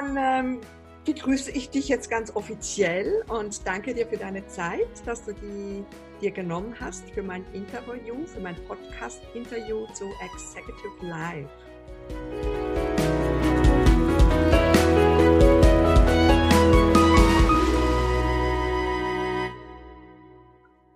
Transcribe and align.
dann 0.00 0.16
ähm, 0.16 0.60
begrüße 1.04 1.50
ich 1.50 1.70
dich 1.70 1.88
jetzt 1.88 2.10
ganz 2.10 2.34
offiziell 2.34 3.24
und 3.28 3.66
danke 3.66 3.94
dir 3.94 4.06
für 4.06 4.16
deine 4.16 4.46
Zeit, 4.46 4.88
dass 5.04 5.24
du 5.24 5.34
die 5.34 5.84
dir 6.20 6.30
genommen 6.30 6.74
hast 6.78 7.10
für 7.10 7.22
mein 7.22 7.44
Interview, 7.52 8.26
für 8.26 8.40
mein 8.40 8.56
Podcast-Interview 8.66 9.86
zu 9.94 10.04
Executive 10.22 11.06
Life. 11.06 11.48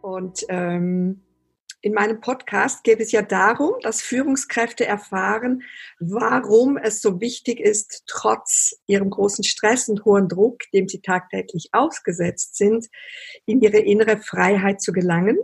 Und 0.02 0.44
ähm, 0.48 1.23
in 1.84 1.92
meinem 1.92 2.22
Podcast 2.22 2.82
geht 2.82 2.98
es 3.00 3.12
ja 3.12 3.20
darum, 3.20 3.74
dass 3.82 4.00
Führungskräfte 4.00 4.86
erfahren, 4.86 5.64
warum 5.98 6.78
es 6.78 7.02
so 7.02 7.20
wichtig 7.20 7.60
ist, 7.60 8.04
trotz 8.06 8.74
ihrem 8.86 9.10
großen 9.10 9.44
Stress 9.44 9.90
und 9.90 10.06
hohen 10.06 10.28
Druck, 10.28 10.60
dem 10.72 10.88
sie 10.88 11.02
tagtäglich 11.02 11.68
ausgesetzt 11.72 12.56
sind, 12.56 12.86
in 13.44 13.60
ihre 13.60 13.80
innere 13.80 14.16
Freiheit 14.16 14.80
zu 14.80 14.92
gelangen 14.92 15.38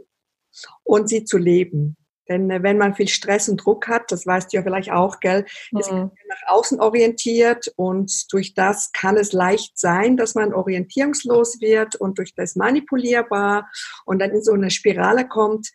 und 0.83 1.11
sie 1.11 1.25
zu 1.25 1.37
leben. 1.37 1.99
Denn 2.31 2.51
äh, 2.51 2.63
wenn 2.63 2.79
man 2.79 2.95
viel 2.95 3.09
Stress 3.09 3.51
und 3.51 3.59
Druck 3.63 3.89
hat, 3.89 4.11
das 4.11 4.27
weißt 4.27 4.51
du 4.51 4.57
ja 4.57 4.63
vielleicht 4.63 4.93
auch, 4.93 5.21
gell, 5.21 5.45
ist 5.79 5.93
man 5.93 6.11
nach 6.27 6.55
außen 6.55 6.81
orientiert 6.81 7.71
und 7.77 8.33
durch 8.33 8.55
das 8.55 8.93
kann 8.93 9.19
es 9.19 9.35
leicht 9.35 9.79
sein, 9.79 10.17
dass 10.17 10.35
man 10.35 10.55
orientierungslos 10.55 11.61
wird 11.61 11.97
und 11.97 12.17
durch 12.17 12.35
das 12.35 12.57
manipulierbar 12.57 13.69
und 14.07 14.21
dann 14.21 14.31
in 14.31 14.43
so 14.43 14.53
eine 14.53 14.71
Spirale 14.71 15.29
kommt 15.29 15.69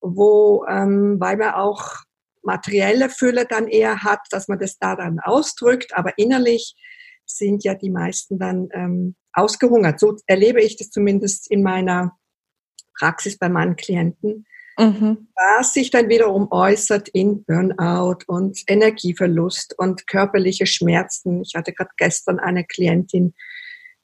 wo, 0.00 0.64
ähm, 0.68 1.16
weil 1.18 1.36
man 1.36 1.54
auch 1.54 1.96
materielle 2.42 3.10
Fülle 3.10 3.46
dann 3.46 3.68
eher 3.68 4.02
hat, 4.02 4.20
dass 4.30 4.48
man 4.48 4.58
das 4.58 4.78
da 4.78 4.96
dann 4.96 5.20
ausdrückt, 5.20 5.96
aber 5.96 6.16
innerlich 6.16 6.74
sind 7.26 7.64
ja 7.64 7.74
die 7.74 7.90
meisten 7.90 8.38
dann 8.38 8.68
ähm, 8.72 9.16
ausgehungert. 9.32 10.00
So 10.00 10.16
erlebe 10.26 10.62
ich 10.62 10.76
das 10.76 10.90
zumindest 10.90 11.50
in 11.50 11.62
meiner 11.62 12.16
Praxis 12.98 13.38
bei 13.38 13.48
meinen 13.48 13.76
Klienten, 13.76 14.46
mhm. 14.78 15.28
was 15.34 15.74
sich 15.74 15.90
dann 15.90 16.08
wiederum 16.08 16.48
äußert 16.50 17.08
in 17.08 17.44
Burnout 17.44 18.24
und 18.26 18.62
Energieverlust 18.66 19.78
und 19.78 20.06
körperliche 20.06 20.66
Schmerzen. 20.66 21.42
Ich 21.42 21.54
hatte 21.54 21.72
gerade 21.72 21.90
gestern 21.96 22.38
eine 22.40 22.64
Klientin, 22.64 23.34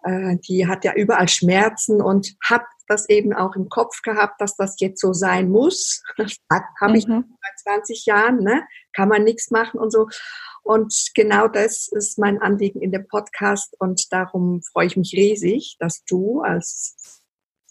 äh, 0.05 0.37
die 0.49 0.67
hat 0.67 0.85
ja 0.85 0.95
überall 0.95 1.29
Schmerzen 1.29 2.01
und 2.01 2.37
hat 2.45 2.63
das 2.89 3.09
eben 3.09 3.33
auch 3.33 3.57
im 3.57 3.69
Kopf 3.69 4.03
gehabt, 4.03 4.41
dass 4.41 4.57
das 4.57 4.77
jetzt 4.79 5.01
so 5.01 5.13
sein 5.13 5.51
muss. 5.51 6.03
Habe 6.81 6.97
ich 6.97 7.07
mhm. 7.07 7.37
seit 7.65 7.77
20 7.81 8.07
Jahren, 8.07 8.39
ne? 8.39 8.63
kann 8.93 9.09
man 9.09 9.25
nichts 9.25 9.51
machen 9.51 9.79
und 9.79 9.93
so. 9.93 10.09
Und 10.63 11.11
genau 11.15 11.49
das 11.49 11.89
ist 11.89 12.19
mein 12.19 12.41
Anliegen 12.41 12.81
in 12.81 12.93
dem 12.93 13.07
Podcast 13.07 13.75
und 13.79 14.13
darum 14.13 14.63
freue 14.63 14.87
ich 14.87 14.97
mich 14.97 15.13
riesig, 15.13 15.77
dass 15.79 16.05
du 16.05 16.41
als 16.41 17.23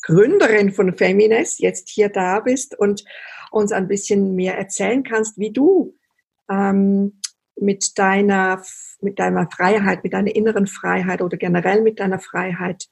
Gründerin 0.03 0.71
von 0.71 0.95
Feminist 0.95 1.59
jetzt 1.59 1.89
hier 1.89 2.09
da 2.09 2.39
bist 2.39 2.77
und 2.77 3.03
uns 3.51 3.71
ein 3.71 3.87
bisschen 3.87 4.35
mehr 4.35 4.57
erzählen 4.57 5.03
kannst, 5.03 5.37
wie 5.37 5.51
du 5.51 5.97
ähm, 6.49 7.19
mit 7.57 7.97
deiner, 7.97 8.61
mit 9.01 9.19
deiner 9.19 9.49
Freiheit, 9.49 10.03
mit 10.03 10.13
deiner 10.13 10.35
inneren 10.35 10.67
Freiheit 10.67 11.21
oder 11.21 11.37
generell 11.37 11.81
mit 11.81 11.99
deiner 11.99 12.19
Freiheit 12.19 12.85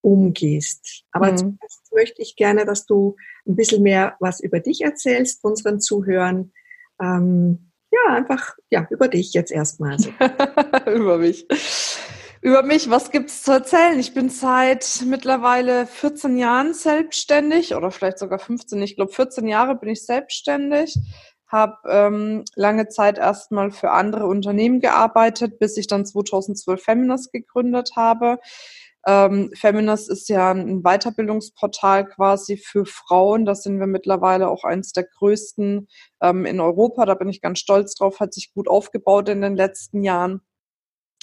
umgehst. 0.00 1.04
Aber 1.12 1.32
mhm. 1.32 1.36
zuerst 1.36 1.92
möchte 1.94 2.22
ich 2.22 2.36
gerne, 2.36 2.64
dass 2.64 2.86
du 2.86 3.16
ein 3.46 3.56
bisschen 3.56 3.82
mehr 3.82 4.16
was 4.20 4.40
über 4.40 4.60
dich 4.60 4.82
erzählst, 4.82 5.44
unseren 5.44 5.80
Zuhörern. 5.80 6.52
Ähm, 7.00 7.72
ja, 7.90 8.14
einfach 8.14 8.54
ja 8.70 8.86
über 8.90 9.08
dich 9.08 9.32
jetzt 9.32 9.50
erstmal. 9.50 9.96
über 10.94 11.18
mich. 11.18 11.46
Über 12.40 12.62
mich, 12.62 12.88
was 12.88 13.10
gibt's 13.10 13.42
zu 13.42 13.52
erzählen? 13.52 13.98
Ich 13.98 14.14
bin 14.14 14.30
seit 14.30 15.02
mittlerweile 15.04 15.86
14 15.86 16.36
Jahren 16.38 16.72
selbstständig 16.72 17.74
oder 17.74 17.90
vielleicht 17.90 18.18
sogar 18.18 18.38
15. 18.38 18.80
Ich 18.82 18.94
glaube, 18.94 19.12
14 19.12 19.48
Jahre 19.48 19.74
bin 19.74 19.88
ich 19.88 20.04
selbstständig 20.04 20.96
habe 21.48 21.76
ähm, 21.88 22.44
lange 22.54 22.88
Zeit 22.88 23.18
erstmal 23.18 23.70
für 23.70 23.90
andere 23.90 24.26
Unternehmen 24.26 24.80
gearbeitet, 24.80 25.58
bis 25.58 25.76
ich 25.76 25.86
dann 25.86 26.06
2012 26.06 26.82
Feminist 26.82 27.32
gegründet 27.32 27.92
habe. 27.96 28.38
Ähm, 29.06 29.50
Feminist 29.54 30.10
ist 30.10 30.28
ja 30.28 30.50
ein 30.50 30.82
Weiterbildungsportal 30.82 32.06
quasi 32.06 32.58
für 32.58 32.84
Frauen. 32.84 33.46
Das 33.46 33.62
sind 33.62 33.78
wir 33.78 33.86
mittlerweile 33.86 34.48
auch 34.48 34.64
eines 34.64 34.92
der 34.92 35.04
größten 35.04 35.88
ähm, 36.20 36.44
in 36.44 36.60
Europa. 36.60 37.06
Da 37.06 37.14
bin 37.14 37.28
ich 37.28 37.40
ganz 37.40 37.58
stolz 37.58 37.94
drauf, 37.94 38.20
hat 38.20 38.34
sich 38.34 38.52
gut 38.52 38.68
aufgebaut 38.68 39.28
in 39.30 39.40
den 39.40 39.56
letzten 39.56 40.02
Jahren. 40.02 40.42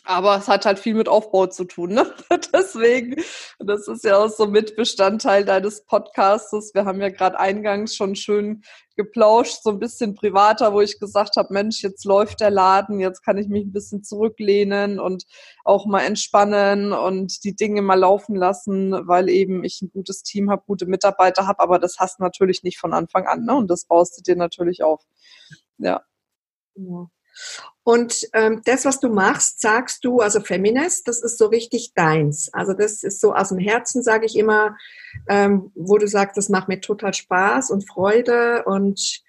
Aber 0.06 0.38
es 0.38 0.48
hat 0.48 0.66
halt 0.68 0.78
viel 0.78 0.94
mit 0.94 1.10
Aufbau 1.10 1.48
zu 1.48 1.66
tun, 1.66 1.94
ne? 1.94 2.14
Deswegen, 2.54 3.16
das 3.58 3.88
ist 3.88 4.04
ja 4.04 4.18
auch 4.18 4.30
so 4.30 4.46
Mitbestandteil 4.46 5.44
deines 5.46 5.84
Podcasts. 5.86 6.74
Wir 6.76 6.86
haben 6.86 7.02
ja 7.02 7.10
gerade 7.10 7.40
eingangs 7.40 7.96
schon 7.96 8.16
schön 8.16 8.62
geplauscht, 8.96 9.64
so 9.64 9.72
ein 9.72 9.80
bisschen 9.80 10.14
privater, 10.14 10.74
wo 10.74 10.82
ich 10.82 11.00
gesagt 11.00 11.38
habe, 11.38 11.54
Mensch, 11.54 11.82
jetzt 11.82 12.06
läuft 12.06 12.40
der 12.40 12.52
Laden, 12.52 13.00
jetzt 13.00 13.24
kann 13.24 13.38
ich 13.38 13.48
mich 13.48 13.66
ein 13.66 13.74
bisschen 13.74 14.04
zurücklehnen 14.04 15.00
und 15.00 15.26
auch 15.64 15.86
mal 15.88 16.02
entspannen 16.02 16.94
und 16.94 17.44
die 17.44 17.56
Dinge 17.56 17.82
mal 17.82 18.00
laufen 18.00 18.36
lassen, 18.36 18.92
weil 19.08 19.28
eben 19.30 19.64
ich 19.64 19.82
ein 19.82 19.90
gutes 19.92 20.24
Team 20.24 20.52
habe, 20.52 20.64
gute 20.68 20.86
Mitarbeiter 20.86 21.48
habe, 21.48 21.60
aber 21.62 21.80
das 21.80 21.98
hast 22.00 22.20
du 22.20 22.24
natürlich 22.24 22.64
nicht 22.64 22.78
von 22.78 22.94
Anfang 22.94 23.26
an, 23.26 23.44
ne? 23.44 23.56
Und 23.56 23.70
das 23.70 23.86
baust 23.86 24.18
du 24.18 24.22
dir 24.22 24.36
natürlich 24.38 24.84
auf. 24.84 25.04
Ja. 25.78 26.02
ja. 26.76 27.08
Und 27.84 28.28
ähm, 28.34 28.62
das, 28.66 28.86
was 28.86 29.00
du 29.00 29.10
machst, 29.10 29.62
sagst 29.62 30.04
du, 30.04 30.20
also 30.20 30.40
Feminist, 30.40 31.08
das 31.08 31.22
ist 31.22 31.38
so 31.38 31.48
richtig 31.48 31.94
deins. 31.94 32.52
Also 32.54 32.74
das 32.74 33.04
ist 33.04 33.22
so 33.22 33.34
aus 33.34 33.50
dem 33.50 33.60
Herzen, 33.60 34.02
sage 34.02 34.26
ich 34.26 34.36
immer, 34.38 34.76
ähm, 35.30 35.72
wo 35.76 35.98
du 35.98 36.08
sagst, 36.08 36.36
das 36.38 36.50
macht 36.50 36.68
mir 36.68 36.82
total 36.82 37.14
Spaß 37.14 37.70
und 37.70 37.88
Freude. 37.88 38.64
Und 38.66 39.22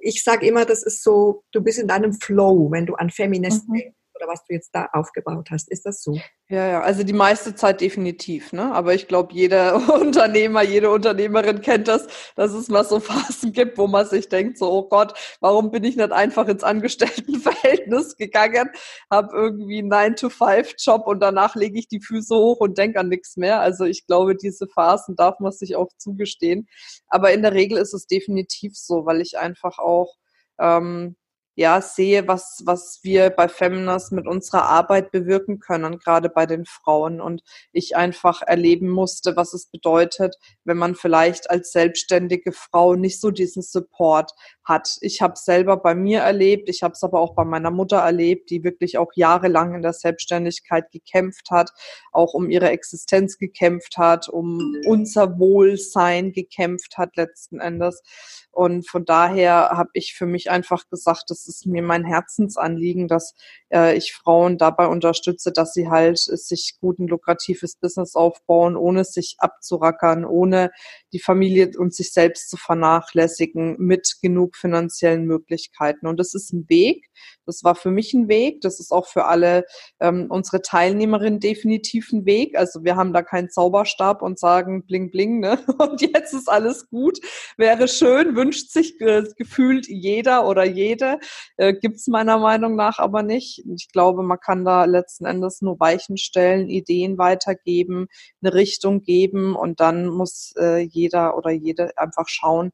ich 0.00 0.22
sage 0.22 0.46
immer, 0.46 0.64
das 0.64 0.84
ist 0.84 1.02
so, 1.02 1.42
du 1.52 1.60
bist 1.60 1.78
in 1.78 1.88
deinem 1.88 2.12
Flow, 2.12 2.70
wenn 2.70 2.86
du 2.86 2.94
an 2.94 3.10
Feminist 3.10 3.68
mhm. 3.68 3.74
denkst 3.74 3.96
oder 4.16 4.28
was 4.28 4.44
du 4.44 4.54
jetzt 4.54 4.70
da 4.74 4.88
aufgebaut 4.92 5.48
hast. 5.50 5.70
Ist 5.70 5.86
das 5.86 6.02
so? 6.02 6.18
Ja, 6.48 6.66
ja, 6.68 6.80
also 6.80 7.02
die 7.02 7.12
meiste 7.12 7.54
Zeit 7.54 7.80
definitiv, 7.80 8.52
ne? 8.52 8.72
Aber 8.72 8.94
ich 8.94 9.08
glaube, 9.08 9.34
jeder 9.34 9.76
Unternehmer, 10.00 10.62
jede 10.62 10.90
Unternehmerin 10.90 11.60
kennt 11.60 11.88
das, 11.88 12.06
dass 12.36 12.52
es 12.52 12.68
mal 12.68 12.84
so 12.84 13.00
Phasen 13.00 13.52
gibt, 13.52 13.78
wo 13.78 13.86
man 13.86 14.06
sich 14.06 14.28
denkt, 14.28 14.58
so, 14.58 14.70
oh 14.70 14.88
Gott, 14.88 15.14
warum 15.40 15.70
bin 15.70 15.84
ich 15.84 15.96
nicht 15.96 16.12
einfach 16.12 16.46
ins 16.48 16.64
Angestelltenverhältnis 16.64 18.16
gegangen, 18.16 18.70
habe 19.10 19.36
irgendwie 19.36 19.78
einen 19.78 19.92
9-to-5-Job 19.92 21.06
und 21.06 21.20
danach 21.20 21.54
lege 21.54 21.78
ich 21.78 21.88
die 21.88 22.00
Füße 22.00 22.34
hoch 22.34 22.60
und 22.60 22.78
denke 22.78 23.00
an 23.00 23.08
nichts 23.08 23.36
mehr. 23.36 23.60
Also 23.60 23.84
ich 23.84 24.06
glaube, 24.06 24.36
diese 24.36 24.66
Phasen 24.68 25.16
darf 25.16 25.40
man 25.40 25.52
sich 25.52 25.76
auch 25.76 25.90
zugestehen. 25.98 26.68
Aber 27.08 27.32
in 27.32 27.42
der 27.42 27.52
Regel 27.52 27.78
ist 27.78 27.94
es 27.94 28.06
definitiv 28.06 28.76
so, 28.76 29.06
weil 29.06 29.20
ich 29.20 29.38
einfach 29.38 29.78
auch 29.78 30.14
ähm, 30.58 31.16
ja, 31.56 31.80
sehe, 31.80 32.28
was, 32.28 32.62
was 32.66 33.00
wir 33.02 33.30
bei 33.30 33.48
Feminas 33.48 34.10
mit 34.10 34.26
unserer 34.26 34.64
Arbeit 34.64 35.10
bewirken 35.10 35.58
können, 35.58 35.98
gerade 35.98 36.28
bei 36.28 36.44
den 36.44 36.66
Frauen. 36.66 37.18
Und 37.18 37.42
ich 37.72 37.96
einfach 37.96 38.42
erleben 38.42 38.90
musste, 38.90 39.36
was 39.36 39.54
es 39.54 39.66
bedeutet, 39.66 40.36
wenn 40.64 40.76
man 40.76 40.94
vielleicht 40.94 41.50
als 41.50 41.72
selbstständige 41.72 42.52
Frau 42.52 42.94
nicht 42.94 43.20
so 43.20 43.30
diesen 43.30 43.62
Support 43.62 44.32
hat. 44.66 44.98
Ich 45.00 45.22
habe 45.22 45.34
selber 45.36 45.76
bei 45.76 45.94
mir 45.94 46.20
erlebt, 46.20 46.68
ich 46.68 46.82
habe 46.82 46.92
es 46.92 47.02
aber 47.02 47.20
auch 47.20 47.34
bei 47.34 47.44
meiner 47.44 47.70
Mutter 47.70 47.98
erlebt, 47.98 48.50
die 48.50 48.64
wirklich 48.64 48.98
auch 48.98 49.12
jahrelang 49.14 49.74
in 49.74 49.82
der 49.82 49.92
Selbstständigkeit 49.92 50.90
gekämpft 50.90 51.50
hat, 51.50 51.70
auch 52.12 52.34
um 52.34 52.50
ihre 52.50 52.70
Existenz 52.70 53.38
gekämpft 53.38 53.96
hat, 53.96 54.28
um 54.28 54.76
unser 54.86 55.38
Wohlsein 55.38 56.32
gekämpft 56.32 56.98
hat 56.98 57.16
letzten 57.16 57.60
Endes. 57.60 58.02
Und 58.50 58.88
von 58.88 59.04
daher 59.04 59.70
habe 59.70 59.90
ich 59.92 60.14
für 60.14 60.26
mich 60.26 60.50
einfach 60.50 60.88
gesagt, 60.88 61.24
das 61.28 61.46
ist 61.46 61.66
mir 61.66 61.82
mein 61.82 62.04
Herzensanliegen, 62.04 63.06
dass 63.06 63.34
äh, 63.70 63.96
ich 63.96 64.12
Frauen 64.12 64.58
dabei 64.58 64.86
unterstütze, 64.86 65.52
dass 65.52 65.72
sie 65.72 65.88
halt 65.88 66.18
sich 66.18 66.76
gut 66.80 66.98
ein 66.98 67.08
lukratives 67.08 67.76
Business 67.76 68.14
aufbauen, 68.14 68.76
ohne 68.76 69.04
sich 69.04 69.36
abzurackern, 69.38 70.24
ohne 70.24 70.70
die 71.12 71.18
Familie 71.18 71.70
und 71.76 71.94
sich 71.94 72.12
selbst 72.12 72.50
zu 72.50 72.56
vernachlässigen, 72.56 73.76
mit 73.78 74.16
genug 74.22 74.56
finanziellen 74.56 75.24
Möglichkeiten. 75.24 76.06
Und 76.06 76.18
das 76.18 76.34
ist 76.34 76.52
ein 76.52 76.68
Weg. 76.68 77.06
Das 77.46 77.62
war 77.64 77.74
für 77.74 77.90
mich 77.90 78.12
ein 78.12 78.28
Weg. 78.28 78.60
Das 78.60 78.80
ist 78.80 78.90
auch 78.90 79.06
für 79.06 79.26
alle 79.26 79.64
ähm, 80.00 80.26
unsere 80.28 80.62
Teilnehmerinnen 80.62 81.40
definitiv 81.40 82.12
ein 82.12 82.26
Weg. 82.26 82.56
Also 82.56 82.84
wir 82.84 82.96
haben 82.96 83.12
da 83.12 83.22
keinen 83.22 83.50
Zauberstab 83.50 84.22
und 84.22 84.38
sagen 84.38 84.84
bling 84.86 85.10
bling, 85.10 85.40
ne? 85.40 85.58
Und 85.78 86.00
jetzt 86.00 86.32
ist 86.32 86.48
alles 86.48 86.88
gut. 86.88 87.18
Wäre 87.56 87.86
schön, 87.88 88.34
wünscht 88.34 88.70
sich 88.70 89.00
äh, 89.00 89.22
gefühlt 89.36 89.86
jeder 89.88 90.46
oder 90.46 90.64
jede. 90.64 91.18
Äh, 91.56 91.74
Gibt 91.74 91.96
es 91.96 92.06
meiner 92.06 92.38
Meinung 92.38 92.76
nach 92.76 92.98
aber 92.98 93.22
nicht. 93.22 93.55
Ich 93.64 93.88
glaube, 93.92 94.22
man 94.22 94.40
kann 94.40 94.64
da 94.64 94.84
letzten 94.84 95.26
Endes 95.26 95.62
nur 95.62 95.80
Weichen 95.80 96.16
stellen, 96.16 96.68
Ideen 96.68 97.18
weitergeben, 97.18 98.08
eine 98.42 98.54
Richtung 98.54 99.02
geben 99.02 99.54
und 99.56 99.80
dann 99.80 100.08
muss 100.08 100.52
äh, 100.58 100.78
jeder 100.78 101.36
oder 101.36 101.50
jede 101.50 101.96
einfach 101.98 102.28
schauen, 102.28 102.72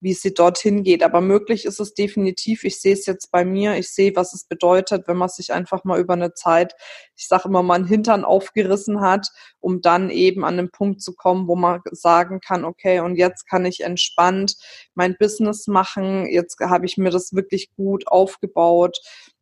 wie 0.00 0.14
sie 0.14 0.34
dorthin 0.34 0.84
geht. 0.84 1.02
Aber 1.02 1.20
möglich 1.20 1.64
ist 1.64 1.80
es 1.80 1.94
definitiv. 1.94 2.64
Ich 2.64 2.80
sehe 2.80 2.92
es 2.92 3.06
jetzt 3.06 3.30
bei 3.30 3.44
mir. 3.44 3.76
Ich 3.76 3.90
sehe, 3.90 4.14
was 4.14 4.34
es 4.34 4.44
bedeutet, 4.44 5.08
wenn 5.08 5.16
man 5.16 5.28
sich 5.28 5.52
einfach 5.52 5.84
mal 5.84 5.98
über 5.98 6.14
eine 6.14 6.34
Zeit, 6.34 6.74
ich 7.16 7.26
sage 7.26 7.48
immer 7.48 7.62
mal, 7.62 7.74
einen 7.74 7.86
Hintern 7.86 8.24
aufgerissen 8.24 9.00
hat, 9.00 9.28
um 9.60 9.80
dann 9.80 10.10
eben 10.10 10.44
an 10.44 10.56
den 10.56 10.70
Punkt 10.70 11.02
zu 11.02 11.14
kommen, 11.14 11.48
wo 11.48 11.56
man 11.56 11.80
sagen 11.90 12.40
kann, 12.40 12.64
okay, 12.64 13.00
und 13.00 13.16
jetzt 13.16 13.48
kann 13.48 13.64
ich 13.64 13.80
entspannt 13.80 14.54
mein 14.94 15.16
Business 15.18 15.66
machen. 15.66 16.26
Jetzt 16.26 16.58
habe 16.60 16.86
ich 16.86 16.96
mir 16.96 17.10
das 17.10 17.32
wirklich 17.32 17.70
gut 17.76 18.06
aufgebaut, 18.06 18.98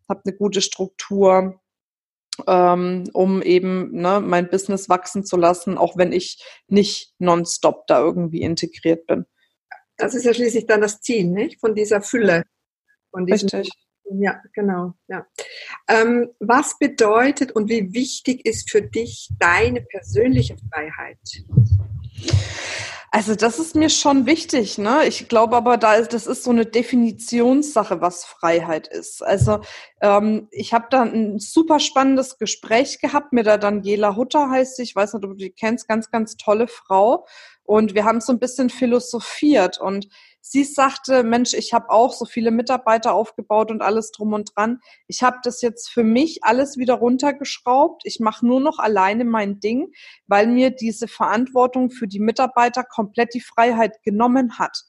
habe 0.09 0.23
eine 0.25 0.37
gute 0.37 0.61
Struktur 0.61 1.61
ähm, 2.47 3.05
um 3.13 3.43
eben 3.43 3.93
ne, 3.93 4.21
mein 4.21 4.49
Business 4.49 4.89
wachsen 4.89 5.25
zu 5.25 5.37
lassen, 5.37 5.79
auch 5.79 5.97
wenn 5.97 6.13
ich 6.13 6.43
nicht 6.69 7.15
nonstop 7.19 7.87
da 7.87 8.01
irgendwie 8.01 8.43
integriert 8.43 9.07
bin. 9.07 9.27
Das 9.97 10.15
ist 10.15 10.25
ja 10.25 10.35
schließlich 10.35 10.67
dann 10.67 10.83
das 10.83 11.01
Ziel, 11.01 11.25
nicht? 11.25 11.61
Von 11.61 11.75
dieser 11.75 12.03
Fülle. 12.03 12.45
Von 13.11 13.25
Richtig. 13.25 13.71
Ja, 14.09 14.41
genau. 14.53 14.93
Ja. 15.09 15.27
Ähm, 15.89 16.31
was 16.39 16.79
bedeutet 16.79 17.53
und 17.53 17.69
wie 17.69 17.93
wichtig 17.93 18.47
ist 18.47 18.71
für 18.71 18.83
dich 18.83 19.31
deine 19.41 19.81
persönliche 19.81 20.57
Freiheit? 20.71 21.19
Also 23.11 23.35
das 23.35 23.59
ist 23.59 23.77
mir 23.77 23.89
schon 23.89 24.27
wichtig, 24.27 24.79
ne? 24.79 25.07
Ich 25.07 25.29
glaube 25.29 25.57
aber, 25.57 25.77
da 25.77 25.95
ist, 25.95 26.13
das 26.13 26.27
ist 26.27 26.45
so 26.45 26.51
eine 26.51 26.67
Definitionssache, 26.67 28.01
was 28.01 28.25
Freiheit 28.25 28.89
ist. 28.89 29.23
Also 29.23 29.61
ähm, 30.01 30.49
ich 30.51 30.75
habe 30.75 30.87
da 30.91 31.03
ein 31.03 31.39
super 31.39 31.79
spannendes 31.79 32.39
Gespräch 32.39 33.01
gehabt 33.01 33.33
mit 33.33 33.47
der 33.47 33.59
Daniela 33.59 34.17
Hutter, 34.17 34.51
heißt 34.51 34.77
sie, 34.77 34.83
ich 34.83 34.97
weiß 34.97 35.15
nicht, 35.15 35.25
ob 35.25 35.31
du 35.31 35.37
die 35.37 35.51
kennst, 35.51 35.89
ganz, 35.89 36.11
ganz 36.11 36.37
tolle 36.37 36.69
Frau. 36.69 37.27
Und 37.63 37.95
wir 37.95 38.05
haben 38.05 38.21
so 38.21 38.33
ein 38.33 38.39
bisschen 38.39 38.71
philosophiert 38.71 39.81
und 39.81 40.09
sie 40.51 40.65
sagte, 40.65 41.23
Mensch, 41.23 41.55
ich 41.55 41.73
habe 41.73 41.91
auch 41.91 42.13
so 42.13 42.25
viele 42.25 42.51
Mitarbeiter 42.51 43.15
aufgebaut 43.15 43.71
und 43.71 43.83
alles 43.83 44.13
drum 44.13 44.33
und 44.33 44.53
dran. 44.55 44.81
Ich 45.09 45.23
habe 45.23 45.39
das 45.43 45.63
jetzt 45.63 45.91
für 45.91 46.05
mich 46.05 46.45
alles 46.45 46.77
wieder 46.77 46.95
runtergeschraubt. 46.95 48.03
Ich 48.05 48.21
mache 48.21 48.47
nur 48.47 48.61
noch 48.61 48.79
alleine 48.79 49.25
mein 49.25 49.61
Ding, 49.61 49.93
weil 50.27 50.47
mir 50.47 50.71
diese 50.71 51.09
Verantwortung 51.09 51.91
für 51.91 52.07
die 52.07 52.21
Mitarbeiter 52.21 52.85
komplett 52.85 53.35
die 53.35 53.41
Freiheit 53.41 54.03
genommen 54.03 54.59
hat. 54.59 54.85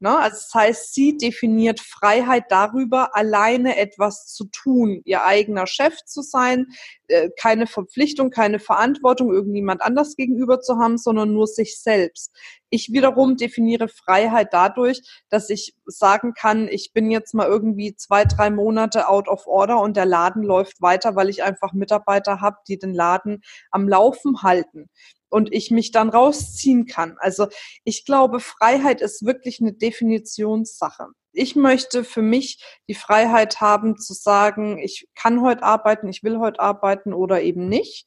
Ne? 0.00 0.16
Also 0.16 0.36
das 0.36 0.54
heißt, 0.54 0.94
sie 0.94 1.16
definiert 1.16 1.80
Freiheit 1.80 2.44
darüber, 2.50 3.16
alleine 3.16 3.76
etwas 3.76 4.26
zu 4.26 4.44
tun, 4.44 5.02
ihr 5.04 5.24
eigener 5.24 5.66
Chef 5.66 5.96
zu 6.04 6.22
sein, 6.22 6.66
äh, 7.08 7.30
keine 7.40 7.66
Verpflichtung, 7.66 8.30
keine 8.30 8.60
Verantwortung 8.60 9.32
irgendjemand 9.32 9.82
anders 9.82 10.14
gegenüber 10.14 10.60
zu 10.60 10.76
haben, 10.76 10.98
sondern 10.98 11.32
nur 11.32 11.48
sich 11.48 11.80
selbst. 11.80 12.32
Ich 12.70 12.92
wiederum 12.92 13.36
definiere 13.36 13.88
Freiheit 13.88 14.52
dadurch, 14.52 15.00
dass 15.28 15.50
ich 15.50 15.74
sagen 15.86 16.34
kann, 16.34 16.68
ich 16.68 16.92
bin 16.92 17.10
jetzt 17.10 17.34
mal 17.34 17.46
irgendwie 17.46 17.96
zwei, 17.96 18.24
drei 18.24 18.50
Monate 18.50 19.08
out 19.08 19.28
of 19.28 19.46
order 19.46 19.80
und 19.80 19.96
der 19.96 20.06
Laden 20.06 20.42
läuft 20.42 20.80
weiter, 20.82 21.16
weil 21.16 21.28
ich 21.28 21.42
einfach 21.42 21.72
Mitarbeiter 21.72 22.40
habe, 22.40 22.58
die 22.68 22.78
den 22.78 22.94
Laden 22.94 23.42
am 23.70 23.88
Laufen 23.88 24.42
halten 24.42 24.88
und 25.30 25.52
ich 25.52 25.70
mich 25.70 25.90
dann 25.92 26.08
rausziehen 26.08 26.86
kann. 26.86 27.16
Also 27.18 27.48
ich 27.84 28.04
glaube, 28.04 28.40
Freiheit 28.40 29.00
ist 29.00 29.24
wirklich 29.24 29.60
eine 29.60 29.72
Definitionssache. 29.72 31.08
Ich 31.38 31.56
möchte 31.56 32.04
für 32.04 32.22
mich 32.22 32.62
die 32.88 32.94
Freiheit 32.94 33.60
haben 33.60 33.96
zu 33.96 34.12
sagen, 34.12 34.78
ich 34.78 35.08
kann 35.14 35.40
heute 35.42 35.62
arbeiten, 35.62 36.08
ich 36.08 36.22
will 36.22 36.38
heute 36.38 36.60
arbeiten 36.60 37.12
oder 37.12 37.40
eben 37.42 37.68
nicht 37.68 38.06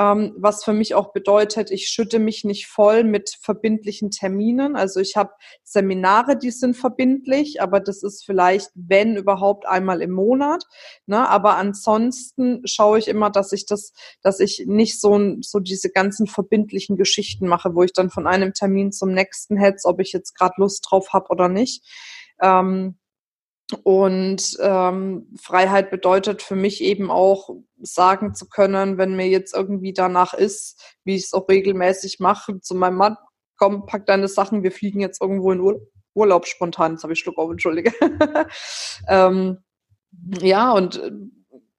ähm, 0.00 0.34
was 0.38 0.64
für 0.64 0.72
mich 0.72 0.94
auch 0.94 1.12
bedeutet, 1.12 1.70
ich 1.70 1.88
schütte 1.88 2.18
mich 2.18 2.44
nicht 2.44 2.66
voll 2.66 3.04
mit 3.04 3.36
verbindlichen 3.42 4.10
Terminen. 4.10 4.74
Also 4.74 4.98
ich 5.00 5.16
habe 5.16 5.32
Seminare, 5.62 6.38
die 6.38 6.50
sind 6.50 6.74
verbindlich, 6.74 7.60
aber 7.60 7.80
das 7.80 8.02
ist 8.02 8.24
vielleicht, 8.24 8.70
wenn 8.74 9.16
überhaupt, 9.16 9.66
einmal 9.66 10.00
im 10.00 10.12
Monat. 10.12 10.64
Ne? 11.06 11.28
Aber 11.28 11.56
ansonsten 11.56 12.62
schaue 12.64 12.98
ich 12.98 13.08
immer, 13.08 13.30
dass 13.30 13.52
ich 13.52 13.66
das, 13.66 13.92
dass 14.22 14.40
ich 14.40 14.64
nicht 14.66 15.00
so, 15.00 15.36
so 15.42 15.58
diese 15.58 15.90
ganzen 15.90 16.26
verbindlichen 16.26 16.96
Geschichten 16.96 17.46
mache, 17.46 17.74
wo 17.74 17.82
ich 17.82 17.92
dann 17.92 18.10
von 18.10 18.26
einem 18.26 18.54
Termin 18.54 18.92
zum 18.92 19.12
nächsten 19.12 19.58
hetze, 19.58 19.86
ob 19.86 20.00
ich 20.00 20.12
jetzt 20.12 20.34
gerade 20.34 20.54
Lust 20.56 20.86
drauf 20.88 21.12
habe 21.12 21.28
oder 21.28 21.48
nicht. 21.48 21.84
Ähm, 22.40 22.96
und 23.84 24.56
ähm, 24.60 25.28
Freiheit 25.40 25.90
bedeutet 25.90 26.42
für 26.42 26.56
mich 26.56 26.82
eben 26.82 27.10
auch 27.10 27.50
sagen 27.80 28.34
zu 28.34 28.48
können, 28.48 28.98
wenn 28.98 29.16
mir 29.16 29.28
jetzt 29.28 29.54
irgendwie 29.54 29.92
danach 29.92 30.34
ist, 30.34 30.98
wie 31.04 31.14
ich 31.14 31.24
es 31.24 31.32
auch 31.32 31.48
regelmäßig 31.48 32.18
mache, 32.18 32.60
zu 32.60 32.74
meinem 32.74 32.96
Mann, 32.96 33.16
komm, 33.56 33.86
pack 33.86 34.06
deine 34.06 34.28
Sachen, 34.28 34.62
wir 34.62 34.72
fliegen 34.72 35.00
jetzt 35.00 35.20
irgendwo 35.20 35.52
in 35.52 35.60
Ur 35.60 35.80
Urlaub 36.12 36.46
spontan. 36.46 36.92
Jetzt 36.92 37.04
habe 37.04 37.12
ich 37.12 37.20
Schluck 37.20 37.38
auf, 37.38 37.50
entschuldige. 37.50 37.92
ähm, 39.08 39.58
ja, 40.40 40.72
und 40.72 40.96
äh, 40.96 41.12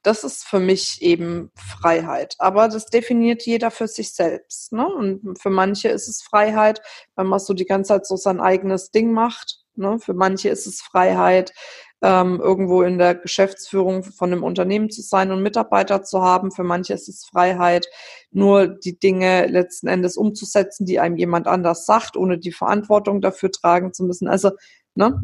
das 0.03 0.23
ist 0.23 0.45
für 0.45 0.59
mich 0.59 1.01
eben 1.01 1.51
Freiheit. 1.55 2.35
Aber 2.39 2.67
das 2.67 2.87
definiert 2.87 3.45
jeder 3.45 3.71
für 3.71 3.87
sich 3.87 4.13
selbst. 4.13 4.71
Ne? 4.71 4.87
Und 4.87 5.39
für 5.39 5.49
manche 5.49 5.89
ist 5.89 6.07
es 6.07 6.23
Freiheit, 6.23 6.81
wenn 7.15 7.27
man 7.27 7.39
so 7.39 7.53
die 7.53 7.65
ganze 7.65 7.89
Zeit 7.89 8.07
so 8.07 8.15
sein 8.15 8.39
eigenes 8.39 8.91
Ding 8.91 9.11
macht. 9.11 9.60
Ne? 9.81 10.00
Für 10.00 10.13
manche 10.13 10.50
ist 10.50 10.68
es 10.68 10.81
Freiheit, 10.81 11.54
ähm, 12.01 12.39
irgendwo 12.39 12.81
in 12.81 12.98
der 12.98 13.16
Geschäftsführung 13.16 14.04
von 14.04 14.31
einem 14.31 14.44
Unternehmen 14.44 14.89
zu 14.89 15.01
sein 15.01 15.31
und 15.31 15.44
Mitarbeiter 15.44 16.04
zu 16.04 16.22
haben. 16.22 16.51
Für 16.51 16.63
manche 16.63 16.94
ist 16.94 17.10
es 17.10 17.25
Freiheit, 17.25 17.88
nur 18.31 18.68
die 18.68 18.98
Dinge 18.98 19.48
letzten 19.48 19.88
Endes 19.88 20.18
umzusetzen, 20.18 20.86
die 20.86 21.00
einem 21.00 21.18
jemand 21.18 21.48
anders 21.48 21.86
sagt, 21.86 22.18
ohne 22.18 22.39
die 22.39 22.51
Verantwortung 22.51 23.22
dafür 23.22 23.51
tragen 23.51 23.94
zu 23.94 24.04
müssen. 24.04 24.28
Also, 24.28 24.51
ne, 24.95 25.22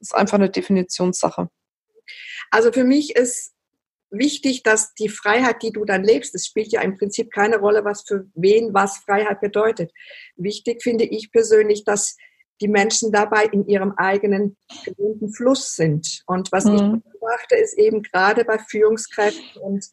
ist 0.00 0.14
einfach 0.14 0.38
eine 0.38 0.50
Definitionssache. 0.50 1.50
Also 2.50 2.72
für 2.72 2.84
mich 2.84 3.14
ist 3.16 3.54
wichtig, 4.10 4.62
dass 4.62 4.94
die 4.94 5.08
Freiheit, 5.08 5.62
die 5.62 5.72
du 5.72 5.84
dann 5.84 6.02
lebst, 6.02 6.34
es 6.34 6.46
spielt 6.46 6.72
ja 6.72 6.80
im 6.80 6.96
Prinzip 6.96 7.30
keine 7.30 7.58
Rolle, 7.58 7.84
was 7.84 8.02
für 8.06 8.26
wen 8.34 8.72
was 8.72 8.98
Freiheit 8.98 9.40
bedeutet. 9.40 9.92
Wichtig 10.36 10.82
finde 10.82 11.04
ich 11.04 11.30
persönlich, 11.30 11.84
dass 11.84 12.16
die 12.60 12.68
Menschen 12.68 13.12
dabei 13.12 13.44
in 13.46 13.66
ihrem 13.66 13.92
eigenen 13.96 14.56
gewohnten 14.84 15.32
Fluss 15.32 15.74
sind. 15.74 16.22
Und 16.26 16.50
was 16.52 16.64
mhm. 16.64 16.74
ich 16.74 17.12
beobachte, 17.12 17.56
ist 17.56 17.78
eben 17.78 18.02
gerade 18.02 18.44
bei 18.44 18.58
Führungskräften 18.58 19.62
und 19.62 19.84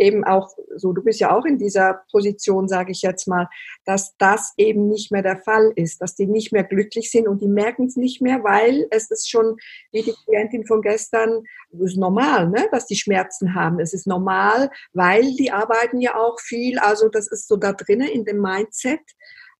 eben 0.00 0.24
auch 0.24 0.48
so, 0.76 0.92
du 0.92 1.02
bist 1.02 1.20
ja 1.20 1.36
auch 1.36 1.44
in 1.44 1.58
dieser 1.58 2.02
Position, 2.10 2.68
sage 2.68 2.92
ich 2.92 3.02
jetzt 3.02 3.28
mal, 3.28 3.48
dass 3.84 4.16
das 4.16 4.54
eben 4.56 4.88
nicht 4.88 5.12
mehr 5.12 5.22
der 5.22 5.36
Fall 5.36 5.72
ist, 5.76 6.00
dass 6.00 6.14
die 6.14 6.26
nicht 6.26 6.52
mehr 6.52 6.64
glücklich 6.64 7.10
sind 7.10 7.28
und 7.28 7.42
die 7.42 7.48
merken 7.48 7.86
es 7.86 7.96
nicht 7.96 8.22
mehr, 8.22 8.42
weil 8.42 8.86
es 8.90 9.10
ist 9.10 9.30
schon, 9.30 9.56
wie 9.92 10.02
die 10.02 10.14
Klientin 10.24 10.66
von 10.66 10.80
gestern, 10.80 11.42
es 11.72 11.80
ist 11.80 11.98
normal, 11.98 12.48
ne, 12.48 12.66
dass 12.72 12.86
die 12.86 12.96
Schmerzen 12.96 13.54
haben. 13.54 13.78
Es 13.78 13.92
ist 13.92 14.06
normal, 14.06 14.70
weil 14.92 15.34
die 15.36 15.52
arbeiten 15.52 16.00
ja 16.00 16.16
auch 16.16 16.40
viel, 16.40 16.78
also 16.78 17.08
das 17.08 17.28
ist 17.28 17.46
so 17.46 17.56
da 17.56 17.72
drinnen 17.72 18.08
in 18.08 18.24
dem 18.24 18.40
Mindset. 18.40 19.00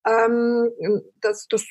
Ähm, 0.06 0.70
das, 1.20 1.46
das 1.48 1.64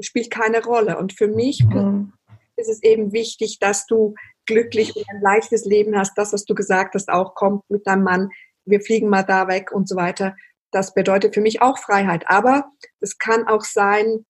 spielt 0.00 0.30
keine 0.30 0.62
Rolle. 0.62 0.98
Und 0.98 1.12
für 1.12 1.28
mich 1.28 1.64
mhm. 1.64 2.12
ist 2.56 2.68
es 2.68 2.82
eben 2.82 3.12
wichtig, 3.12 3.58
dass 3.58 3.86
du 3.86 4.14
glücklich 4.46 4.96
und 4.96 5.04
ein 5.08 5.20
leichtes 5.20 5.64
Leben 5.64 5.96
hast. 5.96 6.16
Das, 6.16 6.32
was 6.32 6.44
du 6.44 6.54
gesagt 6.54 6.94
hast, 6.94 7.08
auch 7.08 7.34
kommt 7.34 7.62
mit 7.68 7.86
deinem 7.86 8.04
Mann. 8.04 8.30
Wir 8.64 8.80
fliegen 8.80 9.08
mal 9.08 9.22
da 9.22 9.48
weg 9.48 9.72
und 9.72 9.88
so 9.88 9.96
weiter. 9.96 10.34
Das 10.70 10.94
bedeutet 10.94 11.34
für 11.34 11.40
mich 11.40 11.62
auch 11.62 11.78
Freiheit. 11.78 12.24
Aber 12.28 12.70
es 13.00 13.18
kann 13.18 13.46
auch 13.46 13.64
sein, 13.64 14.24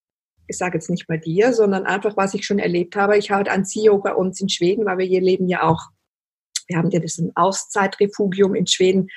ich 0.47 0.57
sage 0.57 0.79
jetzt 0.79 0.91
nicht 0.91 1.07
bei 1.07 1.17
dir, 1.17 1.53
sondern 1.53 1.85
einfach, 1.85 2.17
was 2.17 2.35
ich 2.35 2.45
schon 2.45 2.59
erlebt 2.59 2.97
habe. 2.97 3.19
Ich 3.19 3.31
hatte 3.31 3.51
einen 3.51 3.65
CEO 3.65 3.99
bei 3.99 4.15
uns 4.15 4.41
in 4.41 4.49
Schweden, 4.49 4.87
weil 4.87 4.99
wir 4.99 5.07
hier 5.07 5.21
leben 5.21 5.49
ja 5.49 5.63
auch, 5.63 5.89
wir 6.67 6.79
haben 6.79 6.91
ja 6.91 7.01
das 7.01 7.19
ein 7.19 7.33
Auszeitrefugium 7.35 8.55
in 8.55 8.67
Schweden, 8.67 9.09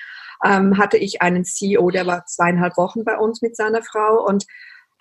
ähm, 0.43 0.77
hatte 0.77 0.97
ich 0.97 1.21
einen 1.21 1.45
CEO, 1.45 1.89
der 1.89 2.05
war 2.05 2.25
zweieinhalb 2.25 2.77
Wochen 2.77 3.03
bei 3.03 3.17
uns 3.17 3.41
mit 3.41 3.55
seiner 3.55 3.83
Frau 3.83 4.25
und 4.25 4.45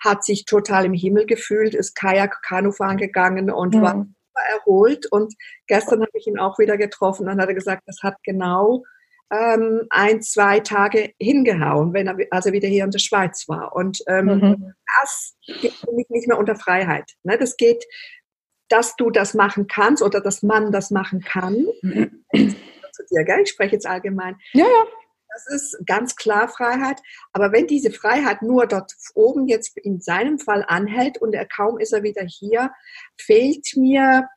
hat 0.03 0.23
sich 0.23 0.45
total 0.45 0.85
im 0.85 0.93
Himmel 0.93 1.25
gefühlt, 1.25 1.75
ist 1.75 1.95
Kajak, 1.95 2.41
Kanufahren 2.43 2.97
gegangen 2.97 3.51
und 3.51 3.75
mhm. 3.75 3.81
war 3.81 4.05
erholt. 4.49 5.05
Und 5.11 5.33
gestern 5.67 6.01
habe 6.01 6.11
ich 6.13 6.27
ihn 6.27 6.39
auch 6.39 6.59
wieder 6.59 6.77
getroffen. 6.77 7.27
Dann 7.27 7.39
hat 7.39 7.49
er 7.49 7.55
gesagt, 7.55 7.83
das 7.85 7.99
hat 8.01 8.15
genau 8.23 8.83
ähm, 9.31 9.87
ein, 9.89 10.21
zwei 10.21 10.59
Tage 10.59 11.13
hingehauen, 11.19 11.93
wenn 11.93 12.07
er, 12.07 12.17
als 12.31 12.45
er 12.45 12.53
wieder 12.53 12.67
hier 12.67 12.83
in 12.83 12.91
der 12.91 12.99
Schweiz 12.99 13.47
war. 13.47 13.75
Und 13.75 14.03
ähm, 14.07 14.25
mhm. 14.25 14.73
das 14.99 15.35
geht 15.61 15.73
für 15.73 15.93
mich 15.93 16.09
nicht 16.09 16.27
mehr 16.27 16.37
unter 16.37 16.55
Freiheit. 16.55 17.11
Ne? 17.23 17.37
Das 17.37 17.55
geht, 17.55 17.85
dass 18.69 18.95
du 18.95 19.09
das 19.09 19.33
machen 19.33 19.67
kannst 19.67 20.01
oder 20.01 20.21
dass 20.21 20.43
man 20.43 20.71
das 20.71 20.91
machen 20.91 21.21
kann. 21.21 21.65
Mhm. 21.81 22.23
Zu 22.93 23.03
dir, 23.09 23.23
gell? 23.23 23.41
Ich 23.43 23.49
spreche 23.49 23.73
jetzt 23.73 23.87
allgemein. 23.87 24.35
Ja, 24.53 24.65
ja. 24.65 24.85
Das 25.33 25.47
ist 25.47 25.77
ganz 25.85 26.15
klar 26.15 26.49
Freiheit. 26.49 26.99
Aber 27.31 27.51
wenn 27.51 27.67
diese 27.67 27.91
Freiheit 27.91 28.41
nur 28.41 28.67
dort 28.67 28.93
oben 29.13 29.47
jetzt 29.47 29.77
in 29.77 30.01
seinem 30.01 30.39
Fall 30.39 30.65
anhält 30.67 31.19
und 31.19 31.33
er 31.33 31.47
kaum 31.47 31.79
ist 31.79 31.93
er 31.93 32.03
wieder 32.03 32.23
hier, 32.23 32.71
fehlt 33.17 33.75
mir 33.75 34.27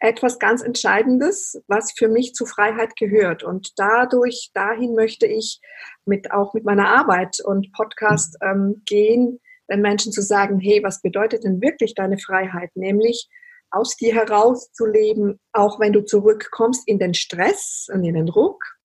etwas 0.00 0.38
ganz 0.38 0.62
Entscheidendes, 0.62 1.60
was 1.66 1.92
für 1.92 2.08
mich 2.08 2.32
zu 2.32 2.46
Freiheit 2.46 2.96
gehört. 2.96 3.42
Und 3.42 3.72
dadurch, 3.76 4.50
dahin 4.54 4.94
möchte 4.94 5.26
ich 5.26 5.60
mit, 6.04 6.30
auch 6.30 6.54
mit 6.54 6.64
meiner 6.64 6.88
Arbeit 6.88 7.40
und 7.44 7.72
Podcast 7.72 8.36
ähm, 8.42 8.82
gehen, 8.86 9.40
den 9.70 9.82
Menschen 9.82 10.12
zu 10.12 10.22
sagen, 10.22 10.60
hey, 10.60 10.82
was 10.82 11.02
bedeutet 11.02 11.44
denn 11.44 11.60
wirklich 11.60 11.94
deine 11.94 12.18
Freiheit? 12.18 12.70
Nämlich 12.74 13.28
aus 13.70 13.96
dir 13.96 14.14
herauszuleben, 14.14 15.38
auch 15.52 15.78
wenn 15.78 15.92
du 15.92 16.02
zurückkommst 16.02 16.88
in 16.88 16.98
den 16.98 17.12
Stress 17.12 17.88
und 17.92 18.04
in 18.04 18.14
den 18.14 18.26
Druck, 18.26 18.77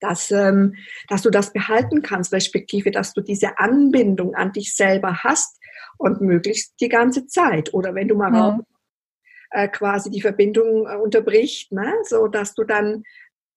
dass, 0.00 0.30
ähm, 0.30 0.74
dass 1.08 1.22
du 1.22 1.30
das 1.30 1.52
behalten 1.52 2.02
kannst, 2.02 2.32
respektive, 2.32 2.90
dass 2.90 3.12
du 3.12 3.20
diese 3.20 3.58
Anbindung 3.58 4.34
an 4.34 4.52
dich 4.52 4.74
selber 4.74 5.22
hast 5.22 5.58
und 5.98 6.20
möglichst 6.20 6.80
die 6.80 6.88
ganze 6.88 7.26
Zeit. 7.26 7.72
Oder 7.74 7.94
wenn 7.94 8.08
du 8.08 8.16
mal 8.16 8.30
mhm. 8.30 8.62
äh, 9.50 9.68
quasi 9.68 10.10
die 10.10 10.22
Verbindung 10.22 10.86
äh, 10.86 10.96
unterbricht, 10.96 11.72
ne, 11.72 11.92
so 12.04 12.26
dass 12.26 12.54
du 12.54 12.64
dann 12.64 13.04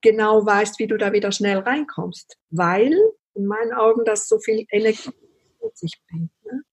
genau 0.02 0.46
weißt, 0.46 0.80
wie 0.80 0.88
du 0.88 0.98
da 0.98 1.14
wieder 1.14 1.32
schnell 1.32 1.60
reinkommst. 1.60 2.38
Weil 2.50 2.94
in 3.36 3.46
meinen 3.46 3.74
Augen 3.74 4.04
das 4.06 4.28
so 4.28 4.40
viel 4.40 4.66
Energie 4.70 5.10
mit 5.64 5.78
sich 5.78 6.00
bringt. 6.08 6.32
Ne? 6.46 6.64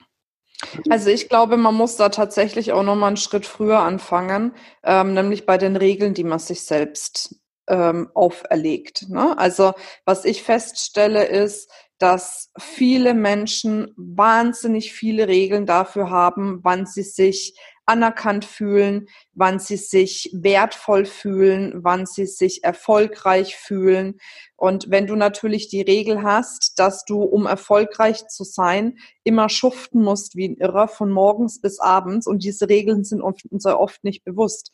Also 0.90 1.08
ich 1.10 1.28
glaube, 1.28 1.56
man 1.56 1.74
muss 1.74 1.96
da 1.96 2.10
tatsächlich 2.10 2.72
auch 2.72 2.82
nochmal 2.82 3.08
einen 3.08 3.16
Schritt 3.16 3.46
früher 3.46 3.78
anfangen, 3.78 4.52
ähm, 4.82 5.14
nämlich 5.14 5.46
bei 5.46 5.56
den 5.56 5.76
Regeln, 5.76 6.12
die 6.12 6.24
man 6.24 6.38
sich 6.38 6.62
selbst 6.62 7.39
ähm, 7.70 8.10
auferlegt. 8.14 9.08
Ne? 9.08 9.38
Also 9.38 9.72
was 10.04 10.24
ich 10.26 10.42
feststelle 10.42 11.24
ist, 11.24 11.70
dass 11.98 12.50
viele 12.58 13.14
Menschen 13.14 13.92
wahnsinnig 13.96 14.92
viele 14.92 15.28
Regeln 15.28 15.66
dafür 15.66 16.10
haben, 16.10 16.60
wann 16.62 16.86
sie 16.86 17.02
sich 17.02 17.54
anerkannt 17.84 18.44
fühlen, 18.44 19.08
wann 19.34 19.58
sie 19.58 19.76
sich 19.76 20.30
wertvoll 20.32 21.04
fühlen, 21.04 21.72
wann 21.82 22.06
sie 22.06 22.26
sich 22.26 22.62
erfolgreich 22.62 23.56
fühlen. 23.56 24.18
Und 24.56 24.90
wenn 24.90 25.06
du 25.06 25.16
natürlich 25.16 25.68
die 25.68 25.82
Regel 25.82 26.22
hast, 26.22 26.78
dass 26.78 27.04
du, 27.04 27.20
um 27.22 27.46
erfolgreich 27.46 28.28
zu 28.28 28.44
sein, 28.44 28.96
immer 29.24 29.48
schuften 29.48 30.02
musst 30.02 30.36
wie 30.36 30.48
ein 30.48 30.56
Irrer 30.56 30.88
von 30.88 31.10
morgens 31.10 31.60
bis 31.60 31.80
abends 31.80 32.26
und 32.26 32.44
diese 32.44 32.68
Regeln 32.68 33.04
sind 33.04 33.20
uns 33.20 33.66
oft 33.66 34.04
nicht 34.04 34.24
bewusst, 34.24 34.70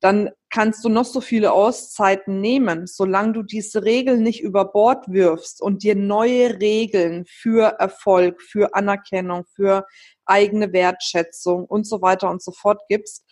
dann 0.00 0.30
kannst 0.50 0.84
du 0.84 0.88
noch 0.88 1.04
so 1.04 1.20
viele 1.20 1.52
Auszeiten 1.52 2.40
nehmen, 2.40 2.86
solange 2.86 3.32
du 3.32 3.42
diese 3.42 3.84
Regeln 3.84 4.22
nicht 4.22 4.42
über 4.42 4.64
Bord 4.64 5.08
wirfst 5.08 5.60
und 5.60 5.82
dir 5.82 5.94
neue 5.94 6.60
Regeln 6.60 7.24
für 7.26 7.76
Erfolg, 7.78 8.40
für 8.40 8.74
Anerkennung, 8.74 9.44
für 9.54 9.86
eigene 10.24 10.72
Wertschätzung 10.72 11.64
und 11.64 11.86
so 11.86 12.00
weiter 12.00 12.30
und 12.30 12.42
so 12.42 12.52
fort 12.52 12.82
gibst, 12.88 13.24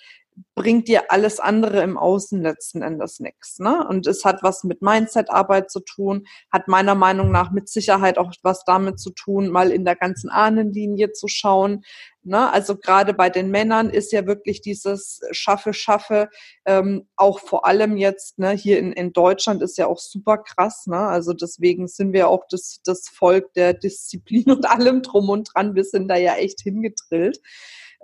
bringt 0.54 0.88
dir 0.88 1.10
alles 1.10 1.40
andere 1.40 1.82
im 1.82 1.96
Außen 1.96 2.42
letzten 2.42 2.82
Endes 2.82 3.20
nichts. 3.20 3.58
Ne? 3.58 3.86
Und 3.88 4.06
es 4.06 4.24
hat 4.24 4.42
was 4.42 4.64
mit 4.64 4.82
Mindset-Arbeit 4.82 5.70
zu 5.70 5.80
tun, 5.80 6.26
hat 6.50 6.68
meiner 6.68 6.94
Meinung 6.94 7.30
nach 7.30 7.50
mit 7.50 7.68
Sicherheit 7.68 8.18
auch 8.18 8.32
was 8.42 8.64
damit 8.64 8.98
zu 8.98 9.10
tun, 9.10 9.48
mal 9.48 9.70
in 9.70 9.84
der 9.84 9.96
ganzen 9.96 10.30
Ahnenlinie 10.30 11.12
zu 11.12 11.28
schauen. 11.28 11.84
Ne? 12.22 12.50
Also 12.50 12.76
gerade 12.76 13.14
bei 13.14 13.30
den 13.30 13.50
Männern 13.50 13.88
ist 13.88 14.12
ja 14.12 14.26
wirklich 14.26 14.60
dieses 14.60 15.20
Schaffe, 15.30 15.72
Schaffe, 15.72 16.28
ähm, 16.64 17.08
auch 17.16 17.38
vor 17.38 17.66
allem 17.66 17.96
jetzt 17.96 18.38
ne, 18.38 18.50
hier 18.50 18.78
in, 18.78 18.92
in 18.92 19.12
Deutschland 19.12 19.62
ist 19.62 19.78
ja 19.78 19.86
auch 19.86 19.98
super 19.98 20.38
krass. 20.38 20.86
Ne? 20.86 20.98
Also 20.98 21.32
deswegen 21.32 21.86
sind 21.86 22.12
wir 22.12 22.28
auch 22.28 22.44
das, 22.50 22.80
das 22.84 23.08
Volk 23.08 23.52
der 23.54 23.74
Disziplin 23.74 24.44
und 24.50 24.68
allem 24.68 25.02
drum 25.02 25.28
und 25.28 25.50
dran. 25.54 25.74
Wir 25.74 25.84
sind 25.84 26.08
da 26.08 26.16
ja 26.16 26.34
echt 26.34 26.60
hingedrillt. 26.62 27.40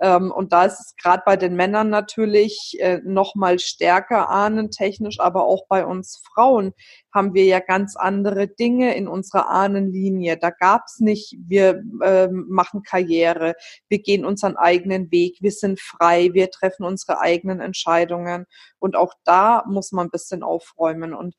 Ähm, 0.01 0.31
und 0.31 0.53
da 0.53 0.65
ist 0.65 0.79
es 0.79 0.95
gerade 0.95 1.23
bei 1.25 1.35
den 1.35 1.55
Männern 1.55 1.89
natürlich 1.89 2.77
äh, 2.79 2.99
noch 3.03 3.35
mal 3.35 3.59
stärker 3.59 4.29
ahnentechnisch, 4.29 5.19
aber 5.19 5.45
auch 5.45 5.67
bei 5.67 5.85
uns 5.85 6.21
Frauen 6.33 6.73
haben 7.13 7.33
wir 7.33 7.45
ja 7.45 7.59
ganz 7.59 7.95
andere 7.95 8.47
Dinge 8.47 8.95
in 8.95 9.07
unserer 9.07 9.49
Ahnenlinie. 9.49 10.37
Da 10.37 10.49
gab's 10.49 10.99
nicht, 10.99 11.37
wir 11.45 11.81
äh, 12.01 12.27
machen 12.29 12.83
Karriere, 12.83 13.53
wir 13.87 13.99
gehen 13.99 14.25
unseren 14.25 14.57
eigenen 14.57 15.11
Weg, 15.11 15.37
wir 15.41 15.51
sind 15.51 15.79
frei, 15.79 16.29
wir 16.33 16.49
treffen 16.49 16.83
unsere 16.85 17.19
eigenen 17.19 17.59
Entscheidungen. 17.59 18.45
Und 18.79 18.95
auch 18.95 19.13
da 19.23 19.63
muss 19.67 19.91
man 19.91 20.07
ein 20.07 20.11
bisschen 20.11 20.43
aufräumen. 20.43 21.13
Und 21.13 21.35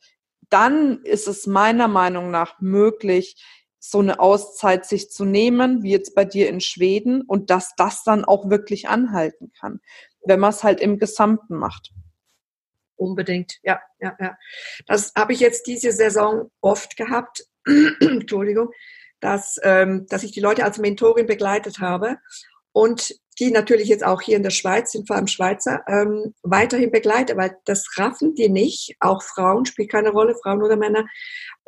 dann 0.50 1.00
ist 1.02 1.26
es 1.26 1.46
meiner 1.46 1.88
Meinung 1.88 2.30
nach 2.30 2.61
möglich, 2.61 3.37
so 3.86 3.98
eine 3.98 4.18
Auszeit 4.18 4.86
sich 4.86 5.10
zu 5.10 5.26
nehmen, 5.26 5.82
wie 5.82 5.90
jetzt 5.90 6.14
bei 6.14 6.24
dir 6.24 6.48
in 6.48 6.60
Schweden, 6.62 7.20
und 7.20 7.50
dass 7.50 7.74
das 7.76 8.02
dann 8.02 8.24
auch 8.24 8.48
wirklich 8.48 8.88
anhalten 8.88 9.52
kann, 9.60 9.80
wenn 10.24 10.40
man 10.40 10.50
es 10.50 10.64
halt 10.64 10.80
im 10.80 10.98
Gesamten 10.98 11.56
macht. 11.56 11.92
Unbedingt, 12.96 13.58
ja, 13.62 13.80
ja, 14.00 14.16
ja. 14.18 14.38
Das 14.86 15.12
habe 15.14 15.34
ich 15.34 15.40
jetzt 15.40 15.66
diese 15.66 15.92
Saison 15.92 16.50
oft 16.62 16.96
gehabt, 16.96 17.44
Entschuldigung, 18.00 18.70
dass, 19.20 19.58
ähm, 19.62 20.06
dass 20.08 20.22
ich 20.22 20.32
die 20.32 20.40
Leute 20.40 20.64
als 20.64 20.78
Mentorin 20.78 21.26
begleitet 21.26 21.80
habe 21.80 22.16
und 22.74 23.14
die 23.40 23.50
natürlich 23.50 23.88
jetzt 23.88 24.04
auch 24.04 24.20
hier 24.20 24.36
in 24.36 24.42
der 24.42 24.50
Schweiz 24.50 24.92
sind, 24.92 25.06
vor 25.06 25.16
allem 25.16 25.26
Schweizer, 25.26 25.82
ähm, 25.88 26.34
weiterhin 26.42 26.90
begleite, 26.90 27.36
weil 27.36 27.56
das 27.64 27.86
raffen 27.96 28.34
die 28.34 28.48
nicht, 28.48 28.94
auch 29.00 29.22
Frauen, 29.22 29.66
spielt 29.66 29.90
keine 29.90 30.10
Rolle, 30.10 30.36
Frauen 30.40 30.62
oder 30.62 30.76
Männer, 30.76 31.06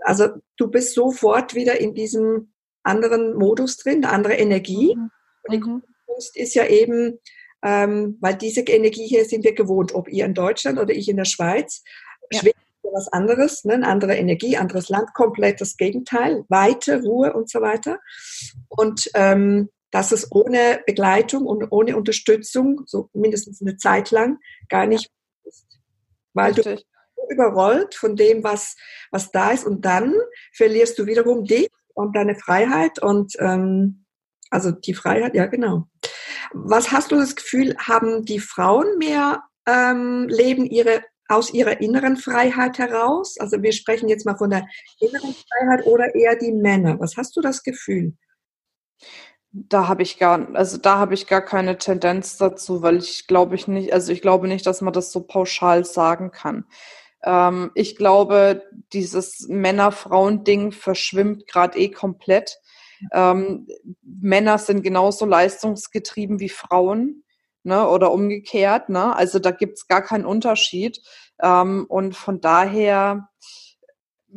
also 0.03 0.29
du 0.57 0.69
bist 0.69 0.95
sofort 0.95 1.55
wieder 1.55 1.81
in 1.81 1.95
diesem 1.95 2.53
anderen 2.83 3.35
Modus 3.37 3.77
drin, 3.79 4.05
eine 4.05 4.13
andere 4.13 4.35
Energie. 4.35 4.95
Mhm. 4.95 5.11
Und 5.43 5.53
die 5.53 5.59
mhm. 5.59 5.83
Kunst 6.07 6.37
ist 6.37 6.55
ja 6.55 6.67
eben, 6.67 7.19
ähm, 7.63 8.19
weil 8.21 8.37
diese 8.37 8.61
Energie 8.61 9.07
hier 9.07 9.25
sind 9.25 9.45
wir 9.45 9.55
gewohnt, 9.55 9.95
ob 9.95 10.09
ihr 10.09 10.25
in 10.25 10.35
Deutschland 10.35 10.79
oder 10.79 10.93
ich 10.93 11.09
in 11.09 11.17
der 11.17 11.25
Schweiz. 11.25 11.83
Ja. 12.31 12.41
Schweden 12.41 12.61
ist 12.83 12.93
was 12.93 13.09
anderes, 13.09 13.65
ne? 13.65 13.75
eine 13.75 13.89
andere 13.89 14.17
Energie, 14.17 14.57
anderes 14.57 14.89
Land, 14.89 15.13
komplett 15.15 15.61
das 15.61 15.77
Gegenteil, 15.77 16.45
Weite, 16.49 17.03
Ruhe 17.03 17.33
und 17.33 17.51
so 17.51 17.61
weiter. 17.61 17.99
Und 18.69 19.11
ähm, 19.15 19.69
dass 19.97 20.13
es 20.13 20.31
ohne 20.31 20.83
Begleitung 20.85 21.47
und 21.47 21.73
ohne 21.73 21.97
Unterstützung, 21.97 22.83
so 22.85 23.09
mindestens 23.15 23.63
eine 23.63 23.79
Zeit 23.79 24.11
lang, 24.11 24.39
gar 24.69 24.87
nicht 24.87 25.11
ist. 25.45 25.81
Weil 26.35 26.53
Richtig. 26.53 26.85
du 27.17 27.33
überrollt 27.33 27.95
von 27.95 28.15
dem, 28.15 28.45
was, 28.45 28.77
was 29.11 29.31
da 29.33 29.53
ist. 29.53 29.65
Und 29.65 29.87
dann 29.87 30.13
verlierst 30.53 30.99
du 30.99 31.07
wiederum 31.07 31.47
dich 31.47 31.71
und 31.95 32.15
deine 32.15 32.35
Freiheit 32.35 33.03
und 33.03 33.37
ähm, 33.39 34.05
also 34.51 34.71
die 34.71 34.93
Freiheit, 34.93 35.35
ja 35.35 35.47
genau. 35.47 35.89
Was 36.53 36.93
hast 36.93 37.11
du 37.11 37.17
das 37.17 37.35
Gefühl, 37.35 37.75
haben 37.79 38.27
die 38.27 38.39
Frauen 38.39 38.99
mehr 38.99 39.45
ähm, 39.67 40.29
leben 40.29 40.67
ihre 40.67 41.05
aus 41.27 41.55
ihrer 41.55 41.81
inneren 41.81 42.19
Freiheit 42.19 42.77
heraus? 42.77 43.39
Also 43.39 43.63
wir 43.63 43.73
sprechen 43.73 44.11
jetzt 44.11 44.27
mal 44.27 44.37
von 44.37 44.51
der 44.51 44.67
inneren 45.01 45.35
Freiheit 45.35 45.87
oder 45.87 46.15
eher 46.15 46.37
die 46.37 46.53
Männer. 46.53 47.01
Was 47.01 47.17
hast 47.17 47.35
du 47.35 47.41
das 47.41 47.63
Gefühl? 47.63 48.13
Da 49.59 49.89
habe 49.89 50.03
ich 50.03 50.19
gar, 50.19 50.55
also 50.55 50.77
da 50.77 50.99
habe 50.99 51.15
ich 51.15 51.27
gar 51.27 51.41
keine 51.41 51.79
Tendenz 51.79 52.37
dazu, 52.37 52.83
weil 52.83 52.99
ich 52.99 53.27
glaube 53.27 53.55
ich 53.55 53.67
nicht, 53.69 53.93
also 53.93 54.13
ich 54.13 54.21
glaube 54.21 54.49
nicht, 54.49 54.67
dass 54.67 54.83
man 54.83 54.93
das 54.93 55.13
so 55.13 55.23
pauschal 55.23 55.85
sagen 55.85 56.31
kann. 56.31 56.67
Ähm, 57.25 57.71
ich 57.75 57.97
glaube, 57.97 58.63
dieses 58.93 59.47
Männer-Frauen-Ding 59.49 60.73
verschwimmt 60.73 61.47
gerade 61.47 61.79
eh 61.79 61.91
komplett. 61.91 62.59
Ähm, 63.13 63.67
Männer 64.03 64.59
sind 64.59 64.83
genauso 64.83 65.25
leistungsgetrieben 65.25 66.39
wie 66.41 66.51
Frauen. 66.51 67.23
Ne, 67.63 67.89
oder 67.89 68.13
umgekehrt, 68.13 68.91
ne? 68.91 69.17
Also 69.17 69.41
da 69.41 69.51
gibt's 69.51 69.89
gar 69.89 70.01
keinen 70.01 70.25
Unterschied. 70.25 71.01
Ähm, 71.43 71.87
und 71.89 72.15
von 72.15 72.41
daher 72.41 73.29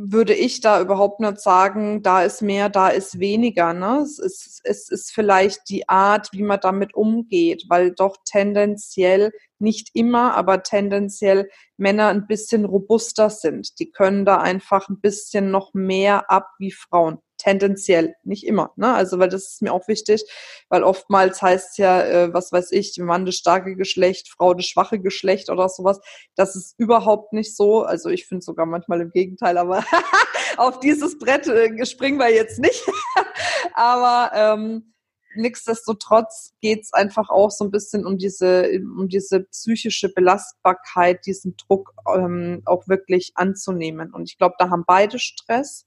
würde 0.02 0.34
ich 0.34 0.62
da 0.62 0.80
überhaupt 0.80 1.20
nicht 1.20 1.42
sagen, 1.42 2.02
da 2.04 2.24
ist 2.24 2.42
mehr, 2.42 2.70
da 2.70 2.88
ist 2.88 3.20
weniger. 3.20 3.74
Ne? 3.74 4.00
Es, 4.02 4.18
ist, 4.18 4.62
es 4.64 4.90
ist 4.90 5.12
vielleicht 5.12 5.70
die 5.70 5.90
Art, 5.90 6.30
wie 6.32 6.44
man 6.44 6.60
damit 6.62 6.94
umgeht, 6.94 7.66
weil 7.68 7.92
doch 7.92 8.16
tendenziell, 8.24 9.34
nicht 9.60 9.90
immer, 9.94 10.36
aber 10.36 10.64
tendenziell 10.64 11.50
Männer 11.76 12.08
ein 12.08 12.28
bisschen 12.28 12.64
robuster 12.64 13.30
sind. 13.30 13.78
Die 13.80 13.92
können 13.92 14.24
da 14.24 14.38
einfach 14.38 14.88
ein 14.88 15.02
bisschen 15.02 15.52
noch 15.52 15.74
mehr 15.74 16.32
ab 16.32 16.48
wie 16.60 16.72
Frauen 16.72 17.20
tendenziell, 17.40 18.16
nicht 18.24 18.46
immer. 18.46 18.72
Ne? 18.76 18.94
Also, 18.94 19.18
weil 19.18 19.30
das 19.30 19.54
ist 19.54 19.62
mir 19.64 19.74
auch 19.74 19.88
wichtig, 19.88 20.24
weil 20.70 20.84
oftmals 20.84 21.42
heißt 21.42 21.80
ja, 21.80 22.04
äh, 22.04 22.34
was 22.34 22.52
weiß 22.52 22.72
ich, 22.72 22.98
Mann 23.00 23.26
das 23.26 23.36
starke 23.36 23.76
Geschlecht, 23.76 24.30
Frau 24.30 24.54
das 24.54 24.66
schwache 24.66 25.00
Geschlecht 25.00 25.50
oder 25.50 25.68
sowas. 25.70 26.00
Das 26.36 26.56
ist 26.56 26.76
überhaupt 26.78 27.34
nicht 27.34 27.56
so. 27.56 27.84
Also 27.84 28.10
ich 28.10 28.28
finde 28.28 28.44
sogar 28.44 28.68
manchmal 28.68 29.02
im 29.02 29.12
Gegenteil, 29.12 29.58
aber 29.58 29.84
auf 30.58 30.80
dieses 30.80 31.18
Brett 31.18 31.48
äh, 31.48 31.86
springen 31.86 32.20
wir 32.20 32.32
jetzt 32.32 32.60
nicht. 32.60 32.84
aber 33.74 34.32
ähm, 34.36 34.94
nichtsdestotrotz 35.36 36.54
geht 36.62 36.82
es 36.84 36.94
einfach 36.94 37.30
auch 37.30 37.52
so 37.52 37.66
ein 37.66 37.72
bisschen 37.72 38.06
um 38.06 38.18
diese, 38.18 38.70
um 38.98 39.08
diese 39.08 39.42
psychische 39.42 40.10
Belastbarkeit, 40.10 41.26
diesen 41.26 41.56
Druck 41.58 41.94
ähm, 42.14 42.62
auch 42.66 42.88
wirklich 42.88 43.32
anzunehmen. 43.36 44.14
Und 44.14 44.30
ich 44.30 44.38
glaube, 44.38 44.56
da 44.60 44.70
haben 44.70 44.84
beide 44.86 45.20
Stress 45.20 45.86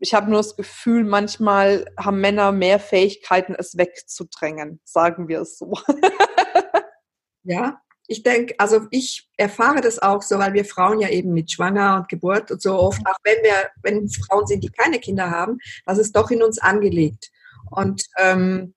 ich 0.00 0.14
habe 0.14 0.30
nur 0.30 0.38
das 0.38 0.56
Gefühl, 0.56 1.04
manchmal 1.04 1.86
haben 1.98 2.20
Männer 2.20 2.52
mehr 2.52 2.78
Fähigkeiten, 2.78 3.54
es 3.58 3.76
wegzudrängen, 3.76 4.80
sagen 4.84 5.28
wir 5.28 5.40
es 5.40 5.58
so. 5.58 5.74
ja, 7.42 7.80
ich 8.06 8.22
denke, 8.22 8.54
also 8.58 8.86
ich 8.90 9.28
erfahre 9.36 9.80
das 9.80 9.98
auch 9.98 10.22
so, 10.22 10.38
weil 10.38 10.54
wir 10.54 10.64
Frauen 10.64 11.00
ja 11.00 11.08
eben 11.08 11.32
mit 11.32 11.50
Schwanger 11.50 11.96
und 11.96 12.08
Geburt 12.08 12.50
und 12.50 12.62
so 12.62 12.74
oft, 12.78 13.00
auch 13.06 13.18
wenn 13.22 13.42
wir, 13.42 13.70
wenn 13.82 14.04
es 14.04 14.16
Frauen 14.16 14.46
sind, 14.46 14.64
die 14.64 14.70
keine 14.70 14.98
Kinder 14.98 15.30
haben, 15.30 15.58
das 15.84 15.98
ist 15.98 16.16
doch 16.16 16.30
in 16.30 16.42
uns 16.42 16.58
angelegt. 16.58 17.30
Und 17.70 18.04
ähm, 18.18 18.74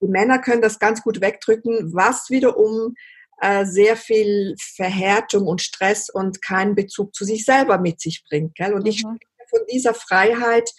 Die 0.00 0.08
Männer 0.08 0.40
können 0.40 0.62
das 0.62 0.80
ganz 0.80 1.02
gut 1.02 1.20
wegdrücken, 1.20 1.94
was 1.94 2.28
wiederum 2.28 2.96
äh, 3.40 3.64
sehr 3.66 3.96
viel 3.96 4.56
Verhärtung 4.60 5.46
und 5.46 5.62
Stress 5.62 6.10
und 6.10 6.42
keinen 6.42 6.74
Bezug 6.74 7.14
zu 7.14 7.24
sich 7.24 7.44
selber 7.44 7.78
mit 7.78 8.00
sich 8.00 8.24
bringt. 8.28 8.56
Gell? 8.56 8.72
Und 8.72 8.82
mhm. 8.82 8.88
ich 8.88 9.04
von 9.52 9.66
dieser 9.70 9.94
Freiheit, 9.94 10.70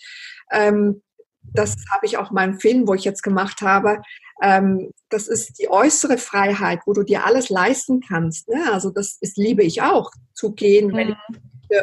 ähm, 0.52 1.02
das 1.42 1.76
habe 1.92 2.06
ich 2.06 2.18
auch 2.18 2.32
in 2.32 2.36
meinem 2.36 2.60
Film, 2.60 2.88
wo 2.88 2.94
ich 2.94 3.04
jetzt 3.04 3.22
gemacht 3.22 3.62
habe, 3.62 4.02
ähm, 4.42 4.92
das 5.10 5.28
ist 5.28 5.60
die 5.60 5.70
äußere 5.70 6.18
Freiheit, 6.18 6.82
wo 6.86 6.94
du 6.94 7.04
dir 7.04 7.26
alles 7.26 7.50
leisten 7.50 8.02
kannst. 8.02 8.50
Ne? 8.50 8.72
Also 8.72 8.90
das 8.90 9.18
ist, 9.22 9.38
liebe 9.38 9.64
ich 9.64 9.82
auch, 9.82 10.12
zu 10.34 10.54
gehen, 10.54 10.88
mhm. 10.88 10.96
wenn 10.96 11.10
ich 11.10 11.18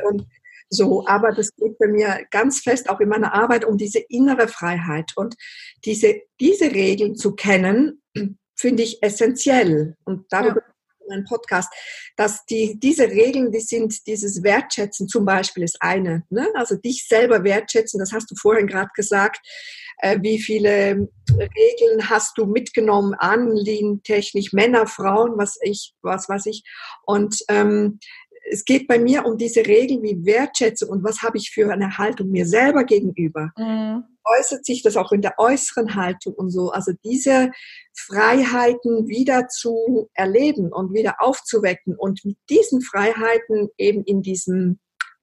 und 0.05 0.27
so, 0.69 1.05
aber 1.07 1.33
das 1.33 1.55
geht 1.57 1.79
bei 1.79 1.89
mir 1.89 2.27
ganz 2.31 2.61
fest 2.61 2.89
auch 2.91 3.01
in 3.01 3.09
meiner 3.09 3.35
Arbeit 3.35 3.65
um 3.65 3.77
diese 3.77 3.99
innere 3.99 4.47
Freiheit 4.47 5.13
und 5.17 5.35
diese, 5.85 6.23
diese 6.39 6.71
Regeln 6.71 7.17
zu 7.17 7.35
kennen, 7.35 8.01
finde 8.57 8.85
ich 8.85 9.03
essentiell. 9.03 9.97
Und 10.05 10.27
darüber 10.31 10.61
ja. 10.61 10.70
Mein 11.11 11.25
Podcast, 11.25 11.73
dass 12.17 12.45
die, 12.47 12.79
diese 12.81 13.05
Regeln, 13.09 13.53
die 13.53 13.61
sind 13.61 14.07
dieses 14.07 14.43
Wertschätzen 14.43 15.09
zum 15.09 15.25
Beispiel 15.25 15.65
ist 15.65 15.77
eine. 15.81 16.25
Ne? 16.31 16.49
Also 16.55 16.77
dich 16.77 17.07
selber 17.07 17.45
wertschätzen, 17.45 18.01
das 18.01 18.13
hast 18.13 18.31
du 18.31 18.35
vorhin 18.37 18.67
gerade 18.67 18.91
gesagt. 18.95 19.41
Äh, 19.99 20.19
wie 20.23 20.41
viele 20.41 21.09
Regeln 21.31 22.09
hast 22.09 22.39
du 22.39 22.47
mitgenommen, 22.47 23.15
anliegentechnisch, 23.15 24.53
Männer, 24.53 24.87
Frauen, 24.87 25.37
was 25.37 25.59
ich, 25.63 25.95
was 26.03 26.29
weiß 26.29 26.47
ich. 26.47 26.63
Und 27.05 27.37
ähm, 27.49 27.99
es 28.51 28.65
geht 28.65 28.87
bei 28.89 28.99
mir 28.99 29.25
um 29.25 29.39
diese 29.39 29.65
Regeln 29.67 30.03
wie 30.03 30.25
Wertschätzung 30.25 30.91
und 30.91 31.05
was 31.05 31.23
habe 31.23 31.39
ich 31.39 31.51
für 31.51 31.73
eine 31.73 31.99
Haltung 31.99 32.31
mir 32.31 32.47
selber 32.47 32.85
gegenüber. 32.85 33.53
Mhm. 33.57 34.05
Äußert 34.25 34.65
sich 34.65 34.83
das 34.83 34.97
auch 34.97 35.13
in 35.13 35.23
der 35.23 35.39
äußeren 35.39 35.95
Haltung 35.95 36.35
und 36.35 36.51
so. 36.51 36.71
Also 36.71 36.93
diese 37.05 37.51
Freiheiten 37.97 39.09
wieder 39.09 39.49
zu 39.49 40.11
erleben 40.15 40.73
und 40.73 40.93
wieder 40.93 41.17
aufzuwecken 41.21 41.97
und 41.97 42.25
mit 42.25 42.37
diesen 42.49 42.83
Freiheiten 42.83 43.69
eben 43.79 44.05
in 44.05 44.23
diesem, 44.23 44.79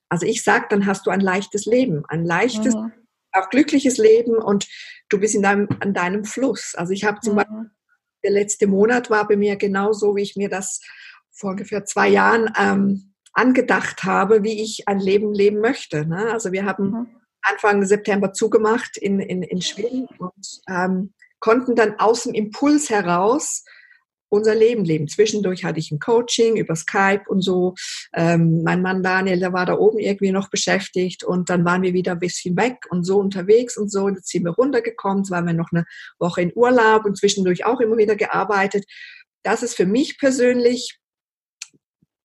also 0.08 0.26
ich 0.26 0.42
sage, 0.42 0.66
dann 0.70 0.86
hast 0.86 1.06
du 1.06 1.10
ein 1.10 1.20
leichtes 1.20 1.66
Leben, 1.66 2.04
ein 2.08 2.24
leichtes, 2.24 2.74
mhm. 2.74 2.92
auch 3.32 3.48
glückliches 3.50 3.98
Leben 3.98 4.36
und 4.36 4.66
du 5.08 5.20
bist 5.20 5.34
in 5.34 5.42
deinem, 5.42 5.68
an 5.80 5.94
deinem 5.94 6.24
Fluss. 6.24 6.74
Also 6.74 6.92
ich 6.92 7.04
habe 7.04 7.20
zum 7.20 7.34
mhm. 7.34 7.36
Beispiel, 7.36 7.70
der 8.24 8.30
letzte 8.32 8.66
Monat 8.66 9.10
war 9.10 9.28
bei 9.28 9.36
mir 9.36 9.56
genauso, 9.56 10.16
wie 10.16 10.22
ich 10.22 10.34
mir 10.34 10.48
das 10.48 10.80
vor 11.30 11.50
ungefähr 11.50 11.84
zwei 11.84 12.08
Jahren 12.08 12.52
ähm, 12.58 13.14
angedacht 13.38 14.02
habe, 14.02 14.42
wie 14.42 14.62
ich 14.62 14.88
ein 14.88 14.98
Leben 14.98 15.32
leben 15.32 15.60
möchte. 15.60 16.04
Ne? 16.04 16.32
Also 16.32 16.50
wir 16.50 16.64
haben 16.64 16.90
mhm. 16.90 17.06
Anfang 17.42 17.84
September 17.84 18.32
zugemacht 18.32 18.96
in, 18.96 19.20
in, 19.20 19.42
in 19.42 19.62
Schweden 19.62 20.08
und 20.18 20.60
ähm, 20.68 21.12
konnten 21.38 21.76
dann 21.76 21.98
aus 22.00 22.24
dem 22.24 22.34
Impuls 22.34 22.90
heraus 22.90 23.64
unser 24.28 24.56
Leben 24.56 24.84
leben. 24.84 25.08
Zwischendurch 25.08 25.64
hatte 25.64 25.78
ich 25.78 25.90
ein 25.90 26.00
Coaching 26.00 26.56
über 26.56 26.74
Skype 26.74 27.22
und 27.28 27.40
so. 27.40 27.74
Ähm, 28.12 28.62
mein 28.64 28.82
Mann 28.82 29.02
Daniel, 29.02 29.38
der 29.38 29.52
war 29.52 29.64
da 29.64 29.74
oben 29.74 30.00
irgendwie 30.00 30.32
noch 30.32 30.50
beschäftigt 30.50 31.22
und 31.22 31.48
dann 31.48 31.64
waren 31.64 31.82
wir 31.82 31.94
wieder 31.94 32.12
ein 32.12 32.18
bisschen 32.18 32.56
weg 32.56 32.76
und 32.90 33.04
so 33.04 33.18
unterwegs 33.18 33.78
und 33.78 33.90
so. 33.90 34.04
Und 34.04 34.16
jetzt 34.16 34.28
sind 34.28 34.44
wir 34.44 34.52
runtergekommen, 34.52 35.22
jetzt 35.22 35.30
waren 35.30 35.46
wir 35.46 35.54
noch 35.54 35.70
eine 35.72 35.86
Woche 36.18 36.42
in 36.42 36.52
Urlaub 36.54 37.04
und 37.04 37.16
zwischendurch 37.16 37.64
auch 37.64 37.80
immer 37.80 37.96
wieder 37.96 38.16
gearbeitet. 38.16 38.84
Das 39.44 39.62
ist 39.62 39.74
für 39.74 39.86
mich 39.86 40.18
persönlich 40.18 40.98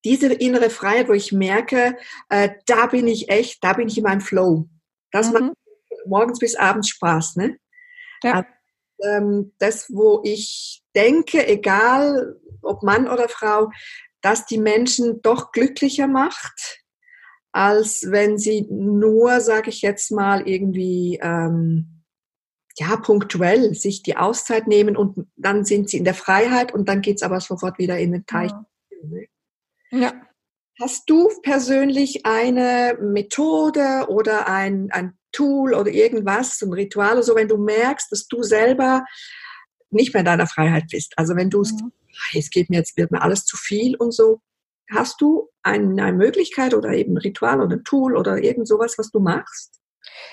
diese 0.04 0.32
innere 0.32 0.70
Freiheit, 0.70 1.08
wo 1.08 1.12
ich 1.12 1.32
merke, 1.32 1.96
äh, 2.28 2.50
da 2.66 2.86
bin 2.86 3.08
ich 3.08 3.30
echt, 3.30 3.62
da 3.64 3.72
bin 3.72 3.88
ich 3.88 3.98
in 3.98 4.04
meinem 4.04 4.20
Flow. 4.20 4.68
Das 5.10 5.28
mhm. 5.28 5.32
macht 5.32 5.52
morgens 6.06 6.38
bis 6.38 6.56
abends 6.56 6.88
Spaß, 6.88 7.36
ne? 7.36 7.56
Ja. 8.22 8.46
Ähm, 9.02 9.52
das, 9.58 9.90
wo 9.90 10.20
ich 10.24 10.82
denke, 10.94 11.46
egal 11.46 12.36
ob 12.62 12.82
Mann 12.82 13.08
oder 13.08 13.28
Frau, 13.28 13.70
dass 14.20 14.46
die 14.46 14.58
Menschen 14.58 15.20
doch 15.22 15.52
glücklicher 15.52 16.06
macht, 16.06 16.82
als 17.52 18.10
wenn 18.10 18.38
sie 18.38 18.66
nur, 18.70 19.40
sage 19.40 19.70
ich 19.70 19.82
jetzt 19.82 20.10
mal, 20.10 20.48
irgendwie 20.48 21.18
ähm, 21.22 22.02
ja 22.76 22.96
punktuell 22.96 23.74
sich 23.74 24.02
die 24.02 24.16
Auszeit 24.16 24.66
nehmen 24.66 24.96
und 24.96 25.28
dann 25.36 25.64
sind 25.64 25.88
sie 25.88 25.98
in 25.98 26.04
der 26.04 26.14
Freiheit 26.14 26.72
und 26.72 26.88
dann 26.88 27.02
geht's 27.02 27.22
aber 27.22 27.40
sofort 27.40 27.78
wieder 27.78 27.98
in 27.98 28.12
den 28.12 28.26
Teich. 28.26 28.50
Ja. 28.50 28.66
Ja. 29.94 30.12
Hast 30.80 31.08
du 31.08 31.30
persönlich 31.42 32.26
eine 32.26 32.98
Methode 33.00 34.06
oder 34.08 34.48
ein, 34.48 34.90
ein 34.90 35.16
Tool 35.30 35.72
oder 35.72 35.90
irgendwas, 35.90 36.60
ein 36.62 36.72
Ritual 36.72 37.12
oder 37.12 37.22
so, 37.22 37.36
wenn 37.36 37.48
du 37.48 37.56
merkst, 37.56 38.10
dass 38.10 38.26
du 38.26 38.42
selber 38.42 39.04
nicht 39.90 40.12
mehr 40.12 40.20
in 40.20 40.26
deiner 40.26 40.48
Freiheit 40.48 40.84
bist? 40.90 41.12
Also 41.16 41.36
wenn 41.36 41.48
du 41.48 41.60
mhm. 41.60 41.92
es 42.34 42.50
geht 42.50 42.70
mir 42.70 42.78
jetzt, 42.78 42.96
wird 42.96 43.12
mir 43.12 43.22
alles 43.22 43.44
zu 43.44 43.56
viel 43.56 43.94
und 43.96 44.12
so. 44.12 44.40
Hast 44.90 45.20
du 45.20 45.48
eine, 45.62 46.02
eine 46.02 46.16
Möglichkeit 46.16 46.74
oder 46.74 46.90
eben 46.90 47.14
ein 47.14 47.18
Ritual 47.18 47.60
oder 47.60 47.76
ein 47.76 47.84
Tool 47.84 48.16
oder 48.16 48.42
irgend 48.42 48.66
sowas, 48.66 48.98
was 48.98 49.10
du 49.12 49.20
machst? 49.20 49.80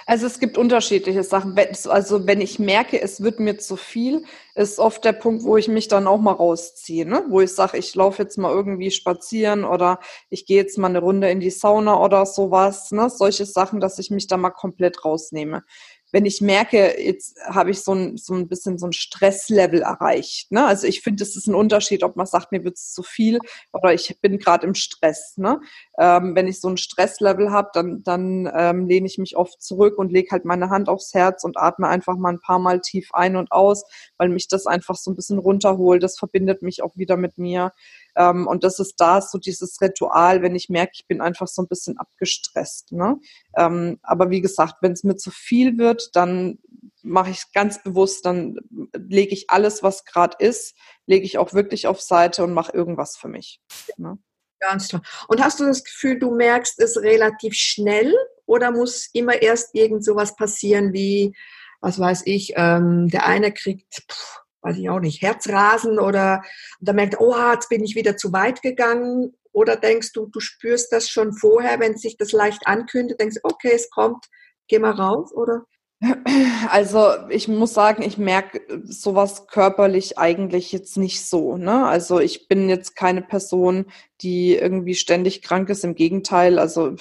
Also 0.05 0.27
es 0.27 0.39
gibt 0.39 0.57
unterschiedliche 0.57 1.23
Sachen. 1.23 1.57
Also 1.87 2.27
wenn 2.27 2.41
ich 2.41 2.59
merke, 2.59 3.01
es 3.01 3.21
wird 3.21 3.39
mir 3.39 3.57
zu 3.57 3.75
viel, 3.75 4.23
ist 4.55 4.79
oft 4.79 5.05
der 5.05 5.13
Punkt, 5.13 5.43
wo 5.43 5.57
ich 5.57 5.67
mich 5.67 5.87
dann 5.87 6.07
auch 6.07 6.19
mal 6.19 6.33
rausziehe, 6.33 7.05
ne? 7.05 7.23
wo 7.29 7.41
ich 7.41 7.53
sage, 7.53 7.77
ich 7.77 7.95
laufe 7.95 8.23
jetzt 8.23 8.37
mal 8.37 8.51
irgendwie 8.51 8.91
spazieren 8.91 9.63
oder 9.63 9.99
ich 10.29 10.45
gehe 10.45 10.57
jetzt 10.57 10.77
mal 10.77 10.87
eine 10.87 10.99
Runde 10.99 11.29
in 11.29 11.39
die 11.39 11.49
Sauna 11.51 11.99
oder 11.99 12.25
sowas. 12.25 12.91
Ne? 12.91 13.09
Solche 13.09 13.45
Sachen, 13.45 13.79
dass 13.79 13.99
ich 13.99 14.11
mich 14.11 14.27
da 14.27 14.37
mal 14.37 14.51
komplett 14.51 15.05
rausnehme 15.05 15.63
wenn 16.11 16.25
ich 16.25 16.41
merke, 16.41 17.01
jetzt 17.01 17.37
habe 17.45 17.71
ich 17.71 17.81
so 17.81 17.93
ein, 17.93 18.17
so 18.17 18.33
ein 18.33 18.47
bisschen 18.47 18.77
so 18.77 18.87
ein 18.87 18.93
Stresslevel 18.93 19.81
erreicht. 19.81 20.51
Ne? 20.51 20.65
Also 20.65 20.87
ich 20.87 21.01
finde, 21.01 21.23
es 21.23 21.35
ist 21.35 21.47
ein 21.47 21.55
Unterschied, 21.55 22.03
ob 22.03 22.15
man 22.15 22.25
sagt, 22.25 22.51
mir 22.51 22.63
wird 22.63 22.75
es 22.75 22.93
zu 22.93 23.03
viel 23.03 23.39
oder 23.73 23.93
ich 23.93 24.19
bin 24.21 24.37
gerade 24.37 24.67
im 24.67 24.75
Stress. 24.75 25.37
Ne? 25.37 25.61
Ähm, 25.97 26.35
wenn 26.35 26.47
ich 26.47 26.59
so 26.59 26.69
ein 26.69 26.77
Stresslevel 26.77 27.51
habe, 27.51 27.69
dann, 27.73 28.03
dann 28.03 28.51
ähm, 28.53 28.87
lehne 28.87 29.07
ich 29.07 29.17
mich 29.17 29.37
oft 29.37 29.61
zurück 29.61 29.97
und 29.97 30.11
lege 30.11 30.31
halt 30.31 30.45
meine 30.45 30.69
Hand 30.69 30.89
aufs 30.89 31.13
Herz 31.13 31.43
und 31.43 31.57
atme 31.57 31.87
einfach 31.87 32.17
mal 32.17 32.33
ein 32.33 32.41
paar 32.41 32.59
Mal 32.59 32.81
tief 32.81 33.09
ein 33.13 33.35
und 33.35 33.51
aus, 33.51 33.83
weil 34.17 34.29
mich 34.29 34.47
das 34.47 34.67
einfach 34.67 34.95
so 34.95 35.11
ein 35.11 35.15
bisschen 35.15 35.39
runterholt. 35.39 36.03
Das 36.03 36.17
verbindet 36.17 36.61
mich 36.61 36.83
auch 36.83 36.95
wieder 36.97 37.17
mit 37.17 37.37
mir. 37.37 37.71
Ähm, 38.15 38.47
und 38.47 38.63
das 38.63 38.79
ist 38.79 38.95
da 38.97 39.21
so 39.21 39.37
dieses 39.37 39.79
Ritual, 39.81 40.41
wenn 40.41 40.55
ich 40.55 40.69
merke, 40.69 40.93
ich 40.95 41.07
bin 41.07 41.21
einfach 41.21 41.47
so 41.47 41.61
ein 41.61 41.67
bisschen 41.67 41.97
abgestresst. 41.97 42.91
Ne? 42.91 43.19
Ähm, 43.57 43.99
aber 44.03 44.29
wie 44.29 44.41
gesagt, 44.41 44.75
wenn 44.81 44.93
es 44.93 45.03
mir 45.03 45.15
zu 45.15 45.31
viel 45.31 45.77
wird, 45.77 46.15
dann 46.15 46.59
mache 47.03 47.31
ich 47.31 47.37
es 47.37 47.51
ganz 47.51 47.81
bewusst, 47.83 48.25
dann 48.25 48.57
lege 48.93 49.33
ich 49.33 49.49
alles, 49.49 49.83
was 49.83 50.05
gerade 50.05 50.37
ist, 50.39 50.75
lege 51.05 51.25
ich 51.25 51.37
auch 51.37 51.53
wirklich 51.53 51.87
auf 51.87 52.01
Seite 52.01 52.43
und 52.43 52.53
mache 52.53 52.73
irgendwas 52.73 53.17
für 53.17 53.27
mich. 53.27 53.59
Ne? 53.97 54.17
Ganz 54.59 54.89
toll. 54.89 55.01
Und 55.27 55.43
hast 55.43 55.59
du 55.59 55.65
das 55.65 55.83
Gefühl, 55.83 56.19
du 56.19 56.35
merkst 56.35 56.79
es 56.79 56.97
relativ 56.97 57.55
schnell 57.55 58.13
oder 58.45 58.71
muss 58.71 59.09
immer 59.13 59.41
erst 59.41 59.73
irgend 59.73 60.05
sowas 60.05 60.35
passieren 60.35 60.93
wie, 60.93 61.35
was 61.81 61.99
weiß 61.99 62.23
ich, 62.25 62.53
ähm, 62.55 63.09
der 63.09 63.25
eine 63.25 63.51
kriegt 63.51 64.03
pff, 64.07 64.41
weiß 64.61 64.77
ich 64.77 64.89
auch 64.89 64.99
nicht, 64.99 65.21
Herzrasen 65.21 65.99
oder 65.99 66.43
da 66.79 66.93
merkt, 66.93 67.19
oh, 67.19 67.35
jetzt 67.53 67.69
bin 67.69 67.83
ich 67.83 67.95
wieder 67.95 68.17
zu 68.17 68.31
weit 68.31 68.61
gegangen 68.61 69.33
oder 69.51 69.75
denkst 69.75 70.13
du, 70.13 70.27
du 70.27 70.39
spürst 70.39 70.91
das 70.91 71.09
schon 71.09 71.33
vorher, 71.33 71.79
wenn 71.79 71.97
sich 71.97 72.17
das 72.17 72.31
leicht 72.31 72.65
ankündigt, 72.65 73.19
denkst, 73.19 73.37
okay, 73.43 73.71
es 73.73 73.89
kommt, 73.89 74.25
geh 74.67 74.79
mal 74.79 74.91
raus 74.91 75.33
oder? 75.33 75.65
Also 76.69 77.13
ich 77.29 77.47
muss 77.47 77.75
sagen, 77.75 78.01
ich 78.01 78.17
merke 78.17 78.61
sowas 78.83 79.45
körperlich 79.45 80.17
eigentlich 80.17 80.71
jetzt 80.71 80.97
nicht 80.97 81.23
so. 81.23 81.57
Ne? 81.57 81.85
Also 81.85 82.19
ich 82.19 82.47
bin 82.47 82.69
jetzt 82.69 82.95
keine 82.95 83.21
Person, 83.21 83.85
die 84.21 84.55
irgendwie 84.55 84.95
ständig 84.95 85.43
krank 85.43 85.69
ist. 85.69 85.83
Im 85.83 85.93
Gegenteil, 85.93 86.57
also 86.57 86.95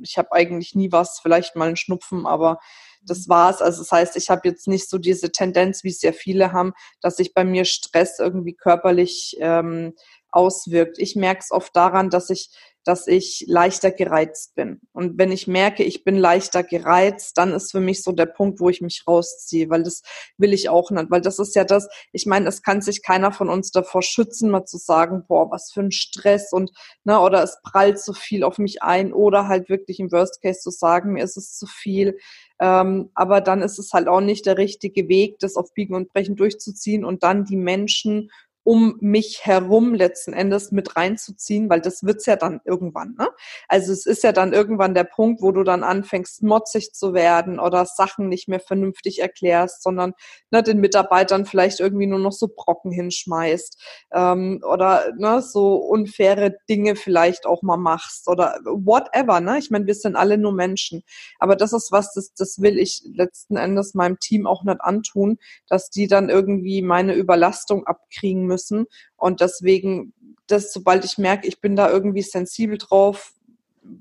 ich 0.00 0.16
habe 0.16 0.32
eigentlich 0.32 0.74
nie 0.74 0.92
was, 0.92 1.20
vielleicht 1.20 1.56
mal 1.56 1.66
einen 1.66 1.76
Schnupfen, 1.76 2.26
aber 2.26 2.58
das 3.06 3.28
war's. 3.28 3.60
Also 3.60 3.82
das 3.82 3.92
heißt, 3.92 4.16
ich 4.16 4.30
habe 4.30 4.48
jetzt 4.48 4.68
nicht 4.68 4.88
so 4.88 4.98
diese 4.98 5.32
Tendenz, 5.32 5.84
wie 5.84 5.90
es 5.90 6.00
sehr 6.00 6.12
viele 6.12 6.52
haben, 6.52 6.72
dass 7.00 7.16
sich 7.16 7.34
bei 7.34 7.44
mir 7.44 7.64
Stress 7.64 8.18
irgendwie 8.18 8.54
körperlich 8.54 9.36
ähm, 9.40 9.94
auswirkt. 10.32 10.98
Ich 10.98 11.14
merke 11.14 11.40
es 11.40 11.50
oft 11.50 11.74
daran, 11.76 12.10
dass 12.10 12.30
ich 12.30 12.50
dass 12.84 13.06
ich 13.06 13.44
leichter 13.46 13.90
gereizt 13.90 14.54
bin. 14.54 14.80
Und 14.92 15.18
wenn 15.18 15.30
ich 15.30 15.46
merke, 15.46 15.84
ich 15.84 16.04
bin 16.04 16.16
leichter 16.16 16.62
gereizt, 16.62 17.38
dann 17.38 17.52
ist 17.52 17.70
für 17.70 17.80
mich 17.80 18.02
so 18.02 18.12
der 18.12 18.26
Punkt, 18.26 18.60
wo 18.60 18.68
ich 18.68 18.80
mich 18.80 19.04
rausziehe, 19.06 19.70
weil 19.70 19.82
das 19.82 20.02
will 20.36 20.52
ich 20.52 20.68
auch 20.68 20.90
nicht, 20.90 21.10
weil 21.10 21.20
das 21.20 21.38
ist 21.38 21.54
ja 21.54 21.64
das, 21.64 21.88
ich 22.12 22.26
meine, 22.26 22.48
es 22.48 22.62
kann 22.62 22.82
sich 22.82 23.02
keiner 23.02 23.32
von 23.32 23.48
uns 23.48 23.70
davor 23.70 24.02
schützen, 24.02 24.50
mal 24.50 24.64
zu 24.64 24.78
sagen, 24.78 25.24
boah, 25.28 25.50
was 25.50 25.70
für 25.72 25.80
ein 25.80 25.92
Stress 25.92 26.52
und, 26.52 26.72
ne, 27.04 27.20
oder 27.20 27.42
es 27.42 27.58
prallt 27.62 28.00
zu 28.00 28.12
viel 28.12 28.42
auf 28.42 28.58
mich 28.58 28.82
ein 28.82 29.12
oder 29.12 29.48
halt 29.48 29.68
wirklich 29.68 30.00
im 30.00 30.10
Worst 30.10 30.42
Case 30.42 30.60
zu 30.60 30.70
sagen, 30.70 31.12
mir 31.12 31.24
ist 31.24 31.36
es 31.36 31.56
zu 31.56 31.66
viel. 31.66 32.18
Ähm, 32.60 33.10
aber 33.14 33.40
dann 33.40 33.62
ist 33.62 33.78
es 33.78 33.92
halt 33.92 34.08
auch 34.08 34.20
nicht 34.20 34.46
der 34.46 34.58
richtige 34.58 35.08
Weg, 35.08 35.38
das 35.38 35.56
auf 35.56 35.72
Biegen 35.74 35.94
und 35.94 36.12
Brechen 36.12 36.36
durchzuziehen 36.36 37.04
und 37.04 37.22
dann 37.22 37.44
die 37.44 37.56
Menschen 37.56 38.30
um 38.64 38.96
mich 39.00 39.44
herum 39.44 39.94
letzten 39.94 40.32
Endes 40.32 40.70
mit 40.70 40.96
reinzuziehen, 40.96 41.68
weil 41.68 41.80
das 41.80 42.04
wird's 42.04 42.26
ja 42.26 42.36
dann 42.36 42.60
irgendwann. 42.64 43.16
Ne? 43.18 43.28
Also 43.68 43.92
es 43.92 44.06
ist 44.06 44.22
ja 44.22 44.32
dann 44.32 44.52
irgendwann 44.52 44.94
der 44.94 45.04
Punkt, 45.04 45.42
wo 45.42 45.50
du 45.50 45.64
dann 45.64 45.82
anfängst, 45.82 46.42
motzig 46.42 46.92
zu 46.92 47.12
werden 47.12 47.58
oder 47.58 47.86
Sachen 47.86 48.28
nicht 48.28 48.48
mehr 48.48 48.60
vernünftig 48.60 49.20
erklärst, 49.20 49.82
sondern 49.82 50.12
ne, 50.50 50.62
den 50.62 50.78
Mitarbeitern 50.78 51.44
vielleicht 51.44 51.80
irgendwie 51.80 52.06
nur 52.06 52.20
noch 52.20 52.32
so 52.32 52.48
Brocken 52.54 52.92
hinschmeißt 52.92 53.82
ähm, 54.12 54.62
oder 54.68 55.12
ne, 55.18 55.42
so 55.42 55.74
unfaire 55.76 56.54
Dinge 56.68 56.94
vielleicht 56.94 57.46
auch 57.46 57.62
mal 57.62 57.76
machst 57.76 58.28
oder 58.28 58.60
whatever. 58.64 59.40
Ne? 59.40 59.58
Ich 59.58 59.70
meine, 59.70 59.86
wir 59.86 59.94
sind 59.94 60.14
alle 60.14 60.38
nur 60.38 60.52
Menschen. 60.52 61.02
Aber 61.40 61.56
das 61.56 61.72
ist 61.72 61.90
was, 61.90 62.14
das, 62.14 62.32
das 62.34 62.60
will 62.60 62.78
ich 62.78 63.02
letzten 63.12 63.56
Endes 63.56 63.94
meinem 63.94 64.20
Team 64.20 64.46
auch 64.46 64.62
nicht 64.62 64.80
antun, 64.80 65.38
dass 65.68 65.90
die 65.90 66.06
dann 66.06 66.28
irgendwie 66.28 66.82
meine 66.82 67.14
Überlastung 67.14 67.86
abkriegen 67.86 68.51
müssen. 68.52 68.86
Und 69.16 69.40
deswegen, 69.40 70.12
das, 70.46 70.72
sobald 70.72 71.04
ich 71.04 71.18
merke, 71.18 71.48
ich 71.48 71.60
bin 71.60 71.76
da 71.76 71.90
irgendwie 71.90 72.22
sensibel 72.22 72.78
drauf, 72.78 73.32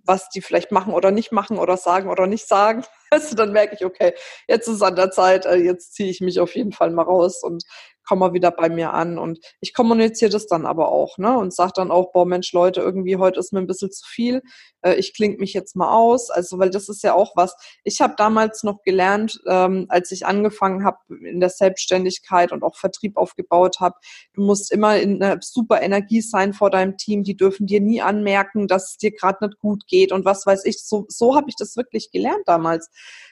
was 0.05 0.29
die 0.29 0.41
vielleicht 0.41 0.71
machen 0.71 0.93
oder 0.93 1.11
nicht 1.11 1.31
machen 1.31 1.57
oder 1.57 1.77
sagen 1.77 2.09
oder 2.09 2.27
nicht 2.27 2.47
sagen. 2.47 2.83
Also 3.13 3.35
dann 3.35 3.51
merke 3.51 3.75
ich, 3.75 3.83
okay, 3.83 4.13
jetzt 4.47 4.69
ist 4.69 4.75
es 4.75 4.81
an 4.81 4.95
der 4.95 5.11
Zeit, 5.11 5.45
äh, 5.45 5.57
jetzt 5.57 5.95
ziehe 5.95 6.09
ich 6.09 6.21
mich 6.21 6.39
auf 6.39 6.55
jeden 6.55 6.71
Fall 6.71 6.91
mal 6.91 7.01
raus 7.01 7.43
und 7.43 7.65
komme 8.11 8.27
mal 8.27 8.33
wieder 8.33 8.51
bei 8.51 8.67
mir 8.67 8.93
an. 8.93 9.17
Und 9.17 9.39
ich 9.61 9.73
kommuniziere 9.73 10.29
das 10.29 10.45
dann 10.45 10.65
aber 10.65 10.89
auch, 10.89 11.17
ne? 11.17 11.37
Und 11.37 11.53
sage 11.53 11.71
dann 11.75 11.91
auch, 11.91 12.11
boah, 12.11 12.25
Mensch, 12.25 12.51
Leute, 12.51 12.81
irgendwie 12.81 13.15
heute 13.15 13.39
ist 13.39 13.53
mir 13.53 13.59
ein 13.59 13.67
bisschen 13.67 13.89
zu 13.89 14.05
viel. 14.05 14.41
Äh, 14.81 14.95
ich 14.95 15.13
klinge 15.13 15.37
mich 15.37 15.53
jetzt 15.53 15.77
mal 15.77 15.93
aus. 15.93 16.29
Also, 16.29 16.59
weil 16.59 16.71
das 16.71 16.89
ist 16.89 17.03
ja 17.03 17.13
auch 17.13 17.37
was. 17.37 17.55
Ich 17.85 18.01
habe 18.01 18.15
damals 18.17 18.63
noch 18.63 18.81
gelernt, 18.83 19.39
ähm, 19.47 19.85
als 19.87 20.11
ich 20.11 20.25
angefangen 20.25 20.83
habe 20.83 20.97
in 21.23 21.39
der 21.39 21.49
Selbstständigkeit 21.49 22.51
und 22.51 22.63
auch 22.63 22.75
Vertrieb 22.75 23.15
aufgebaut 23.15 23.79
habe, 23.79 23.95
du 24.33 24.41
musst 24.41 24.73
immer 24.73 24.97
in 24.97 25.23
einer 25.23 25.41
super 25.41 25.81
Energie 25.81 26.19
sein 26.19 26.51
vor 26.51 26.69
deinem 26.69 26.97
Team. 26.97 27.23
Die 27.23 27.37
dürfen 27.37 27.65
dir 27.65 27.79
nie 27.79 28.01
anmerken, 28.01 28.67
dass 28.67 28.91
es 28.91 28.97
dir 28.97 29.11
gerade 29.11 29.45
nicht 29.45 29.57
gut 29.59 29.87
geht 29.87 30.11
und 30.11 30.25
was 30.25 30.45
weiß 30.45 30.65
ich. 30.65 30.83
So, 30.83 31.05
so 31.07 31.33
habe 31.33 31.47
ich 31.47 31.55
das 31.55 31.77
wirklich 31.77 32.11
gelernt 32.11 32.43
damals. 32.45 32.89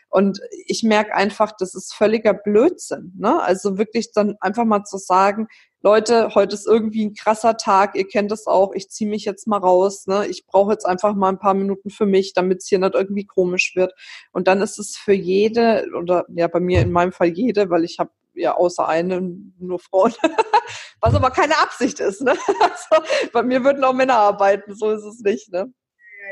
Und 0.10 0.40
ich 0.66 0.84
merke 0.84 1.14
einfach, 1.14 1.52
das 1.58 1.76
ist 1.76 1.94
völliger 1.94 2.34
Blödsinn. 2.34 3.14
Ne? 3.18 3.42
Also 3.42 3.78
wirklich 3.78 4.12
dann 4.12 4.36
einfach 4.42 4.66
mal 4.66 4.84
zu 4.84 4.98
sagen, 4.98 5.48
Leute, 5.82 6.36
heute 6.36 6.56
ist 6.56 6.68
irgendwie 6.68 7.06
ein 7.06 7.14
krasser 7.14 7.56
Tag, 7.56 7.96
ihr 7.96 8.08
kennt 8.08 8.32
das 8.32 8.48
auch, 8.48 8.74
ich 8.74 8.90
ziehe 8.90 9.10
mich 9.10 9.24
jetzt 9.24 9.48
mal 9.48 9.60
raus, 9.60 10.08
ne? 10.08 10.28
ich 10.28 10.46
brauche 10.46 10.74
jetzt 10.74 10.86
einfach 10.86 11.16
mal 11.16 11.30
ein 11.30 11.40
paar 11.40 11.54
Minuten 11.54 11.90
für 11.90 12.06
mich, 12.06 12.34
damit 12.34 12.60
es 12.60 12.68
hier 12.68 12.80
nicht 12.80 12.96
irgendwie 12.96 13.26
komisch 13.26 13.74
wird. 13.76 13.94
Und 14.34 14.50
dann 14.50 14.62
ist 14.62 14.78
es 14.78 14.98
für 14.98 15.14
jede, 15.14 15.88
oder 15.98 16.26
ja 16.36 16.48
bei 16.48 16.60
mir 16.60 16.82
in 16.82 16.92
meinem 16.92 17.14
Fall 17.14 17.30
jede, 17.30 17.70
weil 17.70 17.86
ich 17.86 17.98
habe 17.98 18.12
ja 18.34 18.56
außer 18.56 18.88
eine 18.88 19.22
nur 19.60 19.80
Frauen, 19.80 20.14
was 21.02 21.16
aber 21.16 21.32
keine 21.32 21.58
Absicht 21.60 22.00
ist. 22.00 22.22
Ne? 22.22 22.36
Also, 22.62 23.06
bei 23.32 23.44
mir 23.44 23.64
würden 23.64 23.84
auch 23.84 23.94
Männer 23.94 24.18
arbeiten, 24.18 24.76
so 24.76 24.92
ist 24.92 25.04
es 25.04 25.20
nicht. 25.20 25.52
Ne? 25.52 25.72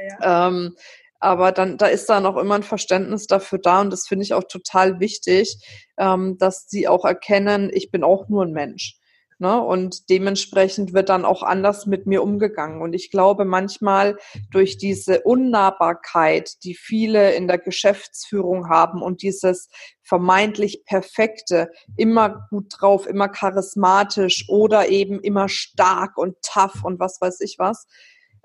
Ja, 0.09 0.17
ja. 0.19 0.47
Ähm, 0.47 0.75
aber 1.19 1.51
dann, 1.51 1.77
da 1.77 1.87
ist 1.87 2.09
dann 2.09 2.25
auch 2.25 2.37
immer 2.37 2.55
ein 2.55 2.63
Verständnis 2.63 3.27
dafür 3.27 3.59
da 3.59 3.81
und 3.81 3.91
das 3.91 4.07
finde 4.07 4.23
ich 4.23 4.33
auch 4.33 4.43
total 4.43 4.99
wichtig, 4.99 5.57
ähm, 5.97 6.37
dass 6.37 6.67
sie 6.69 6.87
auch 6.87 7.05
erkennen, 7.05 7.69
ich 7.73 7.91
bin 7.91 8.03
auch 8.03 8.29
nur 8.29 8.43
ein 8.43 8.51
Mensch. 8.51 8.99
Ne? 9.39 9.61
Und 9.61 10.09
dementsprechend 10.09 10.93
wird 10.93 11.09
dann 11.09 11.23
auch 11.23 11.43
anders 11.43 11.85
mit 11.85 12.07
mir 12.07 12.23
umgegangen. 12.23 12.81
Und 12.81 12.93
ich 12.93 13.11
glaube, 13.11 13.45
manchmal 13.45 14.17
durch 14.49 14.77
diese 14.77 15.21
Unnahbarkeit, 15.21 16.63
die 16.63 16.73
viele 16.73 17.35
in 17.35 17.47
der 17.47 17.59
Geschäftsführung 17.59 18.67
haben 18.69 19.03
und 19.03 19.21
dieses 19.21 19.69
vermeintlich 20.01 20.85
Perfekte, 20.85 21.69
immer 21.95 22.47
gut 22.49 22.73
drauf, 22.79 23.05
immer 23.05 23.29
charismatisch 23.29 24.45
oder 24.49 24.89
eben 24.89 25.19
immer 25.19 25.49
stark 25.49 26.17
und 26.17 26.37
tough 26.41 26.83
und 26.83 26.99
was 26.99 27.21
weiß 27.21 27.41
ich 27.41 27.57
was, 27.59 27.85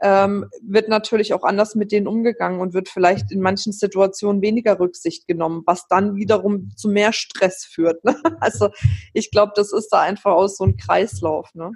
ähm, 0.03 0.51
wird 0.62 0.88
natürlich 0.88 1.33
auch 1.33 1.45
anders 1.45 1.77
mit 1.77 1.93
denen 1.93 2.09
umgegangen 2.09 2.61
und 2.61 2.75
wird 2.75 2.88
vielleicht 2.88 3.31
in 3.31 3.41
manchen 3.41 3.73
Situationen 3.73 4.43
weniger 4.43 4.81
Rücksicht 4.81 5.29
genommen, 5.29 5.62
was 5.65 5.87
dann 5.87 6.17
wiederum 6.17 6.71
zu 6.77 6.88
mehr 6.88 7.12
Stress 7.12 7.65
führt. 7.65 8.05
Ne? 8.05 8.17
Also 8.41 8.71
ich 9.12 9.31
glaube, 9.31 9.53
das 9.55 9.73
ist 9.73 9.88
da 9.91 10.01
einfach 10.01 10.33
aus 10.33 10.57
so 10.57 10.65
ein 10.65 10.77
Kreislauf. 10.77 11.49
Ne? 11.55 11.71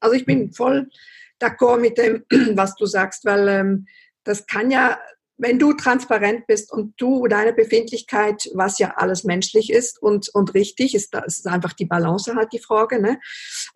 Also 0.00 0.14
ich 0.14 0.26
bin 0.26 0.52
voll 0.52 0.88
d'accord 1.40 1.78
mit 1.78 1.96
dem, 1.96 2.24
was 2.56 2.74
du 2.74 2.84
sagst, 2.84 3.24
weil 3.24 3.48
ähm, 3.48 3.86
das 4.24 4.46
kann 4.46 4.70
ja 4.70 4.98
wenn 5.40 5.58
du 5.58 5.72
transparent 5.72 6.46
bist 6.46 6.70
und 6.70 6.94
du 6.98 7.26
deine 7.26 7.54
Befindlichkeit, 7.54 8.48
was 8.54 8.78
ja 8.78 8.94
alles 8.96 9.24
menschlich 9.24 9.72
ist 9.72 10.00
und, 10.00 10.28
und 10.34 10.52
richtig, 10.52 10.94
ist, 10.94 11.14
das 11.14 11.38
ist 11.38 11.46
einfach 11.46 11.72
die 11.72 11.86
Balance 11.86 12.34
halt 12.34 12.52
die 12.52 12.58
Frage, 12.58 13.00
ne? 13.00 13.18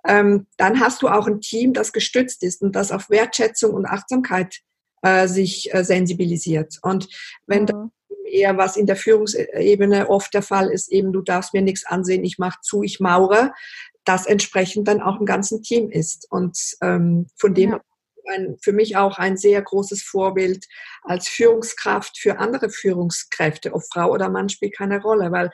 Ähm, 0.07 0.47
dann 0.59 0.79
hast 0.81 1.01
du 1.03 1.09
auch 1.09 1.27
ein 1.27 1.41
Team, 1.41 1.73
das 1.73 1.93
gestützt 1.93 2.43
ist 2.43 2.61
und 2.61 2.77
das 2.77 2.93
auf 2.93 3.09
Wertschätzung 3.09 3.73
und 3.73 3.87
Achtsamkeit 3.87 4.61
äh, 5.03 5.27
sich 5.27 5.73
äh, 5.73 5.85
sensibilisiert. 5.85 6.79
Und 6.83 7.09
wenn 7.47 7.65
mhm. 7.65 7.91
eher 8.27 8.59
was 8.59 8.77
in 8.77 8.87
der 8.87 8.97
Führungsebene 8.97 10.11
oft 10.11 10.35
der 10.35 10.43
Fall 10.43 10.71
ist, 10.71 10.93
eben 10.93 11.13
du 11.15 11.23
darfst 11.23 11.55
mir 11.55 11.63
nichts 11.63 11.87
ansehen, 11.87 12.25
ich 12.25 12.39
mache 12.39 12.59
zu, 12.61 12.83
ich 12.83 13.01
maure, 13.01 13.53
das 14.05 14.27
entsprechend 14.27 14.87
dann 14.87 15.01
auch 15.01 15.19
im 15.19 15.25
ganzen 15.25 15.63
Team 15.63 15.91
ist. 15.91 16.27
Und 16.31 16.59
ähm, 16.83 17.27
von 17.37 17.55
dem 17.55 17.71
ja 17.71 17.81
ein, 18.29 18.57
für 18.63 18.73
mich 18.73 18.97
auch 18.97 19.19
ein 19.19 19.37
sehr 19.37 19.61
großes 19.63 20.03
Vorbild 20.03 20.67
als 21.03 21.29
Führungskraft 21.29 22.19
für 22.19 22.39
andere 22.39 22.71
Führungskräfte. 22.71 23.73
Ob 23.73 23.83
Frau 23.93 24.11
oder 24.11 24.29
Mann 24.29 24.49
spielt 24.49 24.77
keine 24.77 25.01
Rolle, 25.01 25.33
weil 25.33 25.51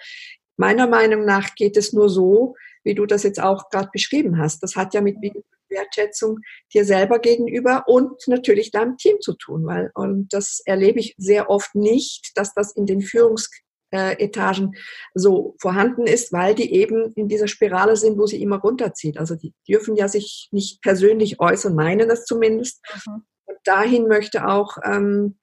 meiner 0.56 0.86
Meinung 0.86 1.24
nach 1.24 1.54
geht 1.54 1.76
es 1.76 1.92
nur 1.92 2.08
so, 2.08 2.54
wie 2.84 2.94
du 2.94 3.06
das 3.06 3.22
jetzt 3.22 3.40
auch 3.40 3.70
gerade 3.70 3.90
beschrieben 3.92 4.38
hast. 4.38 4.62
Das 4.62 4.76
hat 4.76 4.94
ja 4.94 5.00
mit 5.00 5.16
Wertschätzung 5.70 6.40
dir 6.74 6.84
selber 6.84 7.18
gegenüber 7.18 7.84
und 7.86 8.26
natürlich 8.26 8.70
deinem 8.70 8.96
Team 8.96 9.20
zu 9.20 9.34
tun, 9.34 9.64
weil 9.66 9.90
und 9.94 10.32
das 10.32 10.60
erlebe 10.64 10.98
ich 10.98 11.14
sehr 11.16 11.48
oft 11.48 11.74
nicht, 11.74 12.32
dass 12.36 12.54
das 12.54 12.72
in 12.74 12.86
den 12.86 13.00
Führungs 13.00 13.50
äh, 13.90 14.22
Etagen 14.22 14.76
so 15.14 15.54
vorhanden 15.60 16.06
ist, 16.06 16.32
weil 16.32 16.54
die 16.54 16.72
eben 16.74 17.12
in 17.14 17.28
dieser 17.28 17.48
Spirale 17.48 17.96
sind, 17.96 18.18
wo 18.18 18.26
sie 18.26 18.42
immer 18.42 18.58
runterzieht. 18.58 19.18
Also 19.18 19.34
die 19.34 19.54
dürfen 19.68 19.96
ja 19.96 20.08
sich 20.08 20.48
nicht 20.52 20.82
persönlich 20.82 21.40
äußern, 21.40 21.74
meinen 21.74 22.08
das 22.08 22.24
zumindest. 22.24 22.80
Mhm. 23.06 23.22
Und 23.46 23.58
dahin 23.64 24.08
möchte 24.08 24.46
auch 24.46 24.78
ähm, 24.84 25.38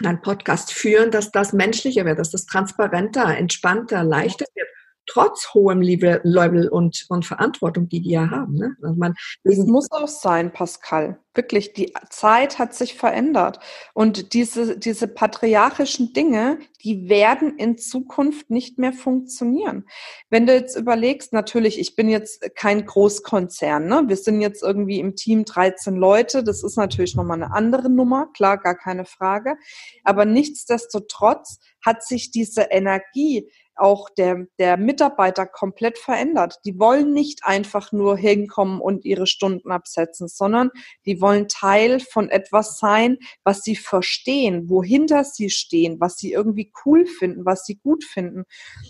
mein 0.00 0.20
Podcast 0.20 0.72
führen, 0.72 1.10
dass 1.10 1.30
das 1.30 1.52
menschlicher 1.52 2.04
wird, 2.04 2.18
dass 2.18 2.30
das 2.30 2.46
transparenter, 2.46 3.36
entspannter, 3.36 4.04
leichter 4.04 4.46
wird 4.54 4.68
trotz 5.08 5.52
hohem 5.54 5.80
Level 5.80 6.68
und, 6.68 7.06
und 7.08 7.26
Verantwortung, 7.26 7.88
die 7.88 8.00
die 8.00 8.10
ja 8.10 8.30
haben. 8.30 8.54
Ne? 8.54 8.76
Also 8.82 8.94
man, 8.96 9.14
es 9.42 9.58
muss 9.58 9.90
auch 9.90 10.06
sein, 10.06 10.52
Pascal. 10.52 11.18
Wirklich, 11.34 11.72
die 11.72 11.92
Zeit 12.10 12.58
hat 12.58 12.74
sich 12.74 12.94
verändert. 12.94 13.60
Und 13.94 14.32
diese, 14.34 14.76
diese 14.78 15.06
patriarchischen 15.06 16.12
Dinge, 16.12 16.58
die 16.82 17.08
werden 17.08 17.56
in 17.58 17.78
Zukunft 17.78 18.50
nicht 18.50 18.78
mehr 18.78 18.92
funktionieren. 18.92 19.84
Wenn 20.30 20.46
du 20.46 20.54
jetzt 20.54 20.76
überlegst, 20.76 21.32
natürlich, 21.32 21.78
ich 21.78 21.96
bin 21.96 22.08
jetzt 22.08 22.54
kein 22.56 22.84
Großkonzern. 22.84 23.86
Ne? 23.86 24.04
Wir 24.08 24.16
sind 24.16 24.40
jetzt 24.40 24.62
irgendwie 24.62 24.98
im 24.98 25.14
Team 25.14 25.44
13 25.44 25.96
Leute. 25.96 26.42
Das 26.42 26.64
ist 26.64 26.76
natürlich 26.76 27.14
nochmal 27.14 27.40
eine 27.42 27.52
andere 27.52 27.88
Nummer. 27.88 28.30
Klar, 28.34 28.58
gar 28.58 28.76
keine 28.76 29.04
Frage. 29.04 29.56
Aber 30.04 30.24
nichtsdestotrotz 30.24 31.60
hat 31.84 32.04
sich 32.04 32.30
diese 32.30 32.62
Energie, 32.62 33.48
auch 33.78 34.10
der, 34.10 34.46
der 34.58 34.76
Mitarbeiter 34.76 35.46
komplett 35.46 35.98
verändert. 35.98 36.58
Die 36.64 36.78
wollen 36.78 37.12
nicht 37.12 37.44
einfach 37.44 37.92
nur 37.92 38.16
hinkommen 38.16 38.80
und 38.80 39.04
ihre 39.04 39.26
Stunden 39.26 39.70
absetzen, 39.70 40.28
sondern 40.28 40.70
die 41.06 41.20
wollen 41.20 41.48
Teil 41.48 42.00
von 42.00 42.28
etwas 42.28 42.78
sein, 42.78 43.18
was 43.44 43.62
sie 43.62 43.76
verstehen, 43.76 44.68
wohinter 44.68 45.24
sie 45.24 45.50
stehen, 45.50 46.00
was 46.00 46.16
sie 46.16 46.32
irgendwie 46.32 46.72
cool 46.84 47.06
finden, 47.06 47.44
was 47.44 47.64
sie 47.64 47.76
gut 47.76 48.04
finden. 48.04 48.44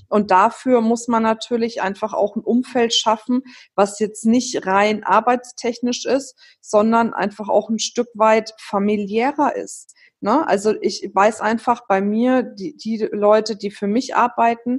Und 0.09 0.31
dafür 0.31 0.81
muss 0.81 1.09
man 1.09 1.23
natürlich 1.23 1.83
einfach 1.83 2.13
auch 2.13 2.37
ein 2.37 2.43
Umfeld 2.43 2.95
schaffen, 2.95 3.43
was 3.75 3.99
jetzt 3.99 4.25
nicht 4.25 4.67
rein 4.67 5.05
arbeitstechnisch 5.05 6.07
ist, 6.07 6.37
sondern 6.61 7.15
einfach 7.15 7.49
auch 7.49 7.69
ein 7.69 7.79
Stück 7.79 8.09
weit 8.15 8.55
familiärer 8.59 9.57
ist. 9.57 9.95
Ne? 10.21 10.47
Also 10.49 10.75
ich 10.81 11.11
weiß 11.13 11.41
einfach 11.41 11.87
bei 11.87 12.01
mir, 12.01 12.43
die, 12.43 12.77
die 12.77 13.09
Leute, 13.13 13.57
die 13.57 13.71
für 13.71 13.87
mich 13.87 14.17
arbeiten, 14.17 14.78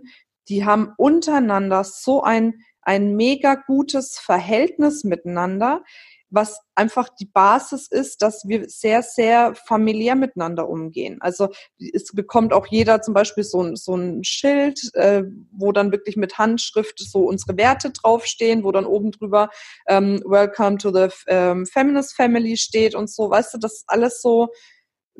die 0.50 0.66
haben 0.66 0.94
untereinander 0.98 1.84
so 1.84 2.24
ein, 2.24 2.62
ein 2.82 3.16
mega 3.16 3.56
gutes 3.56 4.18
Verhältnis 4.20 5.04
miteinander, 5.04 5.84
was 6.32 6.60
einfach 6.76 7.10
die 7.10 7.26
Basis 7.26 7.88
ist, 7.88 8.22
dass 8.22 8.48
wir 8.48 8.70
sehr, 8.70 9.02
sehr 9.02 9.56
familiär 9.56 10.16
miteinander 10.16 10.70
umgehen. 10.70 11.18
Also 11.22 11.50
es 11.80 12.12
bekommt 12.14 12.54
auch 12.54 12.68
jeder 12.68 13.02
zum 13.02 13.16
Beispiel 13.16 13.44
so 13.44 13.64
ein, 13.64 13.76
so 13.76 13.96
ein 13.96 14.24
Schild, 14.24 14.94
äh, 14.94 15.24
wo 15.52 15.72
dann 15.72 15.92
wirklich 15.92 16.18
mit 16.18 16.38
Handschrift 16.38 17.00
so 17.00 17.22
unsere 17.22 17.58
Werte 17.58 17.92
draufstehen, 17.92 18.64
wo 18.64 18.72
dann 18.72 18.86
oben 18.86 19.12
drüber 19.12 19.50
ähm, 19.88 20.22
Welcome 20.26 20.78
to 20.78 20.94
the 20.94 21.08
ähm, 21.28 21.66
Feminist 21.66 22.16
Family 22.16 22.58
steht 22.58 22.94
und 22.94 23.10
so. 23.10 23.30
Weißt 23.30 23.56
du, 23.56 23.58
das 23.58 23.74
ist 23.74 23.86
alles 23.88 24.22
so, 24.22 24.50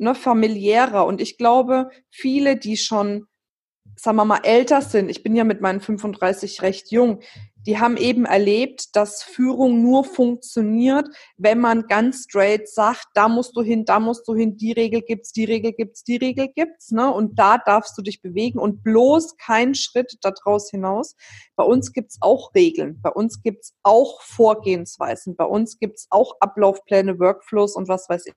ne, 0.00 0.14
familiärer. 0.14 1.06
Und 1.06 1.20
ich 1.20 1.36
glaube, 1.36 1.90
viele, 2.10 2.56
die 2.56 2.76
schon, 2.76 3.26
sagen 4.00 4.16
wir 4.16 4.24
mal, 4.24 4.40
älter 4.44 4.80
sind, 4.80 5.10
ich 5.10 5.22
bin 5.22 5.36
ja 5.36 5.44
mit 5.44 5.60
meinen 5.60 5.80
35 5.80 6.62
recht 6.62 6.90
jung, 6.90 7.20
die 7.66 7.78
haben 7.78 7.98
eben 7.98 8.24
erlebt, 8.24 8.96
dass 8.96 9.22
Führung 9.22 9.82
nur 9.82 10.04
funktioniert, 10.04 11.06
wenn 11.36 11.60
man 11.60 11.86
ganz 11.86 12.24
straight 12.24 12.66
sagt, 12.66 13.04
da 13.12 13.28
musst 13.28 13.54
du 13.54 13.60
hin, 13.60 13.84
da 13.84 14.00
musst 14.00 14.26
du 14.26 14.34
hin, 14.34 14.56
die 14.56 14.72
Regel 14.72 15.02
gibt's, 15.02 15.32
die 15.32 15.44
Regel 15.44 15.72
gibt's, 15.72 16.02
die 16.02 16.16
Regel 16.16 16.48
gibt's, 16.48 16.90
ne? 16.92 17.12
Und 17.12 17.38
da 17.38 17.58
darfst 17.58 17.98
du 17.98 18.02
dich 18.02 18.22
bewegen 18.22 18.58
und 18.58 18.82
bloß 18.82 19.36
kein 19.36 19.74
Schritt 19.74 20.16
daraus 20.22 20.70
hinaus. 20.70 21.14
Bei 21.54 21.64
uns 21.64 21.92
gibt's 21.92 22.16
auch 22.22 22.54
Regeln, 22.54 22.98
bei 23.02 23.10
uns 23.10 23.42
gibt's 23.42 23.74
auch 23.82 24.22
Vorgehensweisen, 24.22 25.36
bei 25.36 25.44
uns 25.44 25.78
gibt's 25.78 26.06
auch 26.08 26.36
Ablaufpläne, 26.40 27.18
Workflows 27.18 27.76
und 27.76 27.88
was 27.88 28.08
weiß 28.08 28.24
ich. 28.26 28.34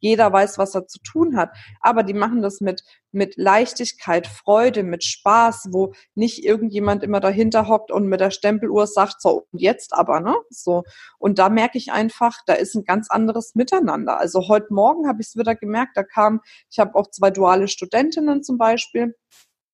Jeder 0.00 0.32
weiß, 0.32 0.58
was 0.58 0.74
er 0.74 0.86
zu 0.86 0.98
tun 1.00 1.36
hat. 1.36 1.50
Aber 1.80 2.02
die 2.02 2.14
machen 2.14 2.42
das 2.42 2.60
mit, 2.60 2.82
mit 3.10 3.36
Leichtigkeit, 3.36 4.26
Freude, 4.26 4.82
mit 4.82 5.04
Spaß, 5.04 5.68
wo 5.70 5.92
nicht 6.14 6.44
irgendjemand 6.44 7.02
immer 7.02 7.20
dahinter 7.20 7.68
hockt 7.68 7.90
und 7.90 8.06
mit 8.06 8.20
der 8.20 8.30
Stempeluhr 8.30 8.86
sagt, 8.86 9.20
so, 9.20 9.46
und 9.50 9.60
jetzt 9.60 9.92
aber, 9.92 10.20
ne? 10.20 10.34
So. 10.50 10.82
Und 11.18 11.38
da 11.38 11.48
merke 11.48 11.78
ich 11.78 11.92
einfach, 11.92 12.38
da 12.46 12.54
ist 12.54 12.74
ein 12.74 12.84
ganz 12.84 13.10
anderes 13.10 13.54
Miteinander. 13.54 14.18
Also 14.18 14.48
heute 14.48 14.72
Morgen 14.72 15.06
habe 15.06 15.20
ich 15.20 15.28
es 15.28 15.36
wieder 15.36 15.54
gemerkt, 15.54 15.96
da 15.96 16.02
kam, 16.02 16.40
ich 16.70 16.78
habe 16.78 16.94
auch 16.94 17.10
zwei 17.10 17.30
duale 17.30 17.68
Studentinnen 17.68 18.42
zum 18.42 18.58
Beispiel, 18.58 19.14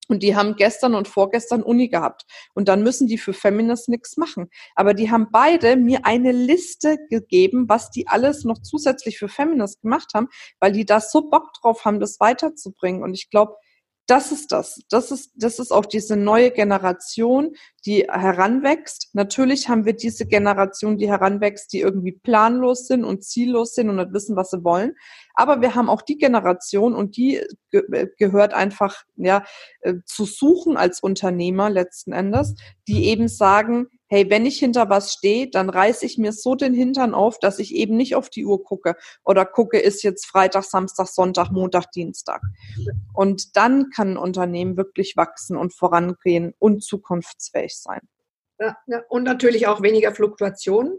und 0.09 0.23
die 0.23 0.35
haben 0.35 0.57
gestern 0.57 0.95
und 0.95 1.07
vorgestern 1.07 1.63
Uni 1.63 1.89
gehabt. 1.89 2.25
Und 2.55 2.69
dann 2.69 2.83
müssen 2.83 3.07
die 3.07 3.19
für 3.19 3.35
Feminist 3.35 3.89
nichts 3.89 4.17
machen. 4.17 4.49
Aber 4.75 4.95
die 4.95 5.11
haben 5.11 5.29
beide 5.31 5.77
mir 5.77 6.01
eine 6.05 6.33
Liste 6.33 6.99
gegeben, 7.11 7.69
was 7.69 7.91
die 7.91 8.09
alles 8.09 8.45
noch 8.45 8.59
zusätzlich 8.59 9.19
für 9.19 9.29
Feminist 9.29 9.83
gemacht 9.83 10.13
haben, 10.15 10.29
weil 10.61 10.73
die 10.73 10.87
da 10.87 11.01
so 11.01 11.29
Bock 11.29 11.53
drauf 11.61 11.85
haben, 11.85 12.01
das 12.01 12.19
weiterzubringen. 12.21 13.03
Und 13.03 13.15
ich 13.15 13.31
glaube, 13.31 13.55
das 14.09 14.33
ist 14.33 14.53
das. 14.53 14.81
Das 14.89 15.11
ist, 15.11 15.33
das 15.37 15.59
ist 15.59 15.71
auch 15.71 15.85
diese 15.85 16.17
neue 16.17 16.51
Generation, 16.51 17.55
die 17.87 18.07
heranwächst. 18.09 19.11
Natürlich 19.13 19.69
haben 19.69 19.85
wir 19.85 19.95
diese 19.95 20.27
Generation, 20.27 20.99
die 20.99 21.09
heranwächst, 21.09 21.73
die 21.73 21.81
irgendwie 21.81 22.13
planlos 22.13 22.87
sind 22.87 23.05
und 23.05 23.25
ziellos 23.25 23.75
sind 23.75 23.89
und 23.89 23.97
nicht 23.97 24.13
wissen, 24.13 24.37
was 24.37 24.51
sie 24.51 24.65
wollen. 24.65 24.95
Aber 25.35 25.61
wir 25.61 25.75
haben 25.75 25.89
auch 25.89 26.03
die 26.03 26.19
Generation 26.19 26.95
und 26.95 27.17
die 27.17 27.41
ge 27.71 27.83
äh, 27.93 28.09
gehört 28.19 28.55
einfach, 28.55 29.05
ja, 29.17 29.45
äh, 29.81 29.95
zu 30.05 30.25
suchen 30.25 30.77
als 30.77 31.01
Unternehmer 31.01 31.71
letzten 31.71 32.13
Endes, 32.13 32.55
die 32.89 33.05
eben 33.07 33.29
sagen, 33.29 33.87
hey, 34.09 34.29
wenn 34.31 34.47
ich 34.47 34.59
hinter 34.59 34.89
was 34.89 35.13
stehe, 35.13 35.49
dann 35.49 35.71
reiße 35.71 36.05
ich 36.07 36.19
mir 36.19 36.33
so 36.33 36.55
den 36.55 36.75
Hintern 36.75 37.15
auf, 37.15 37.39
dass 37.39 37.59
ich 37.59 37.75
eben 37.75 37.97
nicht 37.97 38.17
auf 38.17 38.31
die 38.31 38.47
Uhr 38.47 38.65
gucke 38.65 38.97
oder 39.25 39.45
gucke, 39.45 39.79
ist 39.79 40.03
jetzt 40.03 40.27
Freitag, 40.27 40.65
Samstag, 40.65 41.07
Sonntag, 41.07 41.51
Montag, 41.51 41.93
Dienstag. 41.93 42.43
Und 43.13 43.57
dann 43.57 43.91
kann 43.91 44.13
ein 44.13 44.17
Unternehmen 44.17 44.77
wirklich 44.77 45.17
wachsen 45.17 45.57
und 45.57 45.75
vorangehen 45.75 46.55
und 46.59 46.83
zukunftsfähig 46.83 47.77
sein. 47.83 48.01
Ja, 48.59 48.77
ja. 48.87 49.03
Und 49.09 49.25
natürlich 49.25 49.67
auch 49.67 49.83
weniger 49.83 50.15
Fluktuationen, 50.15 50.99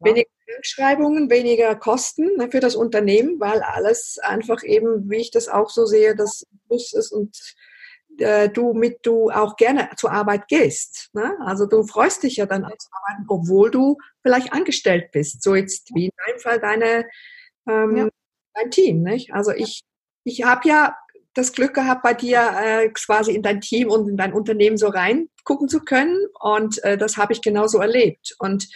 ja. 0.00 0.06
weniger 0.06 0.28
Schreibungen, 0.62 1.30
weniger 1.30 1.74
Kosten 1.76 2.36
ne, 2.36 2.50
für 2.50 2.60
das 2.60 2.74
Unternehmen, 2.74 3.38
weil 3.38 3.62
alles 3.62 4.18
einfach 4.22 4.62
eben, 4.62 5.10
wie 5.10 5.18
ich 5.18 5.30
das 5.30 5.48
auch 5.48 5.70
so 5.70 5.84
sehe, 5.84 6.16
das 6.16 6.46
Plus 6.66 6.92
ist 6.94 7.12
und 7.12 7.36
äh, 8.18 8.48
du 8.48 8.72
mit 8.72 9.00
du 9.04 9.30
auch 9.30 9.56
gerne 9.56 9.90
zur 9.96 10.12
Arbeit 10.12 10.48
gehst. 10.48 11.10
Ne? 11.12 11.36
Also 11.44 11.66
du 11.66 11.84
freust 11.84 12.22
dich 12.22 12.36
ja 12.36 12.46
dann 12.46 12.64
auch 12.64 12.76
zu 12.76 12.88
arbeiten, 12.92 13.26
obwohl 13.28 13.70
du 13.70 13.98
vielleicht 14.22 14.52
angestellt 14.52 15.10
bist. 15.12 15.42
So 15.42 15.54
jetzt 15.54 15.94
wie 15.94 16.06
in 16.06 16.12
deinem 16.26 16.40
Fall 16.40 16.60
deine 16.60 17.08
ähm, 17.68 18.10
dein 18.54 18.70
Team. 18.70 19.02
Nicht? 19.02 19.32
Also 19.32 19.52
ich 19.52 19.82
ich 20.24 20.42
habe 20.42 20.68
ja 20.68 20.96
das 21.38 21.52
Glück 21.52 21.74
gehabt, 21.74 22.02
bei 22.02 22.14
dir 22.14 22.50
äh, 22.60 22.88
quasi 22.90 23.32
in 23.32 23.42
dein 23.42 23.60
Team 23.60 23.88
und 23.88 24.08
in 24.08 24.16
dein 24.16 24.32
Unternehmen 24.32 24.76
so 24.76 24.88
reingucken 24.88 25.68
zu 25.68 25.80
können. 25.80 26.16
Und 26.40 26.82
äh, 26.84 26.98
das 26.98 27.16
habe 27.16 27.32
ich 27.32 27.40
genauso 27.40 27.78
erlebt. 27.78 28.34
Und 28.38 28.68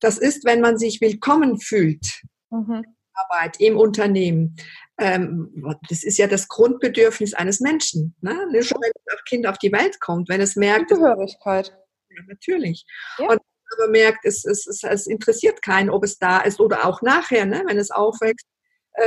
das 0.00 0.18
ist, 0.18 0.44
wenn 0.44 0.60
man 0.60 0.78
sich 0.78 1.00
willkommen 1.00 1.60
fühlt, 1.60 2.22
mhm. 2.50 2.84
Arbeit 3.14 3.60
im 3.60 3.76
Unternehmen. 3.76 4.56
Ähm, 4.98 5.78
das 5.88 6.04
ist 6.04 6.18
ja 6.18 6.26
das 6.26 6.48
Grundbedürfnis 6.48 7.34
eines 7.34 7.60
Menschen. 7.60 8.14
Ne? 8.20 8.32
Schon 8.62 8.80
wenn 8.80 8.92
das 9.06 9.24
Kind 9.24 9.46
auf 9.46 9.58
die 9.58 9.72
Welt 9.72 10.00
kommt, 10.00 10.28
wenn 10.28 10.40
es 10.40 10.56
merkt. 10.56 10.90
Zugehörigkeit. 10.90 11.72
Ja, 12.10 12.22
natürlich. 12.26 12.84
Ja. 13.18 13.30
Und 13.30 13.40
aber 13.76 13.88
merkt, 13.88 14.24
es, 14.24 14.44
es, 14.44 14.66
es, 14.66 14.82
es 14.82 15.06
interessiert 15.06 15.62
keinen, 15.62 15.90
ob 15.90 16.02
es 16.02 16.18
da 16.18 16.40
ist 16.40 16.58
oder 16.58 16.86
auch 16.86 17.02
nachher, 17.02 17.44
ne? 17.44 17.62
wenn 17.66 17.78
es 17.78 17.90
aufwächst 17.90 18.46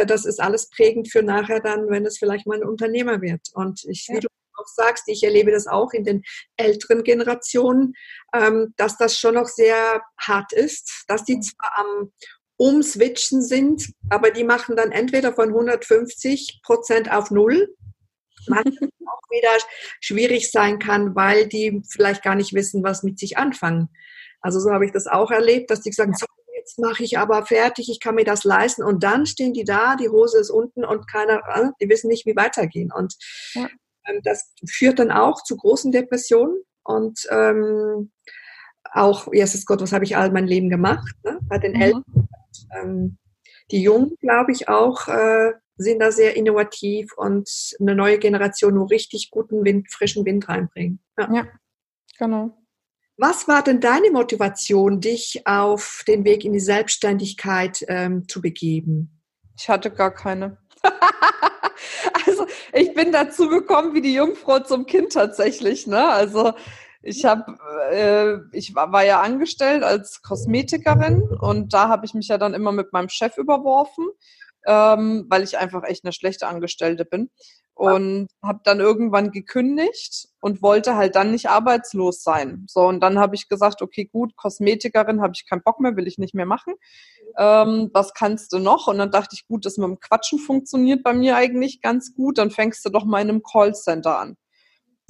das 0.06 0.26
ist 0.26 0.40
alles 0.40 0.70
prägend 0.70 1.12
für 1.12 1.24
nachher 1.24 1.60
dann, 1.60 1.90
wenn 1.90 2.06
es 2.06 2.18
vielleicht 2.18 2.48
mal 2.48 2.58
ein 2.58 2.68
Unternehmer 2.68 3.22
wird. 3.22 3.42
Und 3.54 3.84
ich, 3.86 4.08
wie 4.10 4.20
du 4.20 4.28
auch 4.62 4.68
sagst, 4.68 5.04
ich 5.08 5.24
erlebe 5.24 5.52
das 5.52 5.68
auch 5.68 5.94
in 5.94 6.04
den 6.04 6.24
älteren 6.58 7.04
Generationen, 7.04 7.94
ähm, 8.34 8.74
dass 8.78 8.98
das 8.98 9.18
schon 9.18 9.36
noch 9.36 9.48
sehr 9.48 10.02
hart 10.20 10.54
ist, 10.54 11.04
dass 11.08 11.26
die 11.26 11.40
zwar 11.40 11.72
am 11.78 12.12
Umswitchen 12.58 13.42
sind, 13.42 13.92
aber 14.10 14.30
die 14.32 14.44
machen 14.44 14.76
dann 14.76 14.92
entweder 14.92 15.34
von 15.34 15.50
150 15.50 16.62
Prozent 16.64 17.12
auf 17.12 17.32
Null, 17.32 17.76
was 18.48 18.66
auch 18.66 19.30
wieder 19.32 19.50
schwierig 20.00 20.52
sein 20.52 20.78
kann, 20.78 21.16
weil 21.16 21.48
die 21.48 21.82
vielleicht 21.90 22.24
gar 22.24 22.36
nicht 22.36 22.54
wissen, 22.54 22.84
was 22.84 23.04
mit 23.04 23.18
sich 23.18 23.38
anfangen. 23.38 23.90
Also 24.42 24.60
so 24.60 24.72
habe 24.72 24.86
ich 24.86 24.92
das 24.92 25.08
auch 25.08 25.32
erlebt, 25.32 25.72
dass 25.72 25.82
die 25.82 25.92
sagen, 25.92 26.14
so, 26.14 26.26
jetzt 26.62 26.80
mache 26.80 27.04
ich 27.04 27.18
aber 27.18 27.46
fertig, 27.46 27.90
ich 27.90 28.00
kann 28.00 28.16
mir 28.16 28.24
das 28.24 28.44
leisten. 28.44 28.84
Und 28.84 29.04
dann 29.04 29.26
stehen 29.26 29.54
die 29.54 29.64
da, 29.64 29.96
die 29.96 30.10
Hose 30.10 30.40
ist 30.40 30.52
unten 30.52 30.86
und 30.86 31.10
keiner, 31.12 31.42
äh, 31.54 31.70
die 31.82 31.90
wissen 31.90 32.08
nicht, 32.08 32.26
wie 32.26 32.36
weitergehen. 32.36 32.92
Und 32.96 33.16
ja. 33.54 33.68
ähm, 34.08 34.22
das 34.24 34.54
führt 34.70 35.00
dann 35.00 35.12
auch 35.12 35.44
zu 35.44 35.58
großen 35.58 35.92
Depressionen 35.92 36.56
und 36.84 37.28
ähm, 37.30 38.12
auch, 38.94 39.32
Jesus 39.32 39.66
Gott, 39.66 39.82
was 39.82 39.94
habe 39.94 40.06
ich 40.06 40.18
all 40.18 40.32
mein 40.32 40.48
Leben 40.48 40.70
gemacht? 40.70 41.16
Ne? 41.24 41.40
Bei 41.44 41.58
den 41.58 41.74
mhm. 41.74 41.82
Eltern. 41.82 42.04
Ähm, 42.80 43.18
die 43.72 43.82
Jungen, 43.82 44.16
glaube 44.20 44.52
ich, 44.52 44.70
auch 44.70 45.08
äh, 45.08 45.54
sind 45.78 46.00
da 46.00 46.12
sehr 46.12 46.36
innovativ 46.36 47.14
und 47.16 47.50
eine 47.80 47.96
neue 47.96 48.20
Generation 48.20 48.76
nur 48.76 48.90
richtig 48.90 49.32
guten 49.32 49.64
Wind, 49.64 49.92
frischen 49.92 50.26
Wind 50.26 50.48
reinbringen. 50.48 51.00
Ja, 51.18 51.34
ja 51.34 51.48
genau. 52.20 52.61
Was 53.18 53.48
war 53.48 53.64
denn 53.64 53.80
deine 53.80 54.10
Motivation, 54.12 55.00
dich 55.00 55.46
auf 55.46 56.04
den 56.08 56.26
Weg 56.26 56.44
in 56.46 56.54
die 56.54 56.60
Selbstständigkeit 56.60 57.84
ähm, 57.88 58.28
zu 58.28 58.42
begeben? 58.42 59.22
Ich 59.58 59.70
hatte 59.70 59.92
gar 59.92 60.14
keine. 60.14 60.58
also 62.26 62.48
ich 62.74 62.94
bin 62.94 63.12
dazu 63.12 63.48
gekommen 63.48 63.94
wie 63.94 64.02
die 64.02 64.14
Jungfrau 64.14 64.60
zum 64.60 64.86
Kind 64.86 65.14
tatsächlich. 65.14 65.88
Ne? 65.88 66.08
Also 66.08 66.54
ich 67.04 67.26
habe, 67.26 67.58
äh, 67.92 68.58
ich 68.58 68.74
war, 68.76 68.92
war 68.92 69.04
ja 69.04 69.22
angestellt 69.22 69.84
als 69.84 70.22
Kosmetikerin 70.22 71.24
und 71.42 71.74
da 71.74 71.90
habe 71.90 72.06
ich 72.06 72.14
mich 72.14 72.28
ja 72.28 72.38
dann 72.38 72.54
immer 72.54 72.72
mit 72.72 72.94
meinem 72.94 73.10
Chef 73.10 73.38
überworfen, 73.38 74.08
ähm, 74.66 75.26
weil 75.30 75.44
ich 75.44 75.58
einfach 75.58 75.84
echt 75.84 76.06
eine 76.06 76.14
schlechte 76.14 76.48
Angestellte 76.48 77.06
bin 77.06 77.30
und 77.82 78.28
habe 78.44 78.60
dann 78.64 78.80
irgendwann 78.80 79.32
gekündigt 79.32 80.28
und 80.40 80.62
wollte 80.62 80.96
halt 80.98 81.16
dann 81.16 81.32
nicht 81.32 81.50
arbeitslos 81.50 82.22
sein. 82.22 82.66
So 82.70 82.82
und 82.82 83.00
dann 83.00 83.18
habe 83.18 83.34
ich 83.34 83.50
gesagt, 83.50 83.82
okay, 83.82 84.06
gut, 84.06 84.36
Kosmetikerin 84.36 85.20
habe 85.20 85.34
ich 85.36 85.50
keinen 85.50 85.64
Bock 85.64 85.80
mehr, 85.80 85.96
will 85.96 86.06
ich 86.06 86.20
nicht 86.20 86.36
mehr 86.36 86.46
machen. 86.46 86.76
Ähm, 87.40 87.90
was 87.92 88.14
kannst 88.14 88.54
du 88.54 88.60
noch? 88.60 88.88
Und 88.88 89.00
dann 89.00 89.10
dachte 89.10 89.36
ich, 89.36 89.48
gut, 89.48 89.66
das 89.66 89.78
mit 89.78 89.88
dem 89.88 90.00
Quatschen 90.00 90.38
funktioniert 90.38 91.02
bei 91.02 91.14
mir 91.14 91.36
eigentlich 91.36 91.82
ganz 91.82 92.14
gut. 92.14 92.38
Dann 92.38 92.52
fängst 92.52 92.86
du 92.86 92.92
doch 92.92 93.04
mal 93.04 93.20
in 93.20 93.30
einem 93.30 93.42
Callcenter 93.42 94.20
an. 94.20 94.38